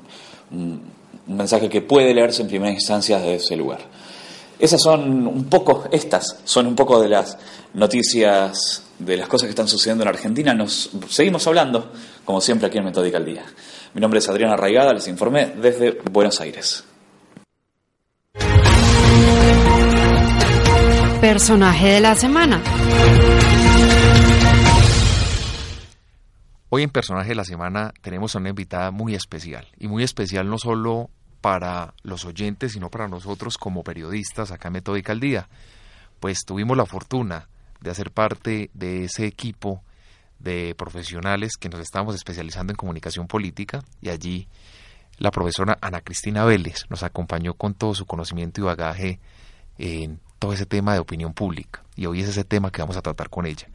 mensaje 1.27 1.69
que 1.69 1.81
puede 1.81 2.13
leerse 2.13 2.41
en 2.41 2.47
primera 2.47 2.71
instancia 2.71 3.19
desde 3.19 3.35
ese 3.35 3.55
lugar. 3.55 3.79
Esas 4.57 4.81
son 4.81 5.27
un 5.27 5.43
poco, 5.45 5.85
estas 5.91 6.37
son 6.45 6.67
un 6.67 6.75
poco 6.75 6.99
de 7.01 7.09
las 7.09 7.37
noticias 7.73 8.83
de 8.97 9.17
las 9.17 9.27
cosas 9.27 9.47
que 9.47 9.51
están 9.51 9.67
sucediendo 9.67 10.03
en 10.03 10.07
Argentina. 10.07 10.53
Nos 10.53 10.89
seguimos 11.09 11.45
hablando, 11.45 11.91
como 12.25 12.41
siempre, 12.41 12.67
aquí 12.67 12.77
en 12.77 12.85
Metódica 12.85 13.17
al 13.17 13.25
Día. 13.25 13.43
Mi 13.93 14.01
nombre 14.01 14.19
es 14.19 14.29
Adriana 14.29 14.53
Arraigada, 14.53 14.93
les 14.93 15.07
informé 15.07 15.53
desde 15.61 15.99
Buenos 16.11 16.39
Aires. 16.41 16.83
Personaje 21.21 21.87
de 21.87 21.99
la 21.99 22.15
semana. 22.15 22.61
Hoy 26.69 26.83
en 26.83 26.89
Personaje 26.89 27.29
de 27.29 27.35
la 27.35 27.45
Semana 27.45 27.93
tenemos 28.01 28.35
a 28.35 28.39
una 28.39 28.49
invitada 28.49 28.91
muy 28.91 29.15
especial, 29.15 29.65
y 29.79 29.87
muy 29.87 30.03
especial 30.03 30.49
no 30.49 30.57
solo 30.57 31.09
para 31.39 31.93
los 32.03 32.25
oyentes, 32.25 32.73
sino 32.73 32.89
para 32.89 33.07
nosotros 33.07 33.57
como 33.57 33.85
periodistas 33.85 34.51
acá 34.51 34.67
en 34.67 34.73
Metódica 34.73 35.13
al 35.13 35.21
Día, 35.21 35.47
pues 36.19 36.43
tuvimos 36.45 36.75
la 36.75 36.85
fortuna 36.85 37.47
de 37.79 37.89
hacer 37.89 38.11
parte 38.11 38.69
de 38.73 39.05
ese 39.05 39.25
equipo 39.27 39.81
de 40.39 40.75
profesionales 40.75 41.53
que 41.57 41.69
nos 41.69 41.79
estábamos 41.79 42.15
especializando 42.15 42.73
en 42.73 42.77
comunicación 42.77 43.27
política, 43.27 43.81
y 44.01 44.09
allí 44.09 44.49
la 45.19 45.31
profesora 45.31 45.77
Ana 45.79 46.01
Cristina 46.01 46.43
Vélez 46.43 46.81
nos 46.89 47.01
acompañó 47.01 47.53
con 47.53 47.75
todo 47.75 47.95
su 47.95 48.05
conocimiento 48.05 48.59
y 48.59 48.65
bagaje 48.65 49.19
en 49.77 50.19
todo 50.37 50.51
ese 50.51 50.65
tema 50.65 50.91
de 50.93 50.99
opinión 50.99 51.33
pública. 51.33 51.81
Y 51.95 52.07
hoy 52.07 52.19
es 52.19 52.27
ese 52.27 52.43
tema 52.43 52.71
que 52.71 52.81
vamos 52.81 52.97
a 52.97 53.01
tratar 53.01 53.29
con 53.29 53.45
ella. 53.45 53.69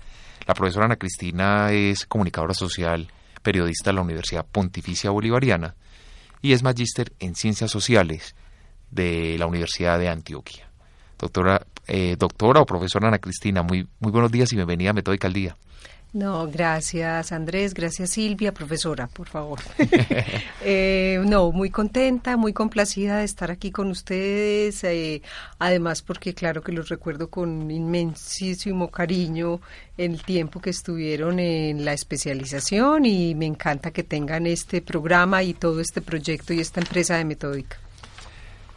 La 0.47 0.55
profesora 0.55 0.86
Ana 0.86 0.97
Cristina 0.97 1.70
es 1.72 2.07
comunicadora 2.07 2.55
social, 2.55 3.09
periodista 3.43 3.90
de 3.90 3.95
la 3.95 4.03
Universidad 4.03 4.45
Pontificia 4.45 5.11
Bolivariana 5.11 5.76
y 6.40 6.53
es 6.53 6.62
magíster 6.62 7.12
en 7.20 7.36
ciencias 7.36 7.70
sociales 7.70 8.34
de 8.90 9.36
la 9.38 9.47
Universidad 9.47 9.99
de 9.99 10.09
Antioquia. 10.09 10.68
Doctora, 11.18 11.64
eh, 11.86 12.16
doctora 12.18 12.61
o 12.61 12.66
profesora 12.66 13.09
Ana 13.09 13.18
Cristina, 13.18 13.62
muy, 13.62 13.86
muy 14.01 14.11
buenos 14.11 14.32
días 14.32 14.53
y 14.53 14.57
bienvenida 14.57 14.90
a 14.90 14.95
Metódica 14.95 15.28
al 15.28 15.32
Día. 15.32 15.57
No, 16.13 16.47
gracias 16.47 17.33
Andrés, 17.33 17.73
gracias 17.73 18.11
Silvia, 18.11 18.53
profesora, 18.53 19.07
por 19.07 19.29
favor. 19.29 19.59
Eh, 20.65 21.21
no, 21.27 21.51
muy 21.51 21.71
contenta, 21.71 22.37
muy 22.37 22.53
complacida 22.53 23.19
de 23.19 23.25
estar 23.25 23.51
aquí 23.51 23.73
con 23.73 23.91
ustedes, 23.91 24.85
eh, 24.85 25.21
además 25.59 26.03
porque 26.03 26.35
claro 26.35 26.63
que 26.63 26.71
los 26.71 26.89
recuerdo 26.89 27.31
con 27.31 27.69
inmensísimo 27.69 28.89
cariño 28.89 29.61
el 29.99 30.23
tiempo 30.23 30.61
que 30.61 30.71
estuvieron 30.71 31.41
en 31.41 31.85
la 31.85 31.95
especialización 31.95 33.07
y 33.07 33.35
me 33.35 33.47
encanta 33.47 33.91
que 33.91 34.05
tengan 34.05 34.47
este 34.47 34.83
programa 34.83 35.43
y 35.43 35.53
todo 35.53 35.81
este 35.81 36.01
proyecto 36.01 36.53
y 36.53 36.61
esta 36.61 36.79
empresa 36.79 37.17
de 37.17 37.25
metódica. 37.25 37.79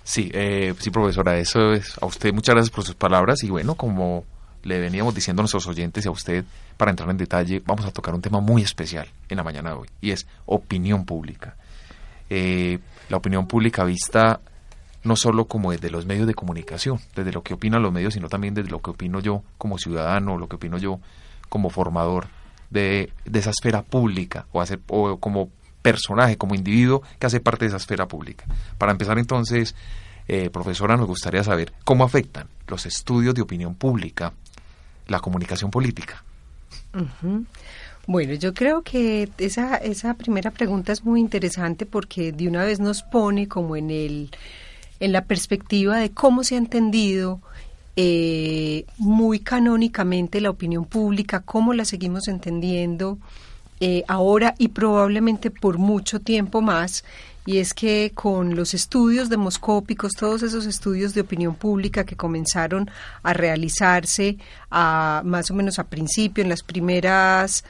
Sí, 0.03 0.31
eh, 0.33 0.73
sí, 0.79 0.89
profesora, 0.89 1.37
eso 1.37 1.73
es 1.73 1.99
a 2.01 2.07
usted 2.07 2.33
muchas 2.33 2.55
gracias 2.55 2.75
por 2.75 2.83
sus 2.83 2.95
palabras 2.95 3.43
y 3.43 3.51
bueno, 3.51 3.75
como 3.75 4.25
le 4.65 4.79
veníamos 4.79 5.13
diciendo 5.13 5.41
a 5.41 5.43
nuestros 5.43 5.67
oyentes 5.67 6.05
y 6.05 6.07
a 6.07 6.11
usted, 6.11 6.43
para 6.75 6.91
entrar 6.91 7.09
en 7.09 7.17
detalle, 7.17 7.61
vamos 7.65 7.85
a 7.85 7.91
tocar 7.91 8.13
un 8.13 8.21
tema 8.21 8.41
muy 8.41 8.63
especial 8.63 9.07
en 9.29 9.37
la 9.37 9.43
mañana 9.43 9.69
de 9.69 9.75
hoy, 9.75 9.87
y 10.01 10.11
es 10.11 10.27
opinión 10.45 11.05
pública. 11.05 11.55
Eh, 12.29 12.79
la 13.07 13.17
opinión 13.17 13.47
pública 13.47 13.83
vista 13.83 14.41
no 15.03 15.15
solo 15.15 15.45
como 15.45 15.71
desde 15.71 15.91
los 15.91 16.07
medios 16.07 16.25
de 16.25 16.33
comunicación, 16.33 16.99
desde 17.15 17.31
lo 17.31 17.43
que 17.43 17.53
opinan 17.53 17.83
los 17.83 17.93
medios, 17.93 18.15
sino 18.15 18.27
también 18.27 18.55
desde 18.55 18.71
lo 18.71 18.81
que 18.81 18.89
opino 18.89 19.19
yo 19.19 19.43
como 19.59 19.77
ciudadano, 19.77 20.35
lo 20.35 20.49
que 20.49 20.55
opino 20.55 20.79
yo 20.79 20.99
como 21.47 21.69
formador 21.69 22.27
de, 22.71 23.11
esa 23.31 23.51
esfera 23.51 23.83
pública, 23.83 24.47
o, 24.51 24.61
hacer, 24.61 24.79
o 24.87 25.17
como 25.17 25.49
personaje, 25.83 26.37
como 26.37 26.55
individuo 26.55 27.03
que 27.19 27.27
hace 27.27 27.39
parte 27.39 27.65
de 27.65 27.69
esa 27.69 27.77
esfera 27.77 28.07
pública. 28.07 28.45
Para 28.79 28.91
empezar 28.91 29.19
entonces, 29.19 29.75
eh, 30.27 30.49
profesora, 30.49 30.97
nos 30.97 31.05
gustaría 31.05 31.43
saber 31.43 31.71
cómo 31.83 32.03
afectan 32.03 32.47
los 32.67 32.87
estudios 32.87 33.35
de 33.35 33.43
opinión 33.43 33.75
pública 33.75 34.33
la 35.07 35.19
comunicación 35.19 35.71
política? 35.71 36.23
Bueno, 38.07 38.33
yo 38.33 38.53
creo 38.53 38.83
que 38.83 39.29
esa, 39.37 39.77
esa 39.77 40.13
primera 40.13 40.51
pregunta 40.51 40.91
es 40.91 41.03
muy 41.03 41.19
interesante 41.19 41.85
porque 41.85 42.31
de 42.31 42.47
una 42.47 42.63
vez 42.63 42.79
nos 42.79 43.03
pone 43.03 43.47
como 43.47 43.75
en 43.75 43.89
el 43.89 44.29
en 44.99 45.11
la 45.11 45.25
perspectiva 45.25 45.97
de 45.97 46.11
cómo 46.11 46.43
se 46.43 46.55
ha 46.55 46.57
entendido 46.57 47.41
eh, 47.97 48.85
muy 48.97 49.39
canónicamente 49.39 50.41
la 50.41 50.49
opinión 50.49 50.85
pública, 50.85 51.41
cómo 51.41 51.73
la 51.73 51.85
seguimos 51.85 52.27
entendiendo 52.27 53.17
eh, 53.79 54.03
ahora 54.07 54.55
y 54.57 54.69
probablemente 54.69 55.51
por 55.51 55.77
mucho 55.77 56.19
tiempo 56.19 56.61
más 56.61 57.03
y 57.45 57.59
es 57.59 57.73
que 57.73 58.11
con 58.13 58.55
los 58.55 58.73
estudios 58.73 59.29
demoscópicos, 59.29 60.13
todos 60.13 60.41
esos 60.41 60.65
estudios 60.65 61.13
de 61.13 61.21
opinión 61.21 61.55
pública 61.55 62.03
que 62.03 62.15
comenzaron 62.15 62.89
a 63.21 63.33
realizarse 63.33 64.37
a, 64.71 65.21
más 65.23 65.51
o 65.51 65.53
menos 65.53 65.77
a 65.77 65.87
principio, 65.87 66.43
en 66.43 66.49
las 66.49 66.63
primeras 66.63 67.63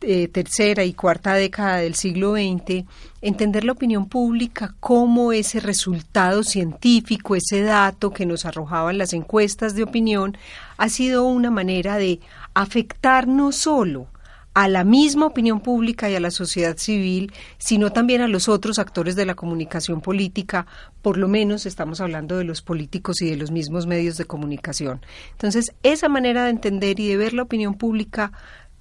eh, 0.00 0.28
tercera 0.28 0.84
y 0.84 0.92
cuarta 0.92 1.34
década 1.34 1.78
del 1.78 1.96
siglo 1.96 2.34
XX, 2.34 2.84
entender 3.20 3.64
la 3.64 3.72
opinión 3.72 4.08
pública 4.08 4.76
como 4.78 5.32
ese 5.32 5.58
resultado 5.58 6.44
científico, 6.44 7.34
ese 7.34 7.62
dato 7.62 8.12
que 8.12 8.24
nos 8.24 8.44
arrojaban 8.44 8.98
las 8.98 9.12
encuestas 9.12 9.74
de 9.74 9.82
opinión, 9.82 10.38
ha 10.76 10.88
sido 10.88 11.24
una 11.24 11.50
manera 11.50 11.96
de 11.96 12.20
afectar 12.54 13.26
no 13.26 13.50
solo 13.50 14.06
a 14.58 14.66
la 14.66 14.82
misma 14.82 15.26
opinión 15.26 15.60
pública 15.60 16.10
y 16.10 16.16
a 16.16 16.20
la 16.20 16.32
sociedad 16.32 16.76
civil, 16.76 17.32
sino 17.58 17.92
también 17.92 18.22
a 18.22 18.26
los 18.26 18.48
otros 18.48 18.80
actores 18.80 19.14
de 19.14 19.24
la 19.24 19.36
comunicación 19.36 20.00
política, 20.00 20.66
por 21.00 21.16
lo 21.16 21.28
menos 21.28 21.64
estamos 21.64 22.00
hablando 22.00 22.36
de 22.36 22.42
los 22.42 22.60
políticos 22.60 23.22
y 23.22 23.30
de 23.30 23.36
los 23.36 23.52
mismos 23.52 23.86
medios 23.86 24.16
de 24.16 24.24
comunicación. 24.24 25.00
Entonces, 25.30 25.72
esa 25.84 26.08
manera 26.08 26.42
de 26.42 26.50
entender 26.50 26.98
y 26.98 27.06
de 27.06 27.16
ver 27.16 27.34
la 27.34 27.44
opinión 27.44 27.74
pública 27.74 28.32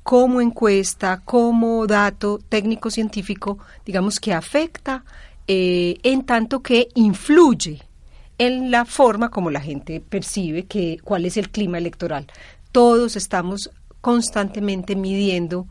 como 0.01 0.41
encuesta, 0.41 1.21
como 1.23 1.85
dato 1.85 2.39
técnico 2.49 2.89
científico, 2.89 3.59
digamos 3.85 4.19
que 4.19 4.33
afecta 4.33 5.05
eh, 5.47 5.99
en 6.01 6.25
tanto 6.25 6.63
que 6.63 6.87
influye 6.95 7.83
en 8.39 8.71
la 8.71 8.83
forma 8.83 9.29
como 9.29 9.51
la 9.51 9.61
gente 9.61 10.01
percibe 10.01 10.65
que 10.65 10.97
cuál 11.03 11.25
es 11.25 11.37
el 11.37 11.51
clima 11.51 11.77
electoral. 11.77 12.25
Todos 12.71 13.15
estamos 13.15 13.69
constantemente 14.07 14.95
midiendo 14.95 15.67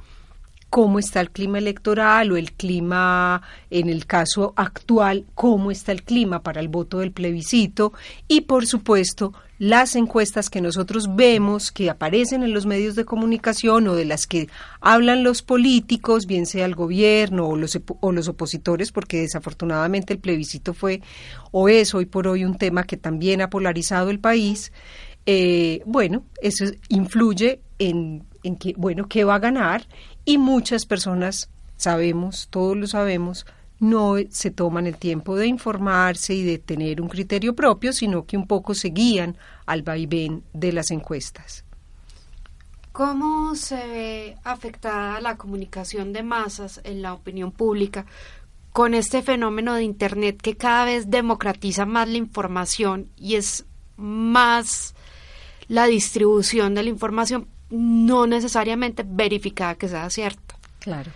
cómo 0.69 0.99
está 0.99 1.23
el 1.23 1.31
clima 1.31 1.57
electoral 1.57 2.33
o 2.33 2.37
el 2.37 2.53
clima, 2.53 3.41
en 3.71 3.89
el 3.89 4.05
caso 4.05 4.53
actual, 4.57 5.25
cómo 5.35 5.71
está 5.71 5.91
el 5.91 6.03
clima 6.03 6.43
para 6.43 6.61
el 6.61 6.69
voto 6.69 6.99
del 6.99 7.13
plebiscito 7.13 7.95
y, 8.29 8.43
por 8.43 8.67
supuesto, 8.67 9.33
las 9.59 9.97
encuestas 9.97 10.51
que 10.51 10.61
nosotros 10.61 11.17
vemos 11.17 11.73
que 11.73 11.89
aparecen 11.89 12.43
en 12.43 12.53
los 12.53 12.67
medios 12.67 12.95
de 12.95 13.07
comunicación 13.07 13.89
o 13.89 13.95
de 13.95 14.05
las 14.05 14.27
que 14.27 14.51
hablan 14.83 15.25
los 15.25 15.41
políticos, 15.41 16.27
bien 16.27 16.45
sea 16.45 16.67
el 16.67 16.75
gobierno 16.75 17.49
o 17.49 17.57
los, 17.57 17.81
o 18.01 18.13
los 18.13 18.29
opositores, 18.29 18.93
porque 18.93 19.23
desafortunadamente 19.23 20.13
el 20.13 20.19
plebiscito 20.19 20.75
fue 20.75 21.01
o 21.53 21.71
es 21.71 21.95
hoy 21.95 22.05
por 22.05 22.29
hoy 22.29 22.45
un 22.45 22.59
tema 22.59 22.85
que 22.85 22.99
también 22.99 23.41
ha 23.41 23.49
polarizado 23.49 24.11
el 24.11 24.19
país, 24.19 24.73
eh, 25.25 25.81
bueno, 25.87 26.23
eso 26.43 26.67
influye 26.91 27.63
en, 27.79 28.25
en 28.43 28.57
que, 28.57 28.75
bueno, 28.77 29.09
qué 29.09 29.25
va 29.25 29.37
a 29.37 29.41
ganar 29.41 29.87
y 30.25 30.39
muchas 30.39 30.87
personas 30.87 31.51
sabemos, 31.77 32.49
todos 32.51 32.77
lo 32.77 32.87
sabemos, 32.87 33.47
no 33.79 34.15
se 34.31 34.51
toman 34.51 34.87
el 34.87 34.97
tiempo 34.97 35.37
de 35.37 35.47
informarse 35.47 36.35
y 36.35 36.43
de 36.43 36.59
tener 36.59 37.01
un 37.01 37.09
criterio 37.09 37.55
propio, 37.55 37.93
sino 37.93 38.25
que 38.25 38.37
un 38.37 38.47
poco 38.47 38.75
se 38.75 38.89
guían 38.89 39.37
al 39.67 39.83
vaivén 39.83 40.43
de 40.53 40.73
las 40.73 40.91
encuestas. 40.91 41.65
¿Cómo 42.93 43.55
se 43.55 43.77
ve 43.77 44.37
afectada 44.43 45.21
la 45.21 45.37
comunicación 45.37 46.15
de 46.15 46.23
masas 46.23 46.81
en 46.85 47.03
la 47.03 47.13
opinión 47.13 47.53
pública 47.53 48.07
con 48.73 48.95
este 48.95 49.23
fenómeno 49.23 49.75
de 49.75 49.83
Internet 49.83 50.41
que 50.41 50.57
cada 50.57 50.87
vez 50.87 51.11
democratiza 51.11 51.85
más 51.85 52.09
la 52.09 52.17
información 52.17 53.11
y 53.17 53.35
es 53.35 53.67
más 53.97 54.95
la 55.69 55.87
distribución 55.87 56.75
de 56.75 56.85
la 56.85 56.89
información 56.89 57.49
no 57.71 58.27
necesariamente 58.27 59.05
verificada 59.07 59.75
que 59.75 59.89
sea 59.89 60.09
cierta? 60.11 60.57
Claro. 60.81 61.11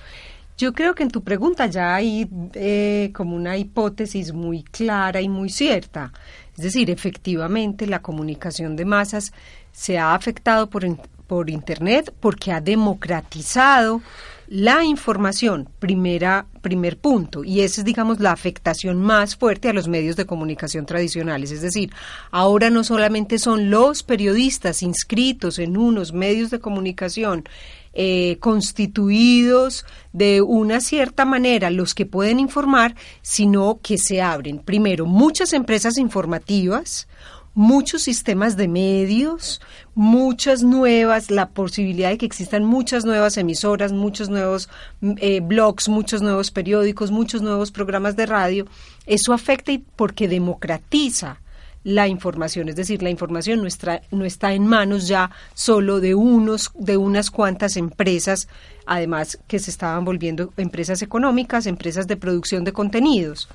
Yo 0.59 0.75
creo 0.75 0.95
que 0.95 1.03
en 1.03 1.11
tu 1.11 1.23
pregunta 1.23 1.67
ya 1.67 1.95
hay 1.95 2.29
eh, 2.53 3.11
como 3.15 3.35
una 3.35 3.57
hipótesis 3.57 4.33
muy 4.35 4.63
clara 4.63 5.23
y 5.23 5.29
muy 5.29 5.49
cierta. 5.49 6.13
Es 6.55 6.63
decir, 6.63 6.91
efectivamente 6.91 7.87
la 7.87 8.03
comunicación 8.03 8.77
de 8.77 8.85
masas 8.85 9.33
se 9.73 9.97
ha 9.97 10.15
afectado 10.15 10.69
por, 10.69 10.85
por 11.27 11.49
Internet 11.49 12.13
porque 12.21 12.53
ha 12.53 12.61
democratizado 12.61 14.03
la 14.51 14.85
información, 14.85 15.69
primera, 15.79 16.45
primer 16.61 16.99
punto, 16.99 17.45
y 17.45 17.61
esa 17.61 17.83
es, 17.83 17.85
digamos, 17.85 18.19
la 18.19 18.33
afectación 18.33 19.01
más 19.01 19.37
fuerte 19.37 19.69
a 19.69 19.73
los 19.73 19.87
medios 19.87 20.17
de 20.17 20.27
comunicación 20.27 20.87
tradicionales. 20.87 21.53
Es 21.53 21.63
decir, 21.63 21.93
ahora 22.33 22.69
no 22.69 22.83
solamente 22.83 23.39
son 23.39 23.71
los 23.71 24.03
periodistas 24.03 24.83
inscritos 24.83 25.61
en 25.61 25.77
unos 25.77 26.13
medios 26.13 26.51
de 26.51 26.59
comunicación 26.59 27.45
eh, 27.93 28.39
constituidos 28.41 29.87
de 30.13 30.43
una 30.43 30.81
cierta 30.81 31.25
manera 31.25 31.71
los 31.71 31.95
que 31.95 32.05
pueden 32.05 32.41
informar, 32.41 32.97
sino 33.23 33.79
que 33.81 33.99
se 33.99 34.21
abren, 34.21 34.59
primero, 34.59 35.07
muchas 35.07 35.53
empresas 35.53 35.97
informativas, 35.97 37.07
muchos 37.55 38.03
sistemas 38.03 38.57
de 38.57 38.69
medios, 38.69 39.61
muchas 39.95 40.63
nuevas, 40.63 41.31
la 41.31 41.51
posibilidad 41.51 42.11
de 42.11 42.19
que 42.19 42.27
existan 42.27 42.65
muchas 42.65 43.05
nuevas 43.05 43.37
emisoras, 43.37 43.93
muchos 43.93 44.29
nuevos 44.29 44.69
mm, 45.01 45.13
eh, 45.19 45.41
blogs, 45.41 45.89
muchos 45.89 46.23
nuevos 46.23 46.51
periódicos, 46.51 47.11
muchos 47.11 47.43
nuevos 47.43 47.71
programas 47.73 48.17
de 48.17 48.27
radio, 48.27 48.67
eso 49.07 49.33
afecta 49.33 49.73
porque 49.97 50.29
democratiza 50.29 51.41
la 51.83 52.09
información, 52.09 52.69
es 52.69 52.77
decir, 52.77 53.03
la 53.03 53.11
información 53.11 53.63
no 53.63 53.67
está, 53.67 54.03
no 54.11 54.25
está 54.25 54.53
en 54.53 54.67
manos 54.67 55.09
ya 55.09 55.31
solo 55.55 56.01
de 56.01 56.15
unos, 56.15 56.71
de 56.75 56.97
unas 56.97 57.31
cuantas 57.31 57.77
empresas, 57.77 58.49
además 58.87 59.39
que 59.47 59.59
se 59.59 59.71
estaban 59.71 60.05
volviendo 60.05 60.53
empresas 60.57 61.01
económicas, 61.01 61.67
empresas 61.67 62.07
de 62.07 62.17
producción 62.17 62.65
de 62.65 62.73
contenidos. 62.73 63.49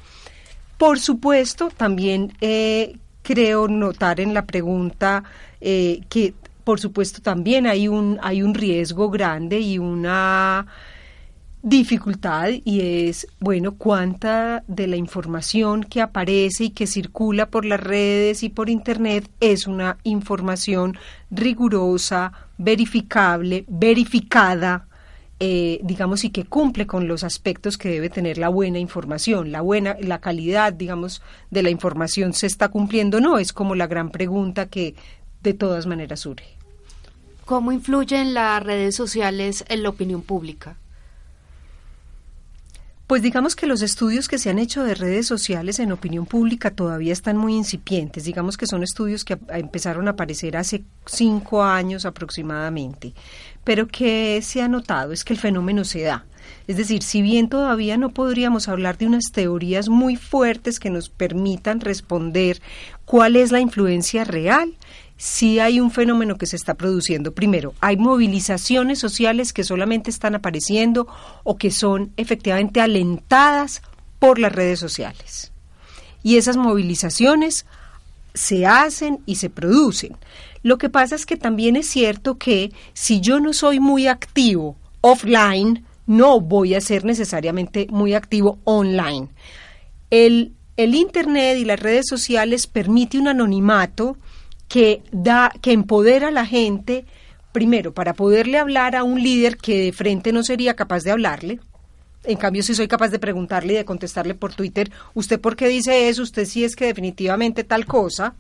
Por 0.78 1.00
supuesto, 1.00 1.70
también 1.70 2.34
eh, 2.42 2.98
creo 3.26 3.68
notar 3.68 4.20
en 4.20 4.34
la 4.34 4.46
pregunta 4.46 5.24
eh, 5.60 6.02
que 6.10 6.36
por 6.64 6.80
supuesto 6.80 7.22
también 7.22 7.66
hay 7.66 7.88
un 7.88 8.20
hay 8.22 8.44
un 8.44 8.54
riesgo 8.54 9.10
grande 9.10 9.60
y 9.60 9.80
una 9.80 10.68
dificultad 11.64 12.50
y 12.64 13.08
es 13.08 13.28
bueno 13.40 13.74
cuánta 13.74 14.64
de 14.68 14.86
la 14.86 14.96
información 14.96 15.84
que 15.84 16.02
aparece 16.02 16.66
y 16.66 16.70
que 16.70 16.86
circula 16.86 17.48
por 17.48 17.66
las 17.66 17.80
redes 17.80 18.44
y 18.44 18.50
por 18.50 18.70
internet 18.70 19.28
es 19.40 19.66
una 19.66 19.98
información 20.04 20.96
rigurosa 21.32 22.32
verificable 22.60 23.66
verificada 23.68 24.86
eh, 25.40 25.80
digamos, 25.84 26.24
y 26.24 26.30
que 26.30 26.46
cumple 26.46 26.88
con 26.88 27.08
los 27.08 27.24
aspectos 27.24 27.78
que 27.78 27.90
debe 27.90 28.10
tener 28.10 28.38
la 28.38 28.50
buena 28.50 28.80
información, 28.80 29.52
la 29.52 29.62
buena, 29.62 29.98
la 30.00 30.22
calidad, 30.22 30.72
digamos, 30.72 31.22
de 31.52 31.64
la 31.64 31.70
información 31.70 32.34
se 32.34 32.48
está 32.48 32.70
cumpliendo, 32.70 33.20
no, 33.20 33.38
es 33.38 33.52
como 33.52 33.76
la 33.76 33.88
gran 33.88 34.12
pregunta 34.12 34.68
que 34.68 34.96
de 35.44 35.54
todas 35.54 35.88
maneras 35.88 36.22
surge. 36.22 36.56
¿Cómo 37.46 37.72
influyen 37.72 38.34
las 38.34 38.64
redes 38.64 38.96
sociales 38.96 39.66
en 39.68 39.84
la 39.84 39.90
opinión 39.90 40.22
pública? 40.22 40.78
Pues 43.08 43.22
digamos 43.22 43.56
que 43.56 43.68
los 43.68 43.84
estudios 43.84 44.28
que 44.28 44.40
se 44.40 44.50
han 44.50 44.58
hecho 44.58 44.84
de 44.84 44.96
redes 44.96 45.28
sociales 45.28 45.78
en 45.78 45.92
opinión 45.92 46.26
pública 46.26 46.72
todavía 46.72 47.14
están 47.14 47.38
muy 47.38 47.54
incipientes. 47.54 48.24
Digamos 48.24 48.58
que 48.58 48.66
son 48.66 48.82
estudios 48.82 49.24
que 49.24 49.38
empezaron 49.50 50.08
a 50.08 50.12
aparecer 50.12 50.58
hace 50.58 50.84
cinco 51.06 51.64
años 51.64 52.06
aproximadamente. 52.06 53.14
Pero 53.66 53.88
que 53.88 54.42
se 54.42 54.62
ha 54.62 54.70
notado 54.70 55.12
es 55.12 55.26
que 55.26 55.34
el 55.34 55.40
fenómeno 55.40 55.84
se 55.84 56.04
da. 56.04 56.26
Es 56.68 56.78
decir, 56.78 57.04
si 57.04 57.22
bien 57.22 57.50
todavía 57.50 57.98
no 57.98 58.10
podríamos 58.10 58.68
hablar 58.68 58.98
de 58.98 59.08
unas 59.08 59.32
teorías 59.32 59.90
muy 59.90 60.16
fuertes 60.16 60.80
que 60.80 60.90
nos 60.90 61.10
permitan 61.10 61.80
responder 61.80 62.62
cuál 63.04 63.36
es 63.36 63.52
la 63.52 63.60
influencia 63.60 64.24
real, 64.24 64.74
sí 65.18 65.60
hay 65.60 65.80
un 65.80 65.92
fenómeno 65.92 66.38
que 66.38 66.48
se 66.48 66.56
está 66.56 66.74
produciendo. 66.74 67.34
Primero, 67.34 67.74
hay 67.82 67.98
movilizaciones 67.98 69.00
sociales 69.00 69.54
que 69.54 69.64
solamente 69.64 70.10
están 70.10 70.36
apareciendo 70.36 71.08
o 71.44 71.58
que 71.58 71.72
son 71.72 72.12
efectivamente 72.18 72.82
alentadas 72.82 73.82
por 74.20 74.40
las 74.40 74.52
redes 74.52 74.80
sociales. 74.80 75.52
Y 76.24 76.38
esas 76.38 76.58
movilizaciones 76.58 77.66
se 78.34 78.66
hacen 78.66 79.20
y 79.26 79.36
se 79.36 79.50
producen. 79.50 80.18
Lo 80.66 80.80
que 80.80 80.90
pasa 80.90 81.14
es 81.14 81.28
que 81.28 81.38
también 81.38 81.76
es 81.76 81.86
cierto 81.86 82.40
que 82.40 82.72
si 82.96 83.22
yo 83.22 83.40
no 83.40 83.54
soy 83.54 83.80
muy 83.80 84.08
activo 84.08 84.76
offline, 85.02 85.86
no 86.08 86.42
voy 86.42 86.74
a 86.74 86.82
ser 86.82 87.06
necesariamente 87.06 87.86
muy 87.92 88.16
activo 88.16 88.58
online. 88.64 89.28
El, 90.10 90.54
el 90.76 90.96
Internet 90.96 91.60
y 91.60 91.66
las 91.66 91.80
redes 91.80 92.08
sociales 92.10 92.66
permite 92.66 93.20
un 93.20 93.28
anonimato 93.28 94.18
que 94.68 95.04
da, 95.12 95.54
que 95.62 95.72
empodera 95.72 96.30
a 96.30 96.32
la 96.32 96.48
gente, 96.48 97.06
primero, 97.52 97.94
para 97.94 98.16
poderle 98.16 98.58
hablar 98.58 98.96
a 98.96 99.04
un 99.04 99.22
líder 99.22 99.58
que 99.58 99.80
de 99.80 99.92
frente 99.92 100.32
no 100.32 100.42
sería 100.42 100.76
capaz 100.76 101.04
de 101.04 101.12
hablarle. 101.12 101.60
En 102.24 102.38
cambio, 102.38 102.64
si 102.64 102.74
soy 102.74 102.88
capaz 102.88 103.10
de 103.10 103.20
preguntarle 103.20 103.74
y 103.74 103.78
de 103.78 103.86
contestarle 103.86 104.34
por 104.34 104.56
Twitter, 104.56 104.92
¿usted 105.14 105.40
por 105.40 105.56
qué 105.56 105.68
dice 105.68 106.10
eso? 106.10 106.24
Usted 106.24 106.46
sí 106.46 106.64
es 106.64 106.76
que 106.76 106.88
definitivamente 106.88 107.64
tal 107.64 107.86
cosa. 107.86 108.34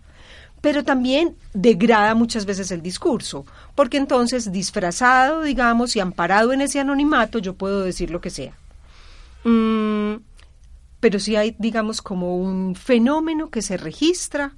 Pero 0.61 0.83
también 0.83 1.35
degrada 1.53 2.15
muchas 2.15 2.45
veces 2.45 2.71
el 2.71 2.81
discurso, 2.81 3.45
porque 3.75 3.97
entonces 3.97 4.51
disfrazado, 4.51 5.41
digamos, 5.41 5.95
y 5.95 5.99
amparado 5.99 6.53
en 6.53 6.61
ese 6.61 6.79
anonimato, 6.79 7.39
yo 7.39 7.53
puedo 7.53 7.81
decir 7.81 8.09
lo 8.09 8.21
que 8.21 8.29
sea. 8.31 8.53
Mm, 9.43 10.15
pero 10.99 11.19
sí 11.19 11.35
hay, 11.35 11.55
digamos, 11.59 12.01
como 12.01 12.37
un 12.37 12.75
fenómeno 12.75 13.49
que 13.49 13.61
se 13.61 13.77
registra 13.77 14.53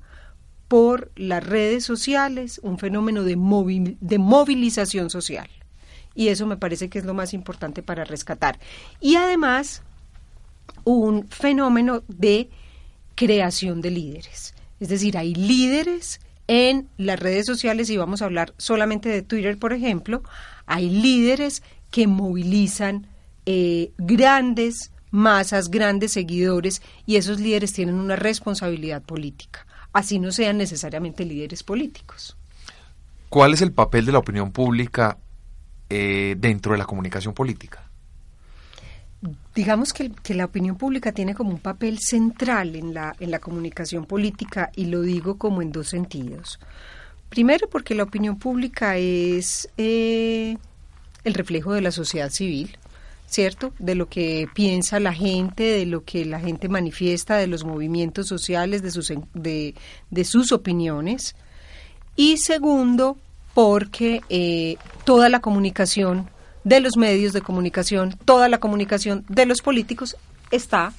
por 0.67 1.11
las 1.15 1.45
redes 1.45 1.83
sociales, 1.83 2.59
un 2.63 2.77
fenómeno 2.77 3.23
de, 3.23 3.35
de 3.99 4.17
movilización 4.17 5.09
social. 5.09 5.49
Y 6.15 6.29
eso 6.29 6.47
me 6.47 6.57
parece 6.57 6.89
que 6.89 6.99
es 6.99 7.05
lo 7.05 7.13
más 7.13 7.33
importante 7.33 7.83
para 7.83 8.03
rescatar. 8.03 8.59
Y 8.99 9.15
además, 9.15 9.83
un 10.83 11.27
fenómeno 11.27 12.03
de 12.07 12.49
creación 13.15 13.81
de 13.81 13.91
líderes. 13.91 14.53
Es 14.79 14.89
decir, 14.89 15.17
hay 15.17 15.33
líderes 15.35 16.19
en 16.47 16.87
las 16.97 17.19
redes 17.19 17.45
sociales, 17.45 17.89
y 17.89 17.97
vamos 17.97 18.21
a 18.21 18.25
hablar 18.25 18.53
solamente 18.57 19.09
de 19.09 19.21
Twitter, 19.21 19.57
por 19.57 19.73
ejemplo, 19.73 20.23
hay 20.65 20.89
líderes 20.89 21.61
que 21.91 22.07
movilizan 22.07 23.07
eh, 23.45 23.91
grandes 23.97 24.91
masas, 25.11 25.69
grandes 25.69 26.13
seguidores, 26.13 26.81
y 27.05 27.15
esos 27.15 27.39
líderes 27.39 27.73
tienen 27.73 27.95
una 27.95 28.15
responsabilidad 28.15 29.01
política 29.01 29.67
así 29.97 30.19
no 30.19 30.31
sean 30.31 30.57
necesariamente 30.57 31.25
líderes 31.25 31.63
políticos. 31.63 32.37
¿Cuál 33.29 33.53
es 33.53 33.61
el 33.61 33.71
papel 33.71 34.05
de 34.05 34.11
la 34.11 34.19
opinión 34.19 34.51
pública 34.51 35.17
eh, 35.89 36.35
dentro 36.37 36.73
de 36.73 36.77
la 36.77 36.85
comunicación 36.85 37.33
política? 37.33 37.86
Digamos 39.57 39.91
que, 39.91 40.11
la 40.35 40.45
opinión 40.45 40.75
pública 40.75 41.11
tiene 41.11 41.33
como 41.33 41.49
un 41.49 41.57
papel 41.57 41.97
central 41.97 42.75
en 42.75 42.93
la, 42.93 43.15
en 43.19 43.31
la 43.31 43.39
comunicación 43.39 44.05
política 44.05 44.69
y 44.75 44.85
lo 44.85 45.01
digo 45.01 45.39
como 45.39 45.63
en 45.63 45.71
dos 45.71 45.87
sentidos. 45.87 46.59
Primero 47.29 47.67
porque 47.67 47.95
la 47.95 48.03
opinión 48.03 48.37
pública 48.37 48.97
es 48.97 49.67
eh, 49.79 50.57
el 51.23 51.33
reflejo 51.33 51.73
de 51.73 51.81
la 51.81 51.89
sociedad 51.89 52.29
civil, 52.29 52.77
¿cierto? 53.25 53.73
De 53.79 53.95
lo 53.95 54.07
que 54.07 54.47
piensa 54.53 54.99
la 54.99 55.11
gente, 55.11 55.63
de 55.63 55.87
lo 55.87 56.03
que 56.03 56.23
la 56.23 56.39
gente 56.39 56.69
manifiesta, 56.69 57.37
de 57.37 57.47
los 57.47 57.63
movimientos 57.63 58.27
sociales, 58.27 58.83
de 58.83 58.91
sus, 58.91 59.11
de, 59.33 59.73
sus 60.23 60.51
opiniones. 60.51 61.35
Y 62.15 62.37
segundo, 62.37 63.17
porque 63.55 64.21
eh, 64.29 64.77
toda 65.03 65.29
la 65.29 65.39
comunicación 65.39 66.29
de 66.67 66.81
los 66.81 66.97
medios 66.97 67.31
de 67.31 67.41
comunicación, 67.41 68.17
toda 68.25 68.49
la 68.49 68.57
comunicación 68.57 69.23
de 69.29 69.45
los 69.45 69.61
políticos 69.61 70.17
está 70.51 70.91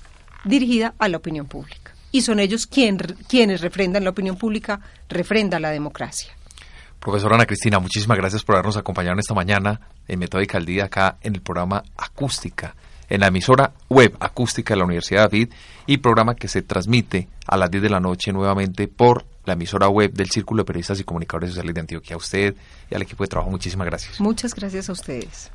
dirigida 0.45 0.95
a 0.99 1.09
la 1.09 1.19
opinión 1.19 1.45
pública. 1.45 1.93
Y 2.11 2.23
son 2.23 2.41
ellos 2.41 2.67
quien, 2.67 2.97
quienes 3.29 3.61
refrendan 3.61 4.05
la 4.05 4.11
opinión 4.11 4.39
pública, 4.39 4.81
refrenda 5.11 5.61
la 5.61 5.69
democracia. 5.69 6.33
Profesora 6.99 7.35
Ana 7.35 7.45
Cristina, 7.45 7.79
muchísimas 7.81 8.17
gracias 8.17 8.43
por 8.45 8.55
habernos 8.55 8.79
acompañado 8.79 9.21
esta 9.21 9.35
mañana 9.35 9.79
en 10.09 10.19
Metódica 10.19 10.57
al 10.57 10.65
Día 10.65 10.87
acá 10.87 11.19
en 11.21 11.35
el 11.35 11.43
programa 11.43 11.83
Acústica 11.99 12.75
en 13.11 13.21
la 13.21 13.29
emisora 13.29 13.73
web 13.89 14.15
acústica 14.21 14.75
de 14.75 14.79
la 14.79 14.85
Universidad 14.85 15.21
de 15.21 15.39
David 15.39 15.55
y 15.87 15.99
programa 15.99 16.35
que 16.35 16.49
se 16.49 16.63
transmite 16.63 17.29
a 17.47 17.57
las 17.57 17.71
10 17.71 17.85
de 17.85 17.91
la 17.91 18.01
noche 18.01 18.33
nuevamente 18.33 18.87
por 18.87 19.25
la 19.47 19.55
emisora 19.55 19.89
web 19.89 20.13
del 20.13 20.31
Círculo 20.31 20.63
de 20.63 20.67
Periodistas 20.67 21.01
y 21.01 21.05
Comunicadores 21.05 21.51
Sociales 21.51 21.75
de 21.75 21.81
Antioquia. 21.81 22.15
A 22.15 22.19
usted 22.19 22.55
y 22.91 22.95
al 22.95 23.03
equipo 23.03 23.25
de 23.25 23.29
trabajo, 23.29 23.51
muchísimas 23.51 23.87
gracias. 23.87 24.21
Muchas 24.21 24.55
gracias 24.55 24.91
a 24.91 24.93
ustedes. 24.93 25.51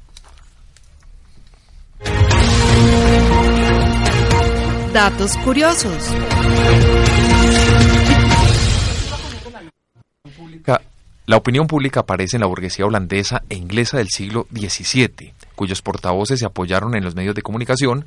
Datos 4.94 5.36
curiosos. 5.38 6.14
La 11.26 11.38
opinión 11.38 11.68
pública 11.68 12.02
aparece 12.02 12.36
en 12.36 12.42
la 12.42 12.48
burguesía 12.48 12.86
holandesa 12.86 13.44
e 13.50 13.56
inglesa 13.56 13.98
del 13.98 14.10
siglo 14.10 14.46
XVII, 14.52 15.34
cuyos 15.56 15.82
portavoces 15.82 16.40
se 16.40 16.46
apoyaron 16.46 16.96
en 16.96 17.04
los 17.06 17.16
medios 17.16 17.34
de 17.34 17.42
comunicación, 17.42 18.06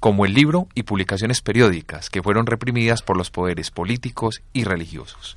como 0.00 0.26
el 0.26 0.34
libro 0.34 0.66
y 0.74 0.82
publicaciones 0.82 1.42
periódicas, 1.42 2.10
que 2.10 2.24
fueron 2.24 2.44
reprimidas 2.44 3.02
por 3.02 3.16
los 3.16 3.30
poderes 3.30 3.70
políticos 3.70 4.42
y 4.52 4.64
religiosos. 4.64 5.36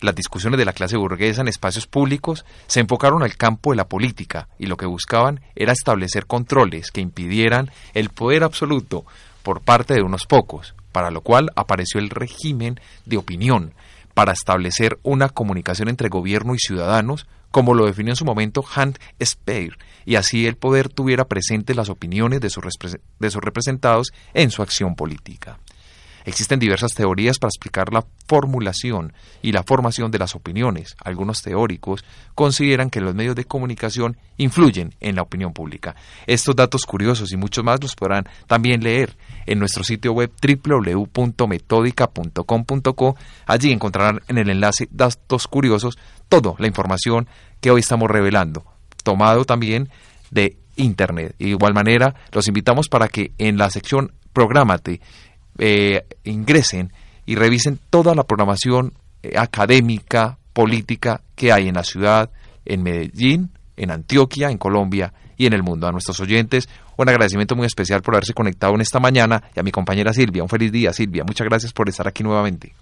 Las 0.00 0.14
discusiones 0.14 0.58
de 0.58 0.64
la 0.64 0.72
clase 0.72 0.96
burguesa 0.96 1.40
en 1.40 1.48
espacios 1.48 1.86
públicos 1.86 2.44
se 2.66 2.80
enfocaron 2.80 3.22
al 3.22 3.36
campo 3.36 3.70
de 3.70 3.76
la 3.76 3.88
política 3.88 4.48
y 4.58 4.66
lo 4.66 4.76
que 4.76 4.86
buscaban 4.86 5.40
era 5.54 5.72
establecer 5.72 6.26
controles 6.26 6.90
que 6.90 7.00
impidieran 7.00 7.70
el 7.94 8.10
poder 8.10 8.44
absoluto 8.44 9.04
por 9.42 9.60
parte 9.60 9.94
de 9.94 10.02
unos 10.02 10.26
pocos, 10.26 10.74
para 10.92 11.10
lo 11.10 11.20
cual 11.20 11.50
apareció 11.56 12.00
el 12.00 12.10
régimen 12.10 12.80
de 13.04 13.16
opinión, 13.16 13.72
para 14.14 14.32
establecer 14.32 14.98
una 15.02 15.28
comunicación 15.28 15.88
entre 15.88 16.08
gobierno 16.08 16.54
y 16.54 16.58
ciudadanos, 16.58 17.26
como 17.50 17.74
lo 17.74 17.86
definió 17.86 18.12
en 18.12 18.16
su 18.16 18.24
momento 18.24 18.64
Hans 18.74 18.98
Speer, 19.22 19.78
y 20.04 20.16
así 20.16 20.46
el 20.46 20.56
poder 20.56 20.88
tuviera 20.88 21.26
presentes 21.26 21.76
las 21.76 21.90
opiniones 21.90 22.40
de 22.40 22.48
sus, 22.50 22.64
de 23.18 23.30
sus 23.30 23.42
representados 23.42 24.12
en 24.32 24.50
su 24.50 24.62
acción 24.62 24.94
política. 24.94 25.58
Existen 26.26 26.58
diversas 26.58 26.92
teorías 26.92 27.38
para 27.38 27.48
explicar 27.50 27.92
la 27.92 28.04
formulación 28.26 29.12
y 29.42 29.52
la 29.52 29.62
formación 29.62 30.10
de 30.10 30.18
las 30.18 30.34
opiniones. 30.34 30.96
Algunos 31.04 31.40
teóricos 31.40 32.04
consideran 32.34 32.90
que 32.90 33.00
los 33.00 33.14
medios 33.14 33.36
de 33.36 33.44
comunicación 33.44 34.16
influyen 34.36 34.92
en 34.98 35.14
la 35.14 35.22
opinión 35.22 35.52
pública. 35.52 35.94
Estos 36.26 36.56
datos 36.56 36.84
curiosos 36.84 37.30
y 37.30 37.36
muchos 37.36 37.62
más 37.64 37.80
los 37.80 37.94
podrán 37.94 38.28
también 38.48 38.82
leer 38.82 39.16
en 39.46 39.60
nuestro 39.60 39.84
sitio 39.84 40.12
web 40.12 40.32
www.metódica.com.co. 40.42 43.16
Allí 43.46 43.70
encontrarán 43.70 44.20
en 44.26 44.38
el 44.38 44.50
enlace 44.50 44.88
Datos 44.90 45.46
Curiosos 45.46 45.96
toda 46.28 46.54
la 46.58 46.66
información 46.66 47.28
que 47.60 47.70
hoy 47.70 47.78
estamos 47.80 48.10
revelando, 48.10 48.64
tomado 49.04 49.44
también 49.44 49.90
de 50.32 50.56
Internet. 50.74 51.36
De 51.38 51.50
igual 51.50 51.72
manera, 51.72 52.16
los 52.32 52.48
invitamos 52.48 52.88
para 52.88 53.06
que 53.06 53.30
en 53.38 53.58
la 53.58 53.70
sección 53.70 54.10
Prográmate 54.32 55.00
eh, 55.58 56.04
ingresen 56.24 56.92
y 57.24 57.34
revisen 57.34 57.78
toda 57.90 58.14
la 58.14 58.24
programación 58.24 58.92
eh, 59.22 59.32
académica, 59.36 60.38
política 60.52 61.20
que 61.34 61.52
hay 61.52 61.68
en 61.68 61.74
la 61.74 61.84
ciudad, 61.84 62.30
en 62.64 62.82
Medellín, 62.82 63.50
en 63.76 63.90
Antioquia, 63.90 64.50
en 64.50 64.58
Colombia 64.58 65.12
y 65.36 65.46
en 65.46 65.52
el 65.52 65.62
mundo. 65.62 65.86
A 65.86 65.92
nuestros 65.92 66.18
oyentes, 66.20 66.68
un 66.96 67.08
agradecimiento 67.08 67.56
muy 67.56 67.66
especial 67.66 68.02
por 68.02 68.14
haberse 68.14 68.32
conectado 68.32 68.74
en 68.74 68.80
esta 68.80 69.00
mañana 69.00 69.42
y 69.54 69.60
a 69.60 69.62
mi 69.62 69.70
compañera 69.70 70.12
Silvia, 70.12 70.42
un 70.42 70.48
feliz 70.48 70.72
día, 70.72 70.92
Silvia. 70.92 71.24
Muchas 71.24 71.46
gracias 71.46 71.72
por 71.72 71.88
estar 71.88 72.08
aquí 72.08 72.22
nuevamente. 72.22 72.74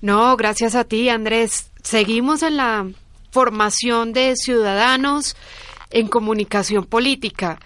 No, 0.00 0.36
gracias 0.36 0.74
a 0.74 0.84
ti, 0.84 1.08
Andrés. 1.08 1.70
Seguimos 1.82 2.42
en 2.42 2.56
la 2.56 2.86
formación 3.30 4.12
de 4.12 4.34
ciudadanos 4.36 5.36
en 5.90 6.08
comunicación 6.08 6.84
política 6.84 7.58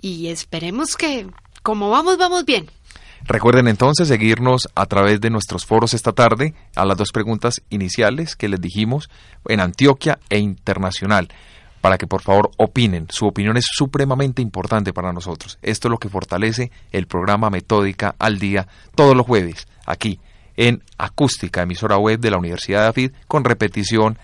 y 0.00 0.28
esperemos 0.28 0.96
que, 0.96 1.26
como 1.62 1.90
vamos, 1.90 2.16
vamos 2.16 2.44
bien. 2.44 2.70
Recuerden 3.26 3.68
entonces 3.68 4.08
seguirnos 4.08 4.68
a 4.74 4.86
través 4.86 5.20
de 5.20 5.30
nuestros 5.30 5.66
foros 5.66 5.94
esta 5.94 6.12
tarde 6.12 6.54
a 6.74 6.84
las 6.84 6.96
dos 6.96 7.12
preguntas 7.12 7.62
iniciales 7.70 8.34
que 8.34 8.48
les 8.48 8.60
dijimos 8.60 9.10
en 9.46 9.60
Antioquia 9.60 10.18
e 10.30 10.38
Internacional 10.38 11.28
para 11.80 11.98
que 11.98 12.06
por 12.06 12.22
favor 12.22 12.50
opinen. 12.56 13.06
Su 13.10 13.26
opinión 13.26 13.56
es 13.56 13.66
supremamente 13.70 14.42
importante 14.42 14.92
para 14.92 15.12
nosotros. 15.12 15.58
Esto 15.62 15.88
es 15.88 15.92
lo 15.92 15.98
que 15.98 16.08
fortalece 16.08 16.70
el 16.92 17.06
programa 17.06 17.50
Metódica 17.50 18.14
al 18.18 18.38
Día 18.38 18.66
todos 18.94 19.16
los 19.16 19.26
jueves 19.26 19.66
aquí 19.86 20.20
en 20.56 20.82
Acústica, 20.98 21.62
emisora 21.62 21.96
web 21.96 22.20
de 22.20 22.30
la 22.30 22.38
Universidad 22.38 22.82
de 22.82 22.88
Afid, 22.88 23.12
con 23.26 23.44
repetición 23.44 24.18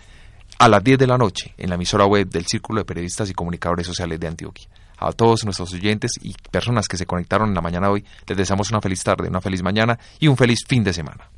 a 0.58 0.68
las 0.68 0.82
10 0.82 0.98
de 0.98 1.06
la 1.06 1.18
noche 1.18 1.54
en 1.56 1.70
la 1.70 1.76
emisora 1.76 2.06
web 2.06 2.28
del 2.28 2.46
Círculo 2.46 2.80
de 2.80 2.84
Periodistas 2.84 3.30
y 3.30 3.34
Comunicadores 3.34 3.86
Sociales 3.86 4.20
de 4.20 4.28
Antioquia 4.28 4.68
a 4.98 5.12
todos 5.12 5.44
nuestros 5.44 5.72
oyentes 5.72 6.12
y 6.20 6.34
personas 6.50 6.88
que 6.88 6.96
se 6.96 7.06
conectaron 7.06 7.48
en 7.48 7.54
la 7.54 7.60
mañana 7.60 7.86
de 7.86 7.92
hoy. 7.92 8.04
Les 8.26 8.36
deseamos 8.36 8.70
una 8.70 8.80
feliz 8.80 9.02
tarde, 9.02 9.28
una 9.28 9.40
feliz 9.40 9.62
mañana 9.62 9.98
y 10.18 10.26
un 10.28 10.36
feliz 10.36 10.64
fin 10.66 10.84
de 10.84 10.92
semana. 10.92 11.30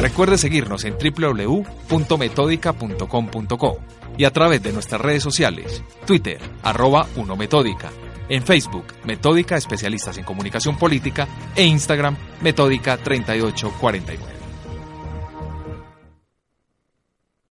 Recuerde 0.00 0.38
seguirnos 0.38 0.84
en 0.84 0.96
www.metodica.com.co 0.98 3.78
y 4.18 4.24
a 4.24 4.32
través 4.32 4.62
de 4.62 4.72
nuestras 4.72 5.00
redes 5.00 5.22
sociales, 5.22 5.82
Twitter, 6.06 6.40
arroba 6.62 7.06
1Metódica, 7.16 7.90
en 8.28 8.42
Facebook, 8.42 8.86
Metódica 9.04 9.56
Especialistas 9.56 10.18
en 10.18 10.24
Comunicación 10.24 10.76
Política 10.78 11.28
e 11.54 11.64
Instagram, 11.64 12.16
Metódica 12.42 12.98
3849. 12.98 14.35